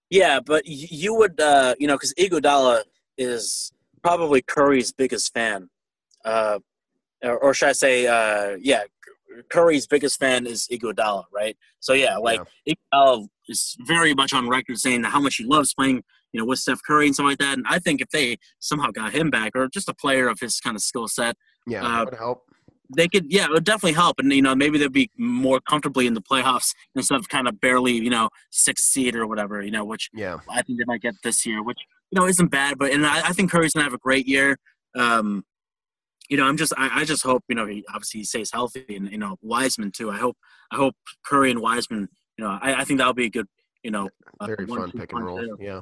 Yeah, 0.09 0.41
but 0.41 0.65
you 0.67 1.15
would, 1.15 1.41
uh, 1.41 1.75
you 1.79 1.87
know, 1.87 1.95
because 1.95 2.15
Iguodala 2.15 2.83
is 3.19 3.71
probably 4.03 4.43
Curry's 4.43 4.91
biggest 4.91 5.33
fan, 5.33 5.69
uh, 6.25 6.59
or, 7.23 7.39
or, 7.39 7.55
should 7.55 7.69
I 7.69 7.73
say, 7.73 8.07
uh, 8.07 8.57
yeah, 8.61 8.83
Curry's 9.51 9.87
biggest 9.87 10.19
fan 10.19 10.47
is 10.47 10.67
Iguodala, 10.73 11.25
right? 11.33 11.57
So 11.79 11.93
yeah, 11.93 12.17
like 12.17 12.41
yeah. 12.65 12.75
Iguodala 12.93 13.29
is 13.49 13.77
very 13.87 14.15
much 14.15 14.33
on 14.33 14.49
record 14.49 14.79
saying 14.79 15.05
how 15.05 15.21
much 15.21 15.37
he 15.37 15.45
loves 15.45 15.75
playing 15.75 16.03
you 16.33 16.41
know, 16.41 16.47
with 16.47 16.59
Steph 16.59 16.81
Curry 16.87 17.07
and 17.07 17.15
something 17.15 17.31
like 17.31 17.39
that. 17.39 17.57
And 17.57 17.67
I 17.69 17.79
think 17.79 18.01
if 18.01 18.09
they 18.11 18.39
somehow 18.59 18.91
got 18.91 19.13
him 19.13 19.31
back, 19.31 19.53
or 19.55 19.69
just 19.69 19.89
a 19.89 19.95
player 19.95 20.29
of 20.29 20.39
his 20.41 20.61
kind 20.61 20.77
of 20.77 20.83
skill 20.83 21.09
set, 21.09 21.37
yeah, 21.67 21.85
uh, 21.85 22.05
would 22.05 22.15
help. 22.15 22.43
They 22.97 23.07
could, 23.07 23.33
yeah, 23.33 23.45
it 23.45 23.51
would 23.53 23.65
definitely 23.65 23.93
help, 23.93 24.19
and 24.19 24.33
you 24.33 24.43
know, 24.43 24.55
maybe 24.55 24.77
they'd 24.77 24.93
be 24.93 25.11
more 25.17 25.61
comfortably 25.61 26.07
in 26.09 26.15
the 26.15 26.21
playoffs 26.23 26.75
instead 26.97 27.21
of 27.21 27.29
kind 27.29 27.47
of 27.47 27.61
barely, 27.61 27.93
you 27.93 28.11
know, 28.11 28.29
sixth 28.51 28.85
seed 28.87 29.15
or 29.15 29.27
whatever, 29.29 29.63
you 29.63 29.71
know, 29.71 29.85
which 29.85 30.11
yeah, 30.13 30.39
I 30.49 30.63
think 30.63 30.79
they 30.79 30.85
might 30.87 31.01
get 31.01 31.15
this 31.23 31.47
year, 31.47 31.63
which 31.63 31.79
you 32.11 32.21
know 32.21 32.27
isn't 32.27 32.49
bad, 32.49 32.79
but 32.79 32.91
and 32.91 33.07
I, 33.07 33.29
I 33.29 33.33
think 33.33 33.51
Curry's 33.53 33.75
gonna 33.75 33.85
have 33.85 33.95
a 33.95 33.99
great 33.99 34.27
year. 34.27 34.59
Um, 34.97 35.45
you 36.29 36.37
know, 36.37 36.47
I'm 36.47 36.57
just, 36.57 36.73
I, 36.77 37.01
I 37.01 37.05
just 37.05 37.25
hope, 37.25 37.43
you 37.49 37.57
know, 37.57 37.67
he 37.67 37.85
obviously 37.89 38.21
he 38.21 38.25
stays 38.25 38.51
healthy, 38.53 38.85
and 38.97 39.11
you 39.11 39.19
know, 39.19 39.37
Wiseman 39.43 39.91
too. 39.91 40.11
I 40.11 40.17
hope, 40.17 40.37
I 40.71 40.77
hope 40.77 40.95
Curry 41.27 41.51
and 41.51 41.61
Wiseman, 41.61 42.09
you 42.39 42.45
know, 42.45 42.59
I, 42.63 42.75
I 42.75 42.85
think 42.85 42.99
that'll 42.99 43.15
be 43.15 43.27
a 43.27 43.31
good, 43.31 43.47
you 43.83 43.91
know, 43.91 44.09
very 44.47 44.65
uh, 44.65 44.75
fun 44.75 44.93
pick 44.93 45.13
and 45.13 45.25
roll, 45.25 45.57
yeah. 45.61 45.81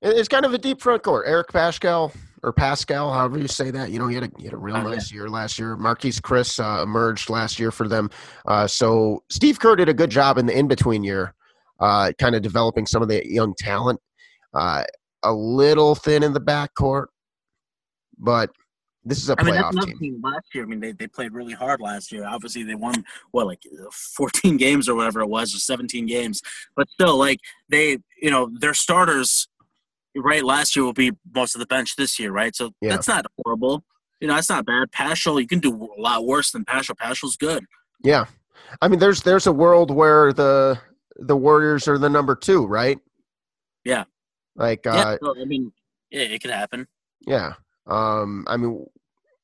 It's 0.00 0.28
kind 0.28 0.44
of 0.44 0.54
a 0.54 0.58
deep 0.58 0.80
front 0.80 1.02
court. 1.02 1.26
Eric 1.26 1.48
Paschall 1.48 2.14
or 2.42 2.52
Paschall, 2.52 3.12
however 3.12 3.38
you 3.38 3.48
say 3.48 3.70
that. 3.70 3.90
You 3.90 3.98
know, 3.98 4.06
he 4.06 4.14
had 4.14 4.24
a, 4.24 4.30
he 4.38 4.44
had 4.44 4.52
a 4.52 4.58
real 4.58 4.76
oh, 4.76 4.82
nice 4.82 5.10
yeah. 5.10 5.16
year 5.16 5.28
last 5.28 5.58
year. 5.58 5.76
Marquese 5.76 6.20
Chriss 6.20 6.62
uh, 6.62 6.82
emerged 6.82 7.30
last 7.30 7.58
year 7.58 7.70
for 7.70 7.88
them. 7.88 8.10
Uh, 8.46 8.66
so 8.66 9.22
Steve 9.28 9.58
Kerr 9.58 9.76
did 9.76 9.88
a 9.88 9.94
good 9.94 10.10
job 10.10 10.38
in 10.38 10.46
the 10.46 10.56
in 10.56 10.68
between 10.68 11.02
year, 11.02 11.34
uh, 11.80 12.12
kind 12.18 12.36
of 12.36 12.42
developing 12.42 12.86
some 12.86 13.02
of 13.02 13.08
the 13.08 13.22
young 13.28 13.54
talent. 13.58 14.00
Uh, 14.54 14.84
a 15.24 15.32
little 15.32 15.94
thin 15.94 16.22
in 16.22 16.32
the 16.32 16.40
backcourt, 16.40 17.06
but 18.18 18.50
this 19.04 19.18
is 19.18 19.30
a 19.30 19.36
playoff 19.36 19.72
I 19.76 19.86
mean, 19.86 19.98
team. 19.98 20.20
Last 20.22 20.54
year, 20.54 20.64
I 20.64 20.66
mean, 20.66 20.80
they, 20.80 20.92
they 20.92 21.06
played 21.08 21.32
really 21.32 21.54
hard 21.54 21.80
last 21.80 22.12
year. 22.12 22.24
Obviously, 22.24 22.62
they 22.62 22.74
won 22.74 23.04
what 23.32 23.46
like 23.46 23.62
14 23.92 24.56
games 24.56 24.88
or 24.88 24.94
whatever 24.94 25.20
it 25.20 25.28
was, 25.28 25.54
or 25.54 25.58
17 25.58 26.06
games. 26.06 26.40
But 26.76 26.88
still, 26.90 27.16
like 27.16 27.40
they, 27.68 27.98
you 28.22 28.30
know, 28.30 28.48
their 28.60 28.74
starters 28.74 29.48
right 30.22 30.44
last 30.44 30.76
year 30.76 30.84
will 30.84 30.92
be 30.92 31.12
most 31.34 31.54
of 31.54 31.60
the 31.60 31.66
bench 31.66 31.96
this 31.96 32.18
year, 32.18 32.32
right? 32.32 32.54
So 32.54 32.72
yeah. 32.80 32.90
that's 32.90 33.08
not 33.08 33.26
horrible. 33.42 33.84
You 34.20 34.28
know, 34.28 34.34
that's 34.34 34.48
not 34.50 34.66
bad. 34.66 34.90
Paschall, 34.90 35.40
you 35.40 35.46
can 35.46 35.60
do 35.60 35.72
a 35.96 36.00
lot 36.00 36.26
worse 36.26 36.50
than 36.50 36.64
Paschall. 36.64 36.96
Paschall's 36.96 37.36
good. 37.36 37.64
Yeah, 38.02 38.26
I 38.80 38.88
mean, 38.88 38.98
there's 38.98 39.22
there's 39.22 39.46
a 39.46 39.52
world 39.52 39.90
where 39.90 40.32
the 40.32 40.78
the 41.16 41.36
Warriors 41.36 41.88
are 41.88 41.98
the 41.98 42.08
number 42.08 42.34
two, 42.34 42.66
right? 42.66 42.98
Yeah. 43.84 44.04
Like, 44.54 44.86
uh, 44.86 45.16
yeah, 45.22 45.30
I 45.40 45.44
mean, 45.44 45.72
yeah, 46.10 46.22
it 46.22 46.42
could 46.42 46.50
happen. 46.50 46.86
Yeah. 47.26 47.54
Um, 47.86 48.44
I 48.48 48.56
mean, 48.56 48.84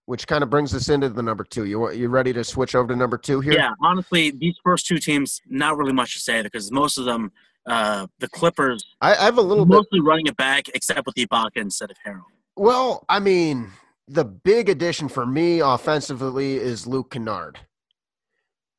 which 0.07 0.27
kind 0.27 0.43
of 0.43 0.51
brings 0.51 0.75
us 0.75 0.89
into 0.89 1.09
the 1.09 1.23
number 1.23 1.45
two. 1.45 1.65
You 1.65 1.91
you 1.93 2.09
ready 2.09 2.33
to 2.33 2.45
switch 2.45 2.75
over 2.75 2.89
to 2.89 2.97
number 2.97 3.17
two 3.17 3.41
here? 3.41 3.55
Yeah. 3.55 3.71
Honestly, 3.81 4.31
these 4.31 4.57
first 4.63 4.87
two 4.87 4.99
teams, 4.99 5.41
not 5.49 5.77
really 5.77 5.93
much 5.93 6.15
to 6.15 6.21
say 6.21 6.43
because 6.43 6.71
most 6.71 6.99
of 6.99 7.05
them 7.05 7.33
uh, 7.67 8.07
the 8.19 8.29
Clippers. 8.29 8.85
I, 9.01 9.15
I 9.15 9.25
have 9.25 9.39
a 9.39 9.43
little 9.43 9.67
mostly 9.67 10.01
bit 10.01 10.07
running 10.07 10.27
it 10.27 10.37
back, 10.37 10.69
except 10.75 11.07
with 11.07 11.15
Ibaka 11.17 11.57
instead 11.57 11.91
of 11.91 11.97
Harrell. 12.07 12.25
Well, 12.57 13.05
I 13.09 13.21
mean, 13.21 13.71
the 14.07 14.25
big 14.25 14.69
addition 14.69 15.09
for 15.09 15.27
me 15.27 15.61
offensively 15.61 16.57
is 16.57 16.87
Luke 16.87 17.11
Kennard. 17.11 17.59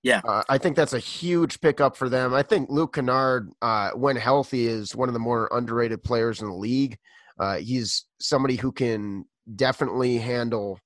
Yeah, 0.04 0.22
uh, 0.24 0.44
I 0.48 0.60
think 0.60 0.76
that's 0.76 0.94
a 0.94 1.00
huge 1.00 1.60
pickup 1.62 1.98
for 1.98 2.10
them. 2.10 2.34
I 2.34 2.44
think 2.44 2.70
Luke 2.70 2.94
Kennard, 2.94 3.52
uh, 3.64 3.90
when 3.92 4.16
healthy, 4.16 4.68
is 4.68 4.96
one 4.96 5.10
of 5.10 5.14
the 5.14 5.20
more 5.20 5.50
underrated 5.52 6.04
players 6.04 6.42
in 6.42 6.48
the 6.48 6.54
league. 6.54 6.98
Uh, 7.40 7.58
he's 7.58 8.06
somebody 8.20 8.56
who 8.56 8.72
can 8.72 9.26
definitely 9.56 10.20
handle 10.20 10.80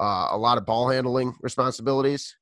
uh, 0.00 0.28
a 0.30 0.38
lot 0.38 0.56
of 0.56 0.64
ball 0.64 0.88
handling 0.88 1.34
responsibilities, 1.42 2.34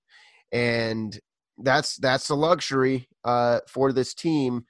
and 0.52 1.18
that's 1.58 1.96
that's 1.96 2.30
a 2.30 2.34
luxury 2.34 3.08
uh, 3.24 3.58
for 3.66 3.92
this 3.92 4.14
team 4.14 4.64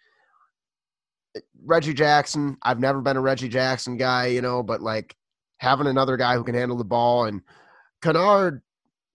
Reggie 1.64 1.94
Jackson. 1.94 2.56
I've 2.62 2.80
never 2.80 3.00
been 3.00 3.16
a 3.16 3.20
Reggie 3.20 3.48
Jackson 3.48 3.96
guy, 3.96 4.26
you 4.26 4.42
know, 4.42 4.62
but 4.62 4.80
like 4.80 5.14
having 5.58 5.86
another 5.86 6.16
guy 6.16 6.34
who 6.34 6.44
can 6.44 6.54
handle 6.54 6.76
the 6.76 6.84
ball 6.84 7.24
and 7.24 7.42
Kennard 8.02 8.62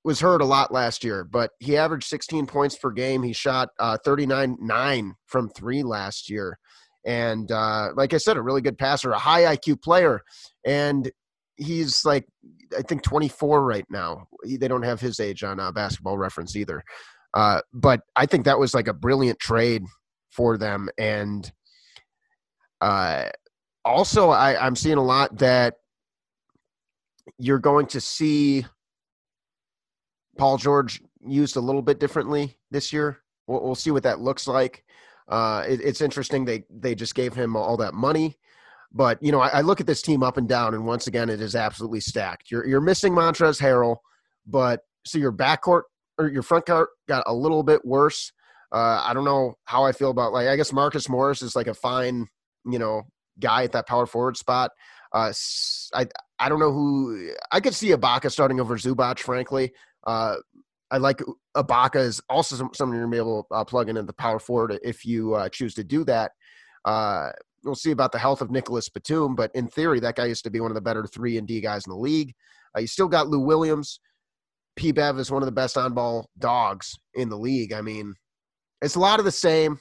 was 0.03 0.19
hurt 0.19 0.41
a 0.41 0.45
lot 0.45 0.71
last 0.71 1.03
year, 1.03 1.23
but 1.23 1.51
he 1.59 1.75
averaged 1.75 2.07
16 2.07 2.45
points 2.45 2.77
per 2.77 2.91
game. 2.91 3.23
He 3.23 3.33
shot 3.33 3.69
uh, 3.79 3.97
39 4.05 4.57
9 4.61 5.15
from 5.25 5.49
three 5.49 5.81
last 5.81 6.29
year. 6.29 6.59
And 7.05 7.51
uh, 7.51 7.89
like 7.95 8.13
I 8.13 8.17
said, 8.17 8.37
a 8.37 8.41
really 8.41 8.61
good 8.61 8.77
passer, 8.77 9.11
a 9.11 9.19
high 9.19 9.55
IQ 9.55 9.81
player. 9.81 10.21
And 10.63 11.11
he's 11.55 12.05
like, 12.05 12.27
I 12.77 12.83
think 12.83 13.01
24 13.03 13.63
right 13.63 13.85
now. 13.89 14.27
He, 14.43 14.57
they 14.57 14.67
don't 14.67 14.83
have 14.83 15.01
his 15.01 15.19
age 15.19 15.43
on 15.43 15.59
uh, 15.59 15.71
basketball 15.71 16.17
reference 16.17 16.55
either. 16.55 16.83
Uh, 17.33 17.61
but 17.73 18.01
I 18.15 18.27
think 18.27 18.45
that 18.45 18.59
was 18.59 18.73
like 18.73 18.87
a 18.87 18.93
brilliant 18.93 19.39
trade 19.39 19.83
for 20.31 20.57
them. 20.57 20.89
And 20.97 21.51
uh, 22.81 23.29
also, 23.83 24.29
I, 24.29 24.63
I'm 24.63 24.75
seeing 24.75 24.97
a 24.97 25.03
lot 25.03 25.37
that 25.37 25.75
you're 27.37 27.59
going 27.59 27.87
to 27.87 28.01
see 28.01 28.65
Paul 30.37 30.57
George 30.57 31.01
used 31.25 31.55
a 31.55 31.61
little 31.61 31.81
bit 31.81 31.99
differently 31.99 32.57
this 32.71 32.91
year. 32.93 33.21
we'll, 33.47 33.63
we'll 33.63 33.75
see 33.75 33.91
what 33.91 34.03
that 34.03 34.19
looks 34.19 34.47
like. 34.47 34.83
Uh, 35.27 35.63
it, 35.67 35.81
it's 35.81 36.01
interesting 36.01 36.45
they 36.45 36.63
they 36.69 36.93
just 36.93 37.15
gave 37.15 37.33
him 37.33 37.55
all 37.55 37.77
that 37.77 37.95
money, 37.95 38.37
but 38.91 39.21
you 39.23 39.31
know 39.31 39.39
I, 39.39 39.47
I, 39.47 39.61
look 39.61 39.81
at 39.81 39.87
this 39.87 40.03
team 40.03 40.21
up 40.21 40.37
and 40.37 40.47
down, 40.47 40.75
and 40.75 40.85
once 40.85 41.07
again 41.07 41.29
it 41.31 41.41
is 41.41 41.55
absolutely 41.55 41.99
stacked. 41.99 42.51
You're 42.51 42.67
you're 42.67 42.81
missing 42.81 43.11
Montrezl 43.11 43.59
Harrell, 43.59 43.97
but 44.45 44.81
so 45.03 45.17
your 45.17 45.31
backcourt 45.31 45.83
or 46.19 46.27
your 46.27 46.43
front 46.43 46.67
court 46.67 46.89
got 47.07 47.23
a 47.25 47.33
little 47.33 47.63
bit 47.63 47.83
worse. 47.83 48.31
Uh, 48.71 49.01
I 49.03 49.13
don't 49.15 49.25
know 49.25 49.55
how 49.63 49.83
I 49.83 49.93
feel 49.93 50.11
about 50.11 50.31
like 50.31 50.47
I 50.47 50.55
guess 50.55 50.71
Marcus 50.71 51.09
Morris 51.09 51.41
is 51.41 51.55
like 51.55 51.67
a 51.67 51.73
fine 51.73 52.27
you 52.65 52.79
know 52.79 53.03
guy 53.39 53.63
at 53.63 53.71
that 53.73 53.87
power 53.87 54.05
forward 54.05 54.37
spot. 54.37 54.71
Uh, 55.13 55.31
I 55.93 56.07
I 56.39 56.49
don't 56.49 56.59
know 56.59 56.71
who 56.71 57.31
I 57.51 57.59
could 57.59 57.73
see 57.73 57.89
Ibaka 57.89 58.31
starting 58.31 58.59
over 58.59 58.75
Zubac. 58.77 59.19
Frankly, 59.19 59.71
uh, 60.05 60.35
I 60.91 60.97
like 60.97 61.21
Ibaka 61.55 61.97
is 61.97 62.21
also 62.29 62.69
someone 62.73 62.97
you're 62.97 63.05
gonna 63.05 63.11
be 63.11 63.17
able 63.17 63.43
to 63.43 63.55
uh, 63.55 63.63
plug 63.63 63.89
in 63.89 63.97
at 63.97 64.07
the 64.07 64.13
power 64.13 64.39
forward 64.39 64.77
if 64.83 65.05
you 65.05 65.33
uh, 65.35 65.49
choose 65.49 65.73
to 65.75 65.83
do 65.83 66.03
that. 66.05 66.31
Uh, 66.83 67.29
we'll 67.63 67.75
see 67.75 67.91
about 67.91 68.11
the 68.11 68.19
health 68.19 68.41
of 68.41 68.51
Nicolas 68.51 68.89
Batum, 68.89 69.35
but 69.35 69.51
in 69.55 69.67
theory, 69.67 69.99
that 69.99 70.15
guy 70.15 70.25
used 70.25 70.43
to 70.43 70.51
be 70.51 70.59
one 70.59 70.71
of 70.71 70.75
the 70.75 70.81
better 70.81 71.05
three 71.05 71.37
and 71.37 71.47
D 71.47 71.61
guys 71.61 71.85
in 71.85 71.91
the 71.91 71.97
league. 71.97 72.33
Uh, 72.75 72.81
you 72.81 72.87
still 72.87 73.07
got 73.07 73.27
Lou 73.27 73.39
Williams. 73.39 73.99
P. 74.75 74.91
Bev 74.91 75.17
is 75.19 75.31
one 75.31 75.41
of 75.41 75.45
the 75.45 75.53
best 75.53 75.77
on 75.77 75.93
ball 75.93 76.29
dogs 76.37 76.95
in 77.13 77.29
the 77.29 77.37
league. 77.37 77.71
I 77.71 77.81
mean, 77.81 78.13
it's 78.81 78.95
a 78.95 78.99
lot 78.99 79.19
of 79.19 79.25
the 79.25 79.31
same 79.31 79.79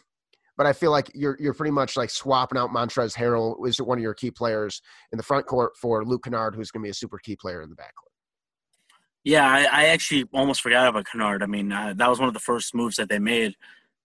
but 0.56 0.66
I 0.66 0.72
feel 0.72 0.90
like 0.90 1.10
you're 1.14 1.36
you're 1.40 1.54
pretty 1.54 1.72
much 1.72 1.96
like 1.96 2.10
swapping 2.10 2.58
out 2.58 2.70
Montrezl 2.70 3.16
Harrell 3.16 3.66
is 3.66 3.80
one 3.80 3.98
of 3.98 4.02
your 4.02 4.14
key 4.14 4.30
players 4.30 4.80
in 5.12 5.16
the 5.16 5.22
front 5.22 5.46
court 5.46 5.76
for 5.76 6.04
Luke 6.04 6.24
Kennard, 6.24 6.54
who's 6.54 6.70
going 6.70 6.82
to 6.82 6.86
be 6.86 6.90
a 6.90 6.94
super 6.94 7.18
key 7.18 7.36
player 7.36 7.62
in 7.62 7.70
the 7.70 7.76
backcourt. 7.76 8.12
Yeah, 9.24 9.48
I, 9.48 9.62
I 9.62 9.84
actually 9.86 10.26
almost 10.34 10.60
forgot 10.60 10.86
about 10.86 11.06
Kennard. 11.06 11.42
I 11.42 11.46
mean, 11.46 11.72
uh, 11.72 11.94
that 11.96 12.10
was 12.10 12.18
one 12.18 12.28
of 12.28 12.34
the 12.34 12.40
first 12.40 12.74
moves 12.74 12.96
that 12.96 13.08
they 13.08 13.18
made 13.18 13.54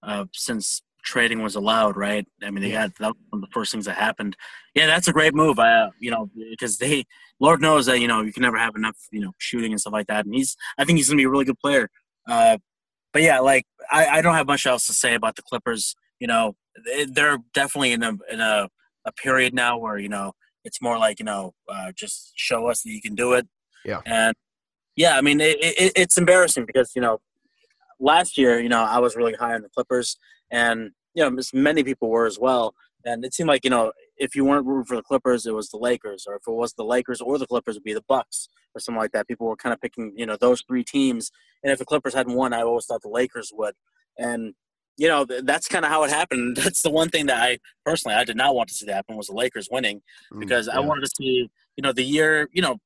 uh, 0.02 0.26
since 0.34 0.82
trading 1.04 1.42
was 1.42 1.56
allowed, 1.56 1.98
right? 1.98 2.26
I 2.42 2.52
mean, 2.52 2.64
they 2.64 2.72
yeah. 2.72 2.88
got 2.88 2.96
that 3.00 3.08
was 3.08 3.18
one 3.30 3.44
of 3.44 3.50
the 3.50 3.54
first 3.54 3.72
things 3.72 3.86
that 3.86 3.98
happened. 3.98 4.36
Yeah, 4.74 4.88
that's 4.88 5.08
a 5.08 5.14
great 5.14 5.34
move. 5.36 5.60
I, 5.60 5.72
uh, 5.72 5.90
you 6.00 6.10
know, 6.10 6.30
because 6.50 6.78
they, 6.78 7.06
Lord 7.40 7.62
knows 7.62 7.86
that 7.88 8.00
you 8.00 8.08
know 8.08 8.22
you 8.22 8.34
can 8.34 8.44
never 8.44 8.58
have 8.58 8.76
enough, 8.76 8.98
you 9.12 9.22
know, 9.22 9.34
shooting 9.38 9.72
and 9.72 9.80
stuff 9.80 9.94
like 9.94 10.08
that. 10.08 10.26
And 10.26 10.34
he's, 10.34 10.56
I 10.78 10.86
think 10.86 10.98
he's 10.98 11.10
gonna 11.10 11.18
be 11.18 11.26
a 11.26 11.30
really 11.30 11.46
good 11.46 11.60
player. 11.60 11.90
Uh, 12.28 12.58
but 13.12 13.22
yeah, 13.22 13.40
like 13.40 13.66
I, 13.92 14.08
I 14.08 14.22
don't 14.22 14.36
have 14.36 14.48
much 14.48 14.66
else 14.66 14.88
to 14.88 14.94
say 14.94 15.16
about 15.16 15.36
the 15.36 15.42
Clippers 15.42 15.96
you 16.20 16.28
know, 16.28 16.56
they're 17.10 17.38
definitely 17.54 17.94
in 17.94 18.04
a 18.04 18.18
in 18.32 18.40
a, 18.40 18.70
a 19.06 19.12
period 19.14 19.54
now 19.54 19.78
where 19.78 19.98
you 19.98 20.10
know 20.10 20.34
it's 20.64 20.82
more 20.82 20.98
like 20.98 21.20
you 21.20 21.26
know 21.26 21.54
uh, 21.68 21.92
just 21.96 22.34
show 22.36 22.68
us 22.68 22.82
that 22.84 22.92
you 22.92 23.02
can 23.02 23.16
do 23.16 23.34
it. 23.34 23.48
Yeah. 23.86 24.02
And 24.06 24.36
yeah, 24.96 25.18
I 25.18 25.22
mean 25.22 25.40
it, 25.42 25.58
it, 25.62 25.94
it's 25.96 26.18
embarrassing 26.18 26.66
because 26.66 26.92
you 26.96 27.02
know 27.02 27.20
last 28.00 28.38
year 28.38 28.60
you 28.60 28.70
know 28.70 28.84
I 28.84 29.00
was 29.00 29.16
really 29.16 29.34
high 29.34 29.56
on 29.56 29.62
the 29.62 29.70
Clippers 29.70 30.18
and 30.52 30.92
you 31.14 31.30
know 31.30 31.38
as 31.38 31.54
many 31.54 31.84
people 31.84 32.10
were 32.10 32.26
as 32.26 32.40
well. 32.40 32.74
And 33.06 33.24
it 33.24 33.34
seemed 33.34 33.48
like 33.48 33.64
you 33.64 33.70
know 33.70 33.92
if 34.18 34.36
you 34.36 34.44
weren't 34.44 34.68
rooting 34.68 34.86
for 34.86 34.98
the 34.98 35.02
Clippers, 35.02 35.46
it 35.46 35.56
was 35.56 35.70
the 35.70 35.78
Lakers, 35.78 36.26
or 36.28 36.36
if 36.36 36.42
it 36.46 36.52
was 36.52 36.74
the 36.74 36.84
Lakers 36.84 37.22
or 37.22 37.38
the 37.38 37.48
Clippers, 37.48 37.76
it'd 37.76 37.84
be 37.84 37.94
the 37.94 38.04
Bucks 38.08 38.50
or 38.76 38.82
something 38.82 39.00
like 39.00 39.14
that. 39.14 39.28
People 39.28 39.48
were 39.48 39.56
kind 39.56 39.74
of 39.74 39.80
picking 39.80 40.14
you 40.16 40.26
know 40.26 40.38
those 40.40 40.62
three 40.68 40.84
teams. 40.84 41.32
And 41.64 41.72
if 41.72 41.80
the 41.80 41.86
Clippers 41.86 42.14
hadn't 42.14 42.36
won, 42.36 42.54
I 42.54 42.62
always 42.62 42.86
thought 42.86 43.02
the 43.02 43.10
Lakers 43.10 43.52
would. 43.54 43.74
And 44.18 44.54
you 45.00 45.08
know, 45.08 45.26
that's 45.26 45.70
kind 45.70 45.86
of 45.86 45.90
how 45.90 46.04
it 46.04 46.10
happened. 46.10 46.58
That's 46.62 46.82
the 46.82 46.90
one 46.90 47.08
thing 47.08 47.28
that 47.28 47.42
I 47.42 47.60
personally 47.86 48.16
I 48.16 48.26
did 48.26 48.36
not 48.36 48.54
want 48.54 48.68
to 48.68 48.76
see 48.76 48.86
happen 48.92 49.16
was 49.16 49.28
the 49.28 49.34
Lakers 49.34 49.70
winning 49.72 50.02
mm, 50.32 50.40
because 50.42 50.68
mm, 50.68 50.74
yeah. 50.74 50.78
I 50.78 50.82
wanted 50.82 51.06
to 51.06 51.12
see, 51.18 51.50
you 51.78 51.82
know, 51.82 51.94
the 51.94 52.04
year, 52.04 52.50
you 52.52 52.62
know, 52.62 52.78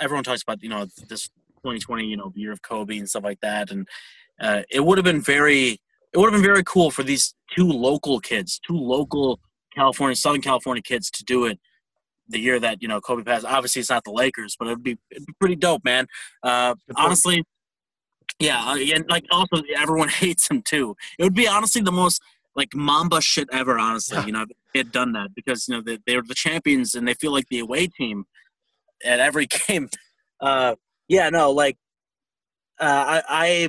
everyone 0.00 0.24
talks 0.24 0.42
about, 0.42 0.60
you 0.60 0.68
know, 0.68 0.86
this 1.08 1.28
2020, 1.58 2.04
you 2.04 2.16
know, 2.16 2.32
year 2.34 2.50
of 2.50 2.62
Kobe 2.62 2.98
and 2.98 3.08
stuff 3.08 3.22
like 3.22 3.38
that, 3.42 3.70
and 3.70 3.86
uh, 4.40 4.62
it 4.72 4.84
would 4.84 4.98
have 4.98 5.04
been 5.04 5.20
very, 5.20 5.80
it 6.12 6.18
would 6.18 6.32
have 6.32 6.42
been 6.42 6.44
very 6.44 6.64
cool 6.64 6.90
for 6.90 7.04
these 7.04 7.32
two 7.54 7.68
local 7.68 8.18
kids, 8.18 8.60
two 8.66 8.76
local 8.76 9.38
California, 9.72 10.16
Southern 10.16 10.40
California 10.40 10.82
kids 10.82 11.12
to 11.12 11.24
do 11.24 11.44
it 11.46 11.60
the 12.28 12.40
year 12.40 12.58
that 12.58 12.82
you 12.82 12.88
know 12.88 13.00
Kobe 13.00 13.22
passed. 13.22 13.46
Obviously, 13.46 13.80
it's 13.80 13.90
not 13.90 14.02
the 14.02 14.10
Lakers, 14.10 14.56
but 14.58 14.66
it'd 14.66 14.82
be, 14.82 14.98
it'd 15.12 15.26
be 15.26 15.32
pretty 15.38 15.56
dope, 15.56 15.84
man. 15.84 16.08
Uh, 16.42 16.74
honestly, 16.96 17.44
yeah, 18.38 18.64
uh, 18.64 18.76
and 18.76 19.08
like 19.08 19.24
also 19.30 19.62
everyone 19.76 20.08
hates 20.22 20.50
him 20.50 20.62
too. 20.62 20.96
It 21.18 21.24
would 21.24 21.34
be 21.34 21.48
honestly 21.48 21.82
the 21.82 21.92
most 21.92 22.22
like 22.54 22.74
Mamba 22.74 23.20
shit 23.20 23.48
ever. 23.52 23.78
Honestly, 23.78 24.18
yeah. 24.18 24.26
you 24.26 24.32
know, 24.32 24.46
they 24.72 24.80
had 24.80 24.92
done 24.92 25.12
that 25.12 25.34
because 25.34 25.68
you 25.68 25.74
know 25.74 25.82
they, 25.82 25.98
they're 26.06 26.22
the 26.22 26.34
champions 26.34 26.94
and 26.94 27.06
they 27.06 27.14
feel 27.14 27.32
like 27.32 27.48
the 27.48 27.58
away 27.58 27.86
team 27.86 28.24
at 29.04 29.20
every 29.20 29.46
game. 29.68 29.88
Uh, 30.40 30.74
yeah, 31.08 31.28
no, 31.30 31.50
like 31.50 31.76
uh, 32.80 33.20
I, 33.20 33.22
I, 33.28 33.68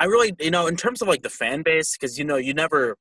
I 0.00 0.04
really, 0.06 0.34
you 0.38 0.50
know, 0.50 0.66
in 0.66 0.76
terms 0.76 1.02
of 1.02 1.08
like 1.08 1.22
the 1.22 1.30
fan 1.30 1.62
base, 1.62 1.96
because 1.96 2.18
you 2.18 2.24
know, 2.24 2.36
you 2.36 2.54
never, 2.54 2.96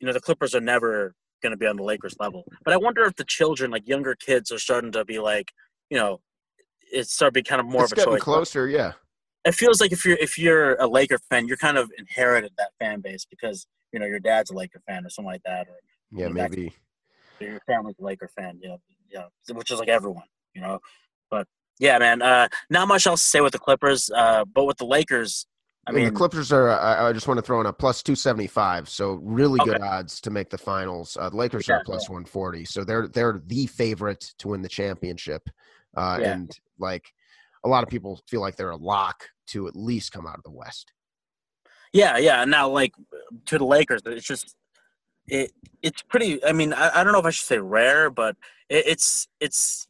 you 0.00 0.06
know, 0.06 0.12
the 0.12 0.20
Clippers 0.20 0.54
are 0.54 0.60
never 0.60 1.14
going 1.42 1.52
to 1.52 1.56
be 1.56 1.66
on 1.66 1.76
the 1.76 1.82
Lakers 1.82 2.16
level. 2.18 2.44
But 2.64 2.74
I 2.74 2.76
wonder 2.78 3.04
if 3.04 3.16
the 3.16 3.24
children, 3.24 3.70
like 3.70 3.86
younger 3.86 4.14
kids, 4.14 4.50
are 4.50 4.58
starting 4.58 4.92
to 4.92 5.04
be 5.04 5.18
like, 5.18 5.52
you 5.90 5.98
know, 5.98 6.20
it's 6.90 7.12
starting 7.12 7.34
to 7.34 7.44
be 7.44 7.48
kind 7.48 7.60
of 7.60 7.66
more 7.66 7.84
it's 7.84 7.92
of 7.92 7.98
a 7.98 8.04
choice. 8.04 8.22
closer, 8.22 8.68
yeah 8.68 8.92
it 9.44 9.54
feels 9.54 9.80
like 9.80 9.92
if 9.92 10.04
you're 10.04 10.16
if 10.16 10.38
you're 10.38 10.74
a 10.76 10.86
Laker 10.86 11.18
fan, 11.30 11.46
you're 11.46 11.56
kind 11.56 11.78
of 11.78 11.90
inherited 11.98 12.52
that 12.58 12.70
fan 12.78 13.00
base 13.00 13.26
because 13.28 13.66
you 13.92 13.98
know 13.98 14.06
your 14.06 14.20
dad's 14.20 14.50
a 14.50 14.54
Laker 14.54 14.80
fan 14.86 15.04
or 15.04 15.10
something 15.10 15.30
like 15.30 15.42
that, 15.44 15.68
or 15.68 15.76
yeah, 16.10 16.28
maybe 16.28 16.72
your 17.40 17.60
family's 17.66 17.96
a 18.00 18.04
Laker 18.04 18.28
fan, 18.28 18.58
you 18.62 18.68
know, 18.68 18.78
you 19.10 19.18
know, 19.18 19.28
which 19.54 19.70
is 19.70 19.78
like 19.78 19.88
everyone, 19.88 20.26
you 20.54 20.60
know. 20.60 20.80
But 21.30 21.46
yeah, 21.78 21.98
man, 21.98 22.22
uh, 22.22 22.48
not 22.70 22.88
much 22.88 23.06
else 23.06 23.22
to 23.22 23.28
say 23.28 23.40
with 23.40 23.52
the 23.52 23.58
Clippers, 23.58 24.10
uh, 24.14 24.44
but 24.44 24.64
with 24.64 24.78
the 24.78 24.86
Lakers. 24.86 25.46
I 25.86 25.92
mean, 25.92 26.04
the 26.04 26.10
Clippers 26.10 26.52
are. 26.52 26.68
I, 26.68 27.08
I, 27.08 27.12
just 27.14 27.26
want 27.28 27.38
to 27.38 27.42
throw 27.42 27.60
in 27.60 27.66
a 27.66 27.72
plus 27.72 28.02
two 28.02 28.14
seventy 28.14 28.46
five, 28.46 28.88
so 28.90 29.14
really 29.22 29.58
okay. 29.60 29.72
good 29.72 29.80
odds 29.80 30.20
to 30.22 30.30
make 30.30 30.50
the 30.50 30.58
finals. 30.58 31.16
Uh, 31.18 31.30
the 31.30 31.36
Lakers 31.36 31.66
yeah, 31.66 31.76
are 31.76 31.84
plus 31.84 32.08
yeah. 32.08 32.14
one 32.14 32.24
forty, 32.26 32.66
so 32.66 32.84
they're 32.84 33.08
they're 33.08 33.40
the 33.46 33.66
favorite 33.66 34.34
to 34.38 34.48
win 34.48 34.60
the 34.60 34.68
championship. 34.68 35.48
Uh, 35.96 36.18
yeah. 36.20 36.32
And 36.32 36.58
like 36.78 37.12
a 37.64 37.68
lot 37.68 37.82
of 37.82 37.88
people 37.88 38.20
feel 38.28 38.40
like 38.40 38.56
they're 38.56 38.70
a 38.70 38.76
lock 38.76 39.28
to 39.48 39.66
at 39.66 39.76
least 39.76 40.12
come 40.12 40.26
out 40.26 40.36
of 40.36 40.44
the 40.44 40.50
West. 40.50 40.92
Yeah, 41.92 42.18
yeah. 42.18 42.44
Now, 42.44 42.68
like 42.68 42.92
to 43.46 43.58
the 43.58 43.64
Lakers, 43.64 44.02
it's 44.06 44.26
just 44.26 44.54
it. 45.26 45.52
It's 45.82 46.02
pretty. 46.02 46.44
I 46.44 46.52
mean, 46.52 46.72
I, 46.72 47.00
I 47.00 47.04
don't 47.04 47.12
know 47.12 47.18
if 47.18 47.26
I 47.26 47.30
should 47.30 47.46
say 47.46 47.58
rare, 47.58 48.10
but 48.10 48.36
it, 48.68 48.84
it's 48.86 49.28
it's 49.40 49.88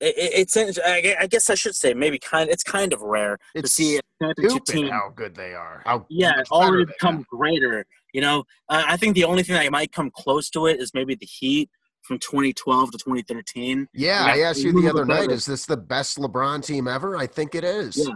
it, 0.00 0.14
it's. 0.16 0.56
I 0.56 1.26
guess 1.26 1.50
I 1.50 1.54
should 1.54 1.74
say 1.74 1.94
maybe 1.94 2.18
kind. 2.18 2.48
It's 2.48 2.62
kind 2.62 2.92
of 2.92 3.02
rare 3.02 3.38
it's 3.54 3.70
to 3.70 3.74
see 3.74 3.96
a 3.96 4.00
championship 4.22 4.64
team 4.64 4.88
how 4.88 5.12
good 5.14 5.34
they 5.34 5.54
are. 5.54 5.82
How 5.84 6.06
yeah, 6.08 6.38
it's 6.38 6.50
already 6.50 6.84
become 6.84 7.24
greater. 7.28 7.84
You 8.12 8.20
know, 8.20 8.44
uh, 8.68 8.84
I 8.86 8.96
think 8.96 9.14
the 9.14 9.24
only 9.24 9.42
thing 9.42 9.56
that 9.56 9.70
might 9.70 9.92
come 9.92 10.10
close 10.10 10.50
to 10.50 10.66
it 10.66 10.80
is 10.80 10.94
maybe 10.94 11.14
the 11.14 11.26
Heat 11.26 11.70
from 12.02 12.18
2012 12.18 12.92
to 12.92 12.98
2013. 12.98 13.88
Yeah, 13.94 14.24
I 14.24 14.40
asked 14.40 14.62
you 14.62 14.72
the 14.72 14.88
other 14.88 15.04
night, 15.04 15.30
is 15.30 15.46
this 15.46 15.66
the 15.66 15.76
best 15.76 16.18
LeBron 16.18 16.64
team 16.64 16.88
ever? 16.88 17.16
I 17.16 17.26
think 17.26 17.54
it 17.54 17.64
is. 17.64 17.96
Yeah. 17.96 18.14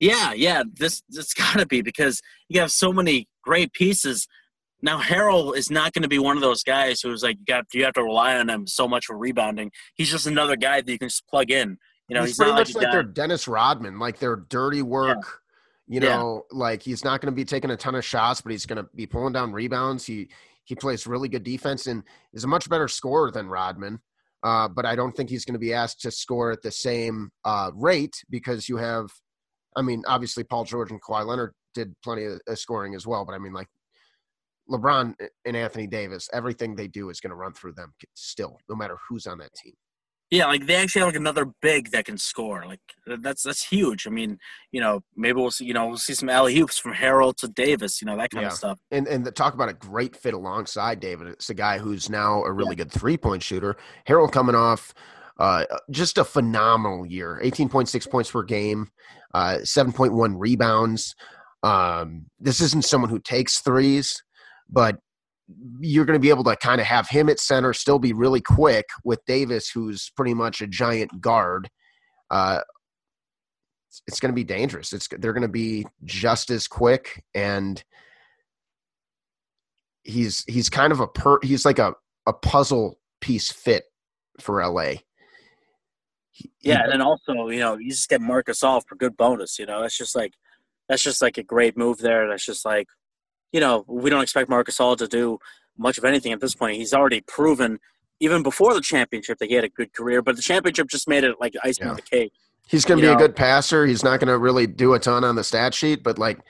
Yeah, 0.00 0.32
yeah, 0.32 0.62
this 0.72 1.02
it's 1.10 1.34
got 1.34 1.58
to 1.58 1.66
be 1.66 1.82
because 1.82 2.20
you 2.48 2.60
have 2.60 2.72
so 2.72 2.92
many 2.92 3.28
great 3.42 3.72
pieces. 3.72 4.26
Now 4.82 5.00
Harrell 5.00 5.56
is 5.56 5.70
not 5.70 5.92
going 5.92 6.02
to 6.02 6.08
be 6.08 6.18
one 6.18 6.36
of 6.36 6.42
those 6.42 6.62
guys 6.62 7.00
who's 7.00 7.22
like 7.22 7.36
you 7.38 7.44
got 7.46 7.66
you 7.72 7.84
have 7.84 7.94
to 7.94 8.02
rely 8.02 8.36
on 8.36 8.48
him 8.48 8.66
so 8.66 8.88
much 8.88 9.06
for 9.06 9.16
rebounding. 9.16 9.70
He's 9.94 10.10
just 10.10 10.26
another 10.26 10.56
guy 10.56 10.80
that 10.80 10.90
you 10.90 10.98
can 10.98 11.08
just 11.08 11.26
plug 11.28 11.50
in. 11.50 11.78
You 12.08 12.14
know, 12.14 12.22
he's, 12.22 12.30
he's 12.30 12.36
pretty 12.38 12.52
not 12.52 12.58
much 12.58 12.74
like, 12.74 12.84
like 12.84 12.92
their 12.92 13.02
Dennis 13.02 13.48
Rodman, 13.48 13.98
like 13.98 14.18
their 14.18 14.36
dirty 14.36 14.82
work. 14.82 15.18
Yeah. 15.18 15.30
You 15.86 16.00
know, 16.00 16.44
yeah. 16.50 16.58
like 16.58 16.82
he's 16.82 17.04
not 17.04 17.20
going 17.20 17.30
to 17.32 17.36
be 17.36 17.44
taking 17.44 17.70
a 17.70 17.76
ton 17.76 17.94
of 17.94 18.04
shots, 18.04 18.40
but 18.40 18.52
he's 18.52 18.64
going 18.64 18.82
to 18.82 18.88
be 18.94 19.06
pulling 19.06 19.34
down 19.34 19.52
rebounds. 19.52 20.06
He 20.06 20.28
he 20.64 20.74
plays 20.74 21.06
really 21.06 21.28
good 21.28 21.44
defense 21.44 21.86
and 21.86 22.02
is 22.32 22.44
a 22.44 22.48
much 22.48 22.68
better 22.68 22.88
scorer 22.88 23.30
than 23.30 23.48
Rodman. 23.48 24.00
Uh, 24.42 24.68
but 24.68 24.84
I 24.84 24.94
don't 24.94 25.12
think 25.12 25.30
he's 25.30 25.44
going 25.44 25.54
to 25.54 25.58
be 25.58 25.72
asked 25.72 26.00
to 26.02 26.10
score 26.10 26.50
at 26.50 26.62
the 26.62 26.70
same 26.70 27.30
uh, 27.44 27.70
rate 27.74 28.14
because 28.28 28.68
you 28.68 28.76
have, 28.76 29.08
I 29.76 29.82
mean, 29.82 30.02
obviously 30.06 30.44
Paul 30.44 30.64
George 30.64 30.90
and 30.90 31.02
Kawhi 31.02 31.24
Leonard 31.24 31.54
did 31.74 31.94
plenty 32.02 32.24
of, 32.24 32.40
of 32.46 32.58
scoring 32.58 32.94
as 32.94 33.06
well. 33.06 33.24
But 33.24 33.34
I 33.34 33.38
mean, 33.38 33.54
like 33.54 33.68
LeBron 34.70 35.14
and 35.46 35.56
Anthony 35.56 35.86
Davis, 35.86 36.28
everything 36.32 36.74
they 36.74 36.88
do 36.88 37.08
is 37.08 37.20
going 37.20 37.30
to 37.30 37.36
run 37.36 37.54
through 37.54 37.72
them 37.72 37.94
still, 38.14 38.58
no 38.68 38.76
matter 38.76 38.96
who's 39.08 39.26
on 39.26 39.38
that 39.38 39.54
team. 39.54 39.74
Yeah, 40.30 40.46
like 40.46 40.66
they 40.66 40.74
actually 40.74 41.00
have 41.00 41.08
like 41.08 41.16
another 41.16 41.46
big 41.62 41.90
that 41.90 42.06
can 42.06 42.18
score. 42.18 42.64
Like 42.66 42.80
that's 43.06 43.42
that's 43.42 43.62
huge. 43.62 44.06
I 44.06 44.10
mean, 44.10 44.38
you 44.72 44.80
know, 44.80 45.00
maybe 45.16 45.40
we'll 45.40 45.50
see. 45.50 45.64
You 45.64 45.74
know, 45.74 45.86
we'll 45.86 45.96
see 45.98 46.14
some 46.14 46.28
alley 46.28 46.58
oops 46.58 46.78
from 46.78 46.92
Harrell 46.94 47.36
to 47.36 47.48
Davis. 47.48 48.00
You 48.00 48.06
know, 48.06 48.16
that 48.16 48.30
kind 48.30 48.42
yeah. 48.42 48.48
of 48.48 48.54
stuff. 48.54 48.78
And 48.90 49.06
and 49.06 49.24
the, 49.24 49.30
talk 49.30 49.54
about 49.54 49.68
a 49.68 49.74
great 49.74 50.16
fit 50.16 50.34
alongside 50.34 50.98
Davis. 50.98 51.28
It's 51.34 51.50
a 51.50 51.54
guy 51.54 51.78
who's 51.78 52.10
now 52.10 52.42
a 52.42 52.52
really 52.52 52.70
yeah. 52.70 52.84
good 52.84 52.92
three 52.92 53.16
point 53.16 53.42
shooter. 53.42 53.76
Harrell 54.08 54.30
coming 54.32 54.54
off 54.54 54.94
uh, 55.38 55.64
just 55.90 56.18
a 56.18 56.24
phenomenal 56.24 57.06
year. 57.06 57.38
Eighteen 57.42 57.68
point 57.68 57.88
six 57.88 58.06
points 58.06 58.30
per 58.30 58.42
game, 58.42 58.88
uh, 59.34 59.58
seven 59.62 59.92
point 59.92 60.14
one 60.14 60.36
rebounds. 60.36 61.14
Um, 61.62 62.26
this 62.38 62.60
isn't 62.60 62.84
someone 62.84 63.10
who 63.10 63.18
takes 63.18 63.60
threes, 63.60 64.22
but 64.68 64.98
you're 65.80 66.04
going 66.04 66.18
to 66.18 66.22
be 66.22 66.30
able 66.30 66.44
to 66.44 66.56
kind 66.56 66.80
of 66.80 66.86
have 66.86 67.08
him 67.08 67.28
at 67.28 67.38
center, 67.38 67.72
still 67.72 67.98
be 67.98 68.12
really 68.12 68.40
quick 68.40 68.86
with 69.04 69.24
Davis, 69.26 69.70
who's 69.70 70.10
pretty 70.16 70.34
much 70.34 70.60
a 70.60 70.66
giant 70.66 71.20
guard. 71.20 71.68
Uh, 72.30 72.60
it's 74.06 74.20
going 74.20 74.32
to 74.32 74.34
be 74.34 74.44
dangerous. 74.44 74.92
It's 74.92 75.08
they're 75.08 75.32
going 75.32 75.42
to 75.42 75.48
be 75.48 75.86
just 76.04 76.50
as 76.50 76.66
quick, 76.66 77.22
and 77.34 77.82
he's 80.02 80.44
he's 80.48 80.68
kind 80.68 80.92
of 80.92 81.00
a 81.00 81.06
per 81.06 81.38
he's 81.42 81.64
like 81.64 81.78
a 81.78 81.94
a 82.26 82.32
puzzle 82.32 82.98
piece 83.20 83.52
fit 83.52 83.84
for 84.40 84.66
LA. 84.66 84.94
He, 86.30 86.50
yeah, 86.62 86.78
he, 86.78 86.82
and 86.82 86.92
then 86.92 87.02
also 87.02 87.48
you 87.48 87.60
know 87.60 87.76
you 87.76 87.90
just 87.90 88.08
get 88.08 88.20
Marc 88.20 88.46
Gasol 88.46 88.82
for 88.88 88.96
good 88.96 89.16
bonus. 89.16 89.58
You 89.58 89.66
know 89.66 89.82
that's 89.82 89.96
just 89.96 90.16
like 90.16 90.32
that's 90.88 91.02
just 91.02 91.22
like 91.22 91.38
a 91.38 91.42
great 91.42 91.76
move 91.76 91.98
there. 91.98 92.28
That's 92.28 92.44
just 92.44 92.64
like 92.64 92.88
you 93.54 93.60
know 93.60 93.84
we 93.86 94.10
don't 94.10 94.20
expect 94.20 94.50
Marc 94.50 94.66
Gasol 94.66 94.96
to 94.98 95.06
do 95.06 95.38
much 95.78 95.96
of 95.96 96.04
anything 96.04 96.32
at 96.32 96.40
this 96.40 96.56
point. 96.56 96.76
He's 96.76 96.92
already 96.92 97.20
proven 97.20 97.78
even 98.18 98.42
before 98.42 98.74
the 98.74 98.80
championship 98.80 99.38
that 99.38 99.48
he 99.48 99.54
had 99.54 99.62
a 99.62 99.68
good 99.68 99.92
career, 99.92 100.22
but 100.22 100.34
the 100.34 100.42
championship 100.42 100.88
just 100.88 101.08
made 101.08 101.22
it 101.22 101.36
like 101.40 101.54
icing 101.62 101.84
yeah. 101.84 101.90
on 101.90 101.96
the 101.96 102.02
cake. 102.02 102.32
He's 102.66 102.84
going 102.84 102.98
to 102.98 103.02
be 103.02 103.08
know? 103.08 103.14
a 103.14 103.18
good 103.18 103.36
passer. 103.36 103.86
He's 103.86 104.02
not 104.02 104.18
going 104.18 104.28
to 104.28 104.38
really 104.38 104.66
do 104.66 104.94
a 104.94 104.98
ton 104.98 105.22
on 105.22 105.36
the 105.36 105.44
stat 105.44 105.72
sheet, 105.72 106.02
but 106.02 106.18
like 106.18 106.40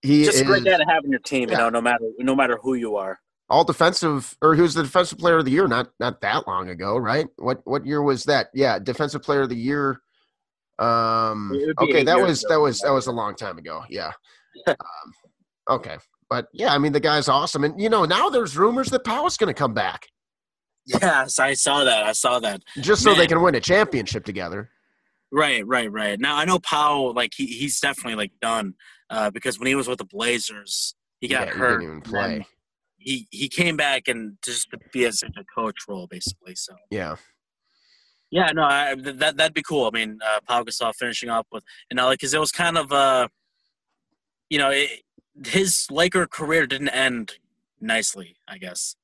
he 0.00 0.24
just 0.24 0.36
is, 0.36 0.42
a 0.42 0.44
great 0.44 0.64
guy 0.64 0.76
to 0.76 0.84
have 0.84 1.04
in 1.04 1.10
your 1.10 1.20
team. 1.20 1.48
Yeah. 1.48 1.56
You 1.56 1.58
know, 1.58 1.70
no 1.70 1.80
matter 1.80 2.04
no 2.18 2.36
matter 2.36 2.58
who 2.62 2.74
you 2.74 2.96
are. 2.96 3.18
All 3.50 3.64
defensive, 3.64 4.36
or 4.42 4.54
was 4.54 4.74
the 4.74 4.82
defensive 4.84 5.18
player 5.18 5.38
of 5.38 5.44
the 5.44 5.50
year 5.50 5.66
not 5.66 5.90
not 5.98 6.20
that 6.20 6.46
long 6.46 6.68
ago, 6.68 6.96
right? 6.96 7.26
What 7.36 7.62
what 7.64 7.84
year 7.84 8.00
was 8.00 8.24
that? 8.24 8.50
Yeah, 8.54 8.78
defensive 8.78 9.22
player 9.22 9.42
of 9.42 9.48
the 9.48 9.56
year. 9.56 10.02
Um, 10.78 11.50
okay, 11.80 12.04
that 12.04 12.20
was 12.20 12.44
ago. 12.44 12.54
that 12.54 12.60
was 12.60 12.80
that 12.80 12.92
was 12.92 13.08
a 13.08 13.12
long 13.12 13.34
time 13.34 13.58
ago. 13.58 13.82
Yeah. 13.88 14.12
um, 14.68 14.76
okay, 15.68 15.96
but 16.28 16.46
yeah, 16.52 16.72
I 16.72 16.78
mean 16.78 16.92
the 16.92 17.00
guy's 17.00 17.28
awesome, 17.28 17.64
and 17.64 17.80
you 17.80 17.88
know 17.88 18.04
now 18.04 18.28
there's 18.28 18.56
rumors 18.56 18.88
that 18.90 19.04
Pau's 19.04 19.36
going 19.36 19.52
to 19.52 19.58
come 19.58 19.74
back. 19.74 20.06
Yes, 20.86 21.38
I 21.38 21.52
saw 21.52 21.84
that. 21.84 22.04
I 22.04 22.12
saw 22.12 22.38
that. 22.40 22.62
Just 22.80 23.02
so 23.02 23.10
Man. 23.10 23.18
they 23.18 23.26
can 23.26 23.42
win 23.42 23.54
a 23.54 23.60
championship 23.60 24.24
together. 24.24 24.70
Right, 25.30 25.66
right, 25.66 25.92
right. 25.92 26.18
Now 26.18 26.36
I 26.36 26.46
know 26.46 26.58
Powell, 26.58 27.12
like 27.12 27.32
he, 27.36 27.46
he's 27.46 27.78
definitely 27.80 28.14
like 28.14 28.32
done 28.40 28.74
uh, 29.10 29.30
because 29.30 29.58
when 29.58 29.66
he 29.66 29.74
was 29.74 29.86
with 29.86 29.98
the 29.98 30.06
Blazers, 30.06 30.94
he 31.20 31.28
got 31.28 31.48
yeah, 31.48 31.54
hurt. 31.54 31.80
He 31.80 31.86
didn't 31.86 31.98
even 31.98 32.00
play. 32.00 32.46
He 32.96 33.28
he 33.30 33.48
came 33.48 33.76
back 33.76 34.08
and 34.08 34.38
just 34.42 34.70
to 34.70 34.78
be 34.92 35.04
as 35.04 35.22
a 35.22 35.44
coach 35.54 35.76
role 35.88 36.06
basically. 36.06 36.54
So 36.54 36.74
yeah, 36.90 37.16
yeah, 38.30 38.50
no, 38.52 38.62
I, 38.62 38.94
that 38.94 39.36
that'd 39.36 39.54
be 39.54 39.62
cool. 39.62 39.86
I 39.86 39.90
mean, 39.90 40.18
uh, 40.24 40.40
Pau 40.46 40.62
Gasol 40.62 40.94
finishing 40.94 41.28
up 41.28 41.46
with 41.52 41.64
you 41.90 41.96
know, 41.96 42.06
like 42.06 42.18
because 42.18 42.34
it 42.34 42.40
was 42.40 42.52
kind 42.52 42.76
of 42.76 42.90
uh, 42.92 43.28
you 44.50 44.58
know, 44.58 44.70
it, 44.70 45.02
his 45.46 45.86
Laker 45.90 46.26
career 46.26 46.66
didn't 46.66 46.88
end 46.88 47.38
nicely. 47.80 48.36
I 48.46 48.58
guess 48.58 48.96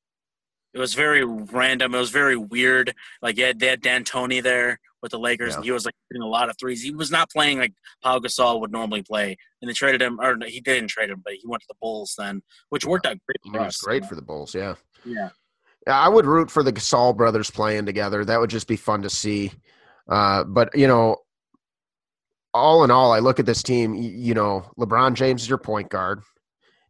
it 0.74 0.78
was 0.78 0.94
very 0.94 1.24
random. 1.24 1.94
It 1.94 1.98
was 1.98 2.10
very 2.10 2.36
weird. 2.36 2.94
Like 3.22 3.36
yeah, 3.36 3.52
they 3.56 3.68
had 3.68 3.80
D'Antoni 3.80 4.42
there 4.42 4.80
with 5.00 5.12
the 5.12 5.18
Lakers, 5.18 5.50
yeah. 5.50 5.56
and 5.56 5.64
he 5.64 5.70
was 5.70 5.84
like 5.84 5.94
hitting 6.10 6.22
a 6.22 6.28
lot 6.28 6.50
of 6.50 6.56
threes. 6.58 6.82
He 6.82 6.90
was 6.90 7.10
not 7.10 7.30
playing 7.30 7.58
like 7.58 7.74
Pau 8.02 8.18
Gasol 8.18 8.60
would 8.60 8.72
normally 8.72 9.02
play, 9.02 9.36
and 9.62 9.68
they 9.68 9.74
traded 9.74 10.02
him. 10.02 10.20
Or 10.20 10.36
he 10.44 10.60
didn't 10.60 10.88
trade 10.88 11.10
him, 11.10 11.22
but 11.24 11.34
he 11.34 11.46
went 11.46 11.62
to 11.62 11.68
the 11.68 11.76
Bulls 11.80 12.14
then, 12.18 12.42
which 12.70 12.84
worked 12.84 13.06
out 13.06 13.18
great. 13.26 13.54
For 13.54 13.60
us, 13.60 13.76
great 13.78 14.04
for 14.04 14.16
the 14.16 14.22
Bulls. 14.22 14.54
Yeah. 14.54 14.74
Yeah. 15.04 15.30
I 15.86 16.08
would 16.08 16.26
root 16.26 16.50
for 16.50 16.62
the 16.62 16.72
Gasol 16.72 17.14
brothers 17.16 17.50
playing 17.50 17.86
together. 17.86 18.24
That 18.24 18.40
would 18.40 18.50
just 18.50 18.66
be 18.66 18.76
fun 18.76 19.02
to 19.02 19.10
see. 19.10 19.52
Uh, 20.08 20.42
but 20.44 20.76
you 20.76 20.88
know, 20.88 21.18
all 22.54 22.84
in 22.84 22.90
all, 22.90 23.12
I 23.12 23.18
look 23.18 23.38
at 23.38 23.46
this 23.46 23.62
team. 23.62 23.94
You 23.94 24.32
know, 24.32 24.70
LeBron 24.78 25.14
James 25.14 25.42
is 25.42 25.48
your 25.48 25.58
point 25.58 25.90
guard. 25.90 26.22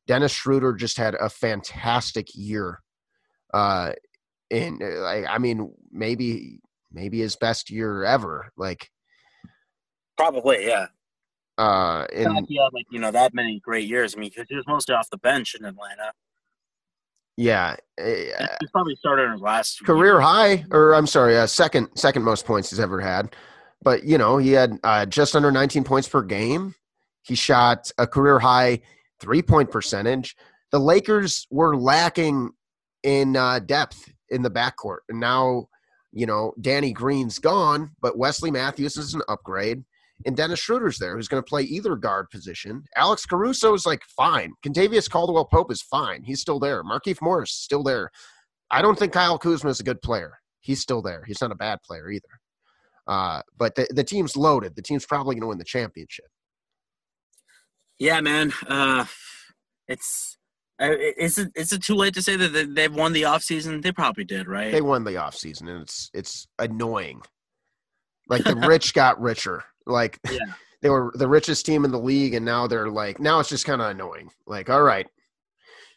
Dennis 0.06 0.32
Schroeder 0.32 0.74
just 0.74 0.98
had 0.98 1.14
a 1.14 1.30
fantastic 1.30 2.28
year 2.34 2.80
uh, 3.54 3.92
and 4.50 4.80
like 4.80 5.24
I 5.28 5.38
mean, 5.38 5.72
maybe 5.92 6.58
maybe 6.92 7.20
his 7.20 7.36
best 7.36 7.70
year 7.70 8.04
ever. 8.04 8.50
Like 8.56 8.90
probably, 10.16 10.66
yeah. 10.66 10.86
Uh, 11.56 12.04
and 12.12 12.46
yeah, 12.48 12.68
like 12.72 12.86
you 12.90 12.98
know 12.98 13.12
that 13.12 13.32
many 13.32 13.60
great 13.60 13.88
years. 13.88 14.14
I 14.14 14.18
mean, 14.18 14.30
because 14.30 14.46
he 14.48 14.56
was 14.56 14.66
mostly 14.66 14.94
off 14.94 15.08
the 15.08 15.18
bench 15.18 15.54
in 15.54 15.64
Atlanta. 15.64 16.12
Yeah, 17.36 17.76
uh, 18.00 18.04
he 18.04 18.66
probably 18.72 18.96
started 18.96 19.32
in 19.32 19.38
last 19.38 19.84
career 19.84 20.14
year. 20.14 20.20
high, 20.20 20.64
or 20.72 20.94
I'm 20.94 21.06
sorry, 21.06 21.38
uh, 21.38 21.46
second 21.46 21.88
second 21.94 22.24
most 22.24 22.44
points 22.44 22.70
he's 22.70 22.80
ever 22.80 23.00
had. 23.00 23.36
But 23.84 24.04
you 24.04 24.18
know, 24.18 24.38
he 24.38 24.52
had 24.52 24.78
uh, 24.82 25.06
just 25.06 25.36
under 25.36 25.52
19 25.52 25.84
points 25.84 26.08
per 26.08 26.22
game. 26.22 26.74
He 27.22 27.34
shot 27.34 27.90
a 27.98 28.06
career 28.06 28.38
high 28.38 28.80
three 29.20 29.42
point 29.42 29.70
percentage. 29.70 30.36
The 30.72 30.80
Lakers 30.80 31.46
were 31.50 31.76
lacking 31.76 32.50
in 33.02 33.36
uh, 33.36 33.60
depth 33.60 34.12
in 34.30 34.42
the 34.42 34.50
backcourt. 34.50 34.98
And 35.08 35.20
now, 35.20 35.68
you 36.12 36.26
know, 36.26 36.52
Danny 36.60 36.92
Green's 36.92 37.38
gone, 37.38 37.92
but 38.00 38.18
Wesley 38.18 38.50
Matthews 38.50 38.96
is 38.96 39.14
an 39.14 39.22
upgrade. 39.28 39.84
And 40.26 40.36
Dennis 40.36 40.60
Schroeder's 40.60 40.98
there, 40.98 41.16
who's 41.16 41.28
going 41.28 41.42
to 41.42 41.48
play 41.48 41.62
either 41.62 41.96
guard 41.96 42.30
position. 42.30 42.84
Alex 42.96 43.26
Caruso 43.26 43.74
is 43.74 43.84
like 43.84 44.02
fine. 44.16 44.54
Kentavious 44.64 45.10
Caldwell 45.10 45.44
Pope 45.44 45.72
is 45.72 45.82
fine. 45.82 46.22
He's 46.22 46.40
still 46.40 46.60
there. 46.60 46.82
Markieff 46.82 47.20
Morris 47.20 47.50
still 47.50 47.82
there. 47.82 48.10
I 48.70 48.80
don't 48.80 48.98
think 48.98 49.12
Kyle 49.12 49.38
Kuzma 49.38 49.70
is 49.70 49.80
a 49.80 49.84
good 49.84 50.00
player. 50.02 50.38
He's 50.60 50.80
still 50.80 51.02
there. 51.02 51.24
He's 51.26 51.40
not 51.40 51.52
a 51.52 51.56
bad 51.56 51.82
player 51.82 52.10
either. 52.10 52.28
Uh, 53.06 53.42
but 53.56 53.74
the, 53.74 53.86
the 53.90 54.04
team's 54.04 54.36
loaded. 54.36 54.76
The 54.76 54.82
team's 54.82 55.06
probably 55.06 55.34
going 55.34 55.42
to 55.42 55.48
win 55.48 55.58
the 55.58 55.64
championship. 55.64 56.26
Yeah, 57.98 58.20
man. 58.20 58.52
Uh, 58.66 59.04
it's 59.88 60.38
uh, 60.80 60.90
is 61.16 61.38
it 61.38 61.52
is 61.54 61.72
it 61.72 61.82
too 61.82 61.94
late 61.94 62.14
to 62.14 62.22
say 62.22 62.36
that 62.36 62.74
they've 62.74 62.94
won 62.94 63.12
the 63.12 63.22
offseason? 63.22 63.82
They 63.82 63.92
probably 63.92 64.24
did, 64.24 64.48
right? 64.48 64.72
They 64.72 64.80
won 64.80 65.04
the 65.04 65.12
offseason, 65.12 65.68
and 65.68 65.82
it's 65.82 66.10
it's 66.12 66.48
annoying. 66.58 67.20
Like 68.28 68.44
the 68.44 68.56
rich 68.68 68.94
got 68.94 69.20
richer. 69.20 69.62
Like 69.86 70.18
yeah. 70.30 70.38
they 70.82 70.90
were 70.90 71.12
the 71.14 71.28
richest 71.28 71.64
team 71.64 71.84
in 71.84 71.92
the 71.92 71.98
league, 71.98 72.34
and 72.34 72.44
now 72.44 72.66
they're 72.66 72.88
like 72.88 73.20
now 73.20 73.38
it's 73.38 73.48
just 73.48 73.66
kind 73.66 73.80
of 73.80 73.90
annoying. 73.90 74.30
Like, 74.46 74.68
all 74.68 74.82
right, 74.82 75.06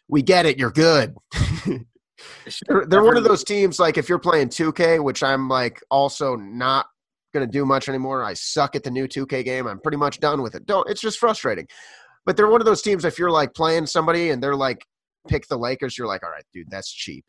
we 0.07 0.21
get 0.21 0.45
it. 0.45 0.59
You're 0.59 0.71
good. 0.71 1.15
they're, 2.67 2.85
they're 2.85 3.03
one 3.03 3.17
of 3.17 3.23
those 3.23 3.43
teams. 3.43 3.79
Like 3.79 3.97
if 3.97 4.07
you're 4.09 4.19
playing 4.19 4.49
2K, 4.49 5.03
which 5.03 5.23
I'm 5.23 5.49
like 5.49 5.81
also 5.89 6.35
not 6.35 6.85
going 7.33 7.45
to 7.45 7.51
do 7.51 7.65
much 7.65 7.89
anymore. 7.89 8.23
I 8.23 8.33
suck 8.33 8.75
at 8.75 8.83
the 8.83 8.91
new 8.91 9.07
2K 9.07 9.43
game. 9.43 9.67
I'm 9.67 9.79
pretty 9.79 9.97
much 9.97 10.19
done 10.19 10.41
with 10.41 10.55
it. 10.55 10.65
Don't. 10.65 10.89
It's 10.89 11.01
just 11.01 11.19
frustrating. 11.19 11.67
But 12.25 12.35
they're 12.35 12.49
one 12.49 12.61
of 12.61 12.65
those 12.65 12.81
teams. 12.81 13.05
If 13.05 13.17
you're 13.19 13.31
like 13.31 13.53
playing 13.53 13.85
somebody 13.85 14.29
and 14.29 14.41
they're 14.41 14.55
like 14.55 14.85
pick 15.27 15.47
the 15.47 15.57
Lakers, 15.57 15.97
you're 15.97 16.07
like, 16.07 16.23
all 16.23 16.31
right, 16.31 16.43
dude, 16.53 16.69
that's 16.69 16.91
cheap. 16.91 17.25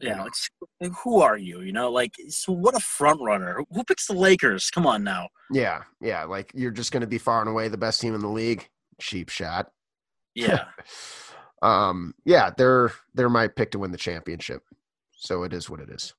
Yeah, 0.00 0.24
like, 0.80 0.92
who 1.04 1.20
are 1.20 1.38
you? 1.38 1.60
You 1.60 1.72
know, 1.72 1.90
like 1.90 2.14
so 2.28 2.52
what 2.52 2.74
a 2.74 2.80
front 2.80 3.20
runner. 3.22 3.62
Who 3.70 3.84
picks 3.84 4.06
the 4.06 4.14
Lakers? 4.14 4.68
Come 4.70 4.86
on 4.86 5.04
now. 5.04 5.28
Yeah, 5.52 5.82
yeah. 6.00 6.24
Like 6.24 6.50
you're 6.54 6.72
just 6.72 6.90
going 6.90 7.02
to 7.02 7.06
be 7.06 7.18
far 7.18 7.40
and 7.40 7.48
away 7.48 7.68
the 7.68 7.78
best 7.78 8.00
team 8.00 8.14
in 8.14 8.20
the 8.20 8.28
league. 8.28 8.68
Cheap 9.00 9.28
shot. 9.28 9.68
Yeah. 10.34 10.64
um. 11.62 12.14
Yeah, 12.24 12.50
they're 12.56 12.92
they're 13.14 13.30
my 13.30 13.46
pick 13.46 13.70
to 13.72 13.78
win 13.78 13.92
the 13.92 13.98
championship. 13.98 14.62
So 15.16 15.44
it 15.44 15.52
is 15.52 15.70
what 15.70 15.80
it 15.80 15.90
is. 15.90 16.12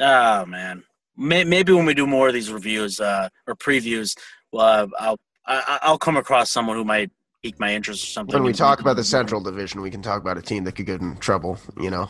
Oh 0.00 0.44
man, 0.46 0.82
maybe 1.16 1.72
when 1.72 1.86
we 1.86 1.94
do 1.94 2.06
more 2.06 2.28
of 2.28 2.34
these 2.34 2.50
reviews 2.50 3.00
uh, 3.00 3.28
or 3.46 3.54
previews, 3.54 4.16
uh, 4.52 4.86
I'll 4.98 5.18
I, 5.46 5.90
will 5.90 5.98
come 5.98 6.16
across 6.16 6.50
someone 6.50 6.76
who 6.76 6.84
might 6.84 7.10
pique 7.42 7.58
my 7.58 7.74
interest 7.74 8.04
or 8.04 8.06
something. 8.06 8.34
When 8.34 8.44
we 8.44 8.52
talk 8.52 8.80
about 8.80 8.96
the 8.96 9.04
Central 9.04 9.40
Division, 9.40 9.80
we 9.80 9.90
can 9.90 10.02
talk 10.02 10.20
about 10.20 10.38
a 10.38 10.42
team 10.42 10.64
that 10.64 10.72
could 10.72 10.86
get 10.86 11.00
in 11.00 11.16
trouble. 11.16 11.58
You 11.80 11.90
know. 11.90 12.08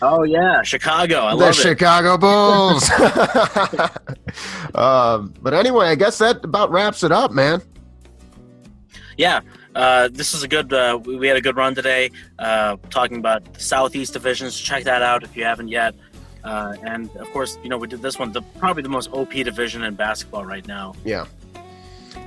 Oh 0.00 0.24
yeah, 0.24 0.62
Chicago. 0.62 1.24
I 1.26 1.36
the 1.36 1.52
Chicago 1.52 2.18
Bulls. 2.18 2.90
um, 4.74 5.34
but 5.40 5.54
anyway, 5.54 5.86
I 5.88 5.94
guess 5.94 6.18
that 6.18 6.44
about 6.44 6.70
wraps 6.70 7.02
it 7.02 7.12
up, 7.12 7.32
man. 7.32 7.62
Yeah, 9.16 9.40
uh, 9.74 10.08
this 10.12 10.34
is 10.34 10.42
a 10.42 10.48
good. 10.48 10.72
Uh, 10.72 10.98
we 11.04 11.26
had 11.26 11.36
a 11.36 11.40
good 11.40 11.56
run 11.56 11.74
today, 11.74 12.10
uh, 12.38 12.76
talking 12.90 13.18
about 13.18 13.54
the 13.54 13.60
Southeast 13.60 14.12
divisions. 14.12 14.58
Check 14.58 14.84
that 14.84 15.02
out 15.02 15.22
if 15.22 15.36
you 15.36 15.44
haven't 15.44 15.68
yet. 15.68 15.94
Uh, 16.44 16.76
and 16.82 17.14
of 17.16 17.30
course, 17.32 17.58
you 17.62 17.68
know 17.68 17.78
we 17.78 17.86
did 17.88 18.02
this 18.02 18.18
one, 18.18 18.32
the 18.32 18.42
probably 18.58 18.82
the 18.82 18.88
most 18.88 19.10
OP 19.12 19.32
division 19.32 19.82
in 19.84 19.94
basketball 19.94 20.44
right 20.44 20.66
now. 20.66 20.94
Yeah. 21.04 21.26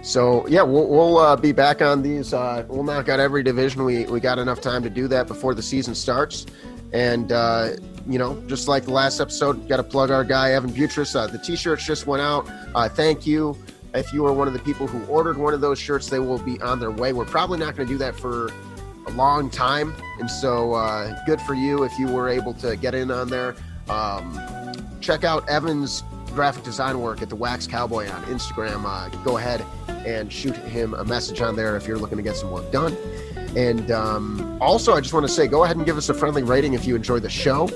So 0.02 0.48
yeah, 0.48 0.62
we'll, 0.62 0.88
we'll 0.88 1.18
uh, 1.18 1.36
be 1.36 1.52
back 1.52 1.82
on 1.82 2.02
these. 2.02 2.34
Uh, 2.34 2.66
we'll 2.68 2.84
knock 2.84 3.10
out 3.10 3.20
every 3.20 3.44
division. 3.44 3.84
We 3.84 4.06
we 4.06 4.20
got 4.20 4.40
enough 4.40 4.62
time 4.62 4.84
to 4.84 4.90
do 4.90 5.08
that 5.10 5.28
before 5.28 5.54
the 5.54 5.64
season 5.64 5.96
starts. 5.96 6.46
And 6.94 7.32
uh, 7.32 7.72
you 8.08 8.20
know, 8.20 8.42
just 8.48 8.68
like 8.68 8.86
the 8.86 8.92
last 8.92 9.20
episode, 9.20 9.68
got 9.68 9.78
to 9.78 9.84
plug 9.84 10.12
our 10.12 10.24
guy 10.24 10.52
Evan 10.52 10.72
Butris. 10.72 11.16
Uh, 11.16 11.28
the 11.28 11.40
T-shirts 11.40 11.86
just 11.86 12.08
went 12.08 12.22
out. 12.22 12.48
Uh, 12.74 12.88
thank 12.88 13.26
you. 13.26 13.58
If 13.94 14.12
you 14.14 14.26
are 14.26 14.34
one 14.34 14.48
of 14.48 14.54
the 14.54 14.60
people 14.60 14.88
who 14.88 15.04
ordered 15.06 15.38
one 15.38 15.54
of 15.54 15.62
those 15.62 15.80
shirts, 15.80 16.10
they 16.10 16.20
will 16.20 16.38
be 16.38 16.60
on 16.62 16.80
their 16.80 16.92
way. 16.92 17.14
We're 17.14 17.26
probably 17.26 17.58
not 17.58 17.76
going 17.76 17.88
to 17.88 17.94
do 17.94 17.98
that 18.00 18.16
for 18.16 18.52
a 19.08 19.12
long 19.12 19.50
time, 19.50 19.96
and 20.20 20.30
so 20.30 20.74
uh, 20.74 21.18
good 21.26 21.40
for 21.42 21.54
you 21.54 21.84
if 21.84 21.98
you 21.98 22.08
were 22.08 22.28
able 22.28 22.54
to 22.56 22.76
get 22.76 22.94
in 22.94 23.10
on 23.10 23.30
there. 23.30 23.56
Um, 23.90 24.40
check 25.02 25.24
out 25.24 25.48
Evan's 25.50 26.04
graphic 26.28 26.64
design 26.64 27.00
work 27.00 27.22
at 27.22 27.30
the 27.30 27.36
Wax 27.36 27.66
Cowboy 27.66 28.10
on 28.10 28.24
Instagram. 28.26 28.84
Uh, 28.86 29.10
go 29.24 29.38
ahead 29.38 29.66
and 30.06 30.32
shoot 30.32 30.56
him 30.56 30.94
a 30.94 31.06
message 31.06 31.42
on 31.42 31.56
there 31.56 31.78
if 31.78 31.88
you're 31.88 31.98
looking 31.98 32.18
to 32.18 32.24
get 32.24 32.36
some 32.36 32.52
work 32.52 32.70
done. 32.72 32.96
And 33.56 33.90
um, 33.90 34.58
also, 34.62 34.94
I 34.94 35.02
just 35.02 35.14
want 35.14 35.26
to 35.26 35.32
say, 35.32 35.48
go 35.48 35.64
ahead 35.64 35.78
and 35.78 35.86
give 35.86 35.98
us 35.98 36.10
a 36.10 36.14
friendly 36.14 36.44
rating 36.44 36.74
if 36.74 36.86
you 36.86 36.96
enjoy 36.96 37.20
the 37.20 37.30
show. 37.30 37.70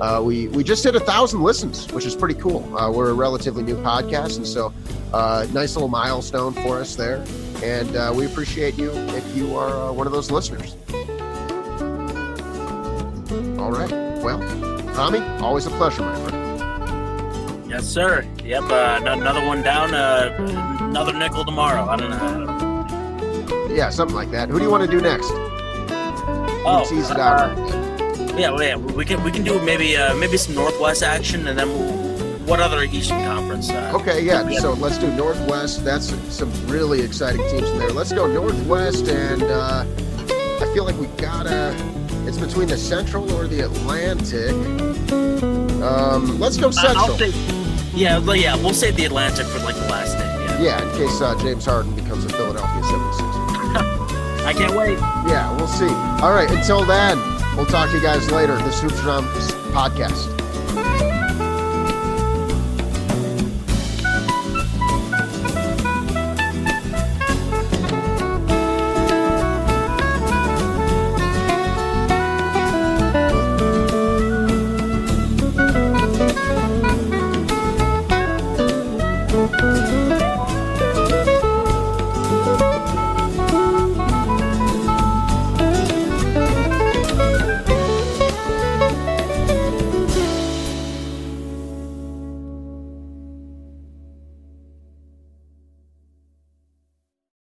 Uh, 0.00 0.20
we 0.22 0.48
we 0.48 0.62
just 0.62 0.84
hit 0.84 0.94
a 0.94 1.00
thousand 1.00 1.42
listens, 1.42 1.90
which 1.92 2.04
is 2.04 2.14
pretty 2.14 2.34
cool. 2.34 2.62
Uh, 2.76 2.90
we're 2.90 3.10
a 3.10 3.14
relatively 3.14 3.62
new 3.62 3.76
podcast, 3.76 4.36
and 4.36 4.46
so 4.46 4.72
uh, 5.12 5.46
nice 5.52 5.74
little 5.74 5.88
milestone 5.88 6.52
for 6.52 6.78
us 6.78 6.96
there. 6.96 7.24
And 7.62 7.96
uh, 7.96 8.12
we 8.14 8.26
appreciate 8.26 8.76
you 8.76 8.90
if 8.90 9.36
you 9.36 9.56
are 9.56 9.88
uh, 9.88 9.92
one 9.92 10.06
of 10.06 10.12
those 10.12 10.30
listeners. 10.30 10.76
All 13.58 13.72
right. 13.72 13.90
Well, 14.22 14.75
Hami, 14.96 15.40
always 15.42 15.66
a 15.66 15.70
pleasure, 15.70 16.02
my 16.02 16.14
friend. 16.24 17.70
Yes, 17.70 17.86
sir. 17.86 18.26
Yep. 18.42 18.62
Uh, 18.62 19.00
another 19.04 19.44
one 19.46 19.62
down. 19.62 19.92
Uh, 19.92 20.34
another 20.80 21.12
nickel 21.12 21.44
tomorrow. 21.44 21.84
I 21.84 21.96
don't 21.96 22.10
know. 22.10 23.66
Yeah, 23.74 23.90
something 23.90 24.16
like 24.16 24.30
that. 24.30 24.48
Who 24.48 24.58
do 24.58 24.64
you 24.64 24.70
want 24.70 24.84
to 24.84 24.90
do 24.90 25.02
next? 25.02 25.28
Oh, 26.68 26.86
tease 26.88 27.10
it 27.10 27.18
uh, 27.18 27.20
out. 27.20 28.38
Yeah, 28.38 28.50
well, 28.50 28.62
yeah, 28.62 28.76
we 28.76 29.04
can 29.04 29.22
we 29.22 29.30
can 29.30 29.44
do 29.44 29.60
maybe 29.62 29.96
uh, 29.96 30.14
maybe 30.16 30.38
some 30.38 30.54
Northwest 30.54 31.02
action, 31.02 31.46
and 31.46 31.58
then 31.58 31.68
we'll, 31.68 31.92
what 32.46 32.60
other 32.60 32.82
Eastern 32.84 33.22
Conference? 33.24 33.68
Uh, 33.68 33.92
Okay, 33.94 34.22
yeah. 34.22 34.48
So 34.60 34.72
let's 34.72 34.96
do 34.96 35.12
Northwest. 35.14 35.84
That's 35.84 36.14
some 36.34 36.50
really 36.66 37.02
exciting 37.02 37.42
teams 37.50 37.68
in 37.68 37.78
there. 37.78 37.90
Let's 37.90 38.12
go 38.12 38.26
Northwest, 38.26 39.08
and 39.08 39.42
uh, 39.42 39.84
I 40.60 40.70
feel 40.72 40.84
like 40.84 40.96
we 40.98 41.06
gotta. 41.18 41.74
It's 42.26 42.38
between 42.38 42.68
the 42.68 42.76
Central 42.76 43.30
or 43.32 43.46
the 43.46 43.60
Atlantic. 43.60 44.50
Um, 45.82 46.40
let's 46.40 46.56
go 46.56 46.70
Central. 46.70 47.04
I'll 47.04 47.18
say, 47.18 47.32
yeah, 47.94 48.18
well, 48.18 48.34
yeah, 48.36 48.56
we'll 48.56 48.74
save 48.74 48.96
the 48.96 49.04
Atlantic 49.04 49.46
for 49.46 49.60
like 49.60 49.76
the 49.76 49.88
last 49.88 50.18
day. 50.18 50.24
Yeah, 50.62 50.80
yeah, 50.80 50.90
in 50.90 50.96
case 50.96 51.20
uh, 51.20 51.40
James 51.40 51.64
Harden 51.64 51.94
becomes 51.94 52.24
a 52.24 52.28
Philadelphia 52.30 52.82
76er. 52.82 54.44
I 54.46 54.52
can't 54.52 54.76
wait. 54.76 54.98
Yeah, 55.28 55.54
we'll 55.56 55.68
see. 55.68 55.86
All 55.86 56.32
right, 56.32 56.50
until 56.50 56.84
then, 56.84 57.18
we'll 57.56 57.66
talk 57.66 57.90
to 57.90 57.96
you 57.96 58.02
guys 58.02 58.30
later. 58.30 58.56
This 58.58 58.80
Hoopstradamus 58.80 59.50
podcast. 59.72 60.35